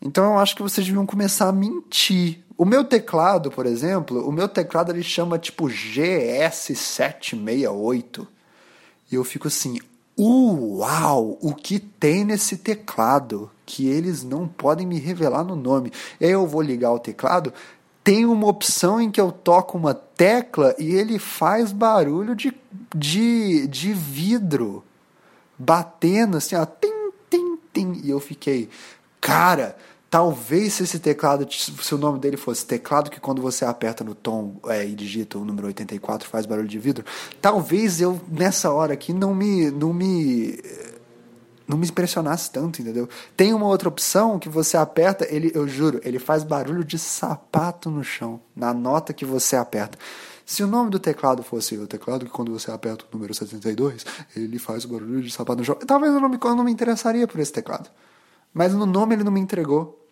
Então 0.02 0.34
eu 0.34 0.40
acho 0.40 0.56
que 0.56 0.62
vocês 0.62 0.88
deviam 0.88 1.06
começar 1.06 1.50
a 1.50 1.52
mentir. 1.52 2.42
O 2.58 2.64
meu 2.64 2.86
teclado, 2.86 3.52
por 3.52 3.66
exemplo, 3.66 4.26
o 4.28 4.32
meu 4.32 4.48
teclado 4.48 4.92
ele 4.92 5.04
chama 5.04 5.38
tipo 5.38 5.66
GS768. 5.66 8.26
E 9.14 9.16
eu 9.16 9.24
fico 9.24 9.48
assim, 9.48 9.80
uau, 10.20 11.38
o 11.40 11.54
que 11.54 11.80
tem 11.80 12.26
nesse 12.26 12.58
teclado 12.58 13.52
que 13.64 13.88
eles 13.88 14.24
não 14.24 14.48
podem 14.48 14.88
me 14.88 14.98
revelar 14.98 15.44
no 15.44 15.56
nome. 15.56 15.92
E 16.20 16.26
aí 16.26 16.32
eu 16.32 16.48
vou 16.48 16.64
ligar 16.64 16.92
o 16.92 16.98
teclado, 16.98 17.54
tem 18.04 18.26
uma 18.26 18.48
opção 18.48 19.00
em 19.00 19.12
que 19.12 19.22
eu 19.22 19.32
toco 19.32 19.78
uma 19.78 19.94
tecla 19.94 20.76
e 20.80 20.96
ele 20.96 21.20
faz 21.20 21.72
barulho 21.72 22.36
de, 22.36 22.52
de, 22.96 23.68
de 23.68 23.94
vidro 23.94 24.84
batendo 25.60 26.38
assim, 26.38 26.56
ó, 26.56 26.66
tim, 26.66 27.12
tim, 27.30 27.60
tim. 27.72 28.02
E 28.04 28.10
eu 28.10 28.20
fiquei, 28.20 28.68
cara, 29.22 29.78
Talvez 30.14 30.74
se 30.74 30.84
esse 30.84 31.00
teclado, 31.00 31.48
se 31.52 31.96
o 31.96 31.98
nome 31.98 32.20
dele 32.20 32.38
fosse 32.38 32.64
teclado 32.64 33.10
que 33.10 33.20
quando 33.20 33.42
você 33.42 33.66
aperta 33.66 34.04
no 34.04 34.14
tom 34.14 34.58
é, 34.68 34.86
e 34.86 34.94
digita 34.94 35.40
o 35.40 35.44
número 35.44 35.66
84 35.66 36.30
faz 36.30 36.46
barulho 36.46 36.68
de 36.68 36.78
vidro, 36.78 37.04
talvez 37.42 38.00
eu 38.00 38.22
nessa 38.30 38.72
hora 38.72 38.94
aqui 38.94 39.12
não 39.12 39.34
me 39.34 39.72
não 39.72 39.92
me 39.92 40.62
não 41.68 41.80
me 41.80 41.88
impressionasse 41.88 42.52
tanto, 42.52 42.80
entendeu? 42.80 43.10
Tem 43.36 43.56
uma 43.56 43.66
outra 43.66 43.90
opção 43.90 44.38
que 44.38 44.48
você 44.48 44.78
aperta, 44.78 45.26
ele, 45.28 45.52
eu 45.56 45.68
juro, 45.68 46.00
ele 46.04 46.20
faz 46.20 46.44
barulho 46.44 46.84
de 46.84 47.00
sapato 47.00 47.90
no 47.90 48.04
chão, 48.04 48.40
na 48.56 48.72
nota 48.72 49.14
que 49.14 49.26
você 49.26 49.56
aperta. 49.56 49.98
Se 50.46 50.62
o 50.62 50.68
nome 50.68 50.92
do 50.92 51.00
teclado 51.00 51.42
fosse 51.42 51.76
o 51.76 51.88
teclado 51.88 52.24
que 52.24 52.32
quando 52.32 52.52
você 52.52 52.70
aperta 52.70 53.04
o 53.04 53.08
número 53.18 53.34
72, 53.34 54.06
ele 54.36 54.60
faz 54.60 54.86
barulho 54.86 55.24
de 55.24 55.32
sapato 55.32 55.58
no 55.58 55.66
chão, 55.66 55.76
talvez 55.88 56.14
eu 56.14 56.22
não 56.22 56.30
me, 56.30 56.38
eu 56.40 56.56
não 56.56 56.64
me 56.64 56.72
interessaria 56.72 57.28
por 57.28 57.40
esse 57.40 57.52
teclado. 57.52 57.90
Mas 58.54 58.76
no 58.76 58.86
nome 58.86 59.16
ele 59.16 59.24
não 59.24 59.32
me 59.32 59.40
entregou. 59.40 60.03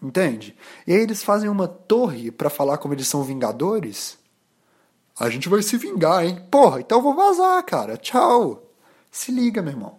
Entende? 0.00 0.56
E 0.86 0.92
aí 0.92 1.00
eles 1.00 1.24
fazem 1.24 1.48
uma 1.48 1.66
torre 1.66 2.30
para 2.30 2.48
falar 2.48 2.78
como 2.78 2.94
eles 2.94 3.08
são 3.08 3.24
vingadores. 3.24 4.16
A 5.18 5.28
gente 5.28 5.48
vai 5.48 5.62
se 5.62 5.76
vingar, 5.76 6.24
hein? 6.24 6.44
Porra, 6.50 6.80
então 6.80 6.98
eu 6.98 7.02
vou 7.02 7.14
vazar, 7.14 7.62
cara. 7.64 7.96
Tchau. 7.96 8.62
Se 9.10 9.32
liga, 9.32 9.60
meu 9.60 9.72
irmão. 9.72 9.98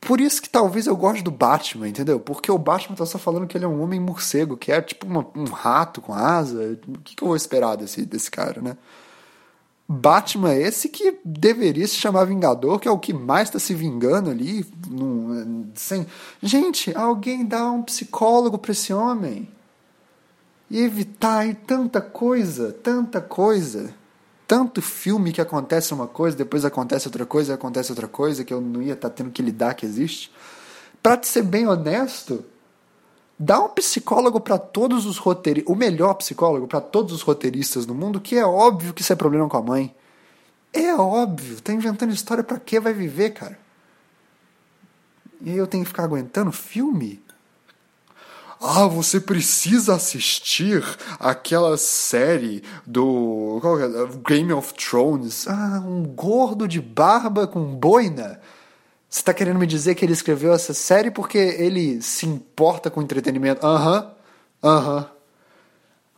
Por 0.00 0.20
isso 0.20 0.42
que 0.42 0.50
talvez 0.50 0.86
eu 0.86 0.96
goste 0.96 1.22
do 1.22 1.30
Batman, 1.30 1.88
entendeu? 1.88 2.20
Porque 2.20 2.50
o 2.50 2.58
Batman 2.58 2.96
tá 2.96 3.06
só 3.06 3.18
falando 3.18 3.46
que 3.46 3.56
ele 3.56 3.64
é 3.64 3.68
um 3.68 3.80
homem 3.82 3.98
morcego, 3.98 4.56
que 4.56 4.70
é 4.70 4.82
tipo 4.82 5.06
uma, 5.06 5.26
um 5.34 5.44
rato 5.44 6.02
com 6.02 6.12
asa. 6.12 6.78
O 6.86 6.98
que, 6.98 7.16
que 7.16 7.22
eu 7.22 7.28
vou 7.28 7.36
esperar 7.36 7.76
desse, 7.76 8.04
desse 8.04 8.30
cara, 8.30 8.60
né? 8.60 8.76
Batman 9.86 10.54
esse 10.54 10.88
que 10.88 11.18
deveria 11.22 11.86
se 11.86 11.96
chamar 11.96 12.24
Vingador, 12.24 12.78
que 12.78 12.88
é 12.88 12.90
o 12.90 12.98
que 12.98 13.12
mais 13.12 13.48
está 13.48 13.58
se 13.58 13.74
vingando 13.74 14.30
ali. 14.30 14.66
Num, 14.88 15.70
sem... 15.74 16.06
Gente, 16.42 16.96
alguém 16.96 17.44
dá 17.44 17.70
um 17.70 17.82
psicólogo 17.82 18.56
para 18.56 18.72
esse 18.72 18.92
homem. 18.94 19.48
E 20.70 20.80
evitar 20.80 21.54
tanta 21.66 22.00
coisa, 22.00 22.72
tanta 22.72 23.20
coisa. 23.20 23.94
Tanto 24.46 24.80
filme 24.80 25.32
que 25.32 25.40
acontece 25.40 25.92
uma 25.92 26.06
coisa, 26.06 26.36
depois 26.36 26.64
acontece 26.64 27.06
outra 27.08 27.26
coisa, 27.26 27.54
acontece 27.54 27.92
outra 27.92 28.08
coisa, 28.08 28.44
que 28.44 28.52
eu 28.52 28.60
não 28.60 28.80
ia 28.80 28.94
estar 28.94 29.10
tá 29.10 29.14
tendo 29.14 29.30
que 29.30 29.42
lidar 29.42 29.74
que 29.74 29.84
existe. 29.84 30.30
Para 31.02 31.22
ser 31.22 31.42
bem 31.42 31.66
honesto, 31.66 32.44
Dá 33.38 33.60
um 33.60 33.68
psicólogo 33.68 34.40
para 34.40 34.58
todos 34.58 35.06
os 35.06 35.18
roteiristas, 35.18 35.74
o 35.74 35.76
melhor 35.76 36.14
psicólogo 36.14 36.68
para 36.68 36.80
todos 36.80 37.12
os 37.12 37.22
roteiristas 37.22 37.84
do 37.84 37.94
mundo, 37.94 38.20
que 38.20 38.36
é 38.36 38.46
óbvio 38.46 38.94
que 38.94 39.02
isso 39.02 39.12
é 39.12 39.16
problema 39.16 39.48
com 39.48 39.56
a 39.56 39.62
mãe. 39.62 39.94
É 40.72 40.94
óbvio, 40.94 41.60
tá 41.60 41.72
inventando 41.72 42.12
história 42.12 42.44
para 42.44 42.58
que 42.58 42.78
vai 42.78 42.92
viver, 42.92 43.30
cara? 43.30 43.58
E 45.40 45.52
eu 45.56 45.66
tenho 45.66 45.84
que 45.84 45.88
ficar 45.88 46.04
aguentando 46.04 46.50
filme? 46.50 47.22
Ah, 48.60 48.86
você 48.86 49.20
precisa 49.20 49.94
assistir 49.94 50.82
aquela 51.20 51.76
série 51.76 52.62
do 52.86 53.60
é? 53.62 54.30
Game 54.30 54.52
of 54.52 54.72
Thrones. 54.72 55.46
Ah, 55.46 55.82
um 55.84 56.04
gordo 56.04 56.66
de 56.66 56.80
barba 56.80 57.46
com 57.46 57.62
boina. 57.62 58.40
Você 59.14 59.22
tá 59.22 59.32
querendo 59.32 59.60
me 59.60 59.66
dizer 59.66 59.94
que 59.94 60.04
ele 60.04 60.12
escreveu 60.12 60.52
essa 60.52 60.74
série 60.74 61.08
porque 61.08 61.38
ele 61.38 62.02
se 62.02 62.26
importa 62.26 62.90
com 62.90 63.00
entretenimento? 63.00 63.64
Aham, 63.64 64.12
uhum, 64.60 64.68
aham. 64.68 64.96
Uhum. 64.96 65.06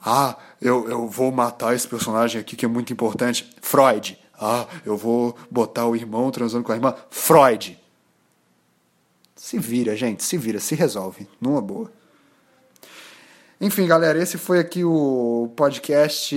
Ah, 0.03 0.36
eu, 0.62 0.88
eu 0.88 1.07
vou 1.07 1.30
matar 1.30 1.74
esse 1.74 1.86
personagem 1.86 2.40
aqui 2.40 2.57
que 2.57 2.64
é 2.64 2.68
muito 2.68 2.94
importante. 2.94 3.55
Freud. 3.61 4.18
Ah, 4.40 4.66
eu 4.82 4.97
vou 4.97 5.36
botar 5.51 5.84
o 5.86 5.94
irmão 5.94 6.30
transando 6.30 6.64
com 6.64 6.72
a 6.72 6.74
irmã. 6.74 6.94
Freud. 7.11 7.78
Se 9.34 9.59
vira, 9.59 9.94
gente, 9.94 10.24
se 10.24 10.38
vira, 10.38 10.59
se 10.59 10.74
resolve. 10.74 11.28
Numa 11.38 11.61
boa. 11.61 11.92
Enfim, 13.61 13.86
galera, 13.86 14.22
esse 14.22 14.38
foi 14.38 14.59
aqui 14.59 14.84
o 14.84 15.53
podcast 15.55 16.34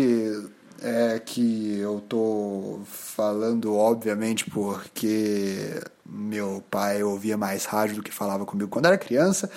é, 0.82 1.20
que 1.20 1.78
eu 1.80 2.02
tô 2.08 2.80
falando, 2.86 3.76
obviamente, 3.76 4.50
porque 4.50 5.82
meu 6.06 6.64
pai 6.70 7.04
ouvia 7.04 7.38
mais 7.38 7.66
rádio 7.66 7.98
do 7.98 8.04
que 8.04 8.12
falava 8.12 8.46
comigo 8.46 8.70
quando 8.70 8.86
era 8.86 8.98
criança. 8.98 9.50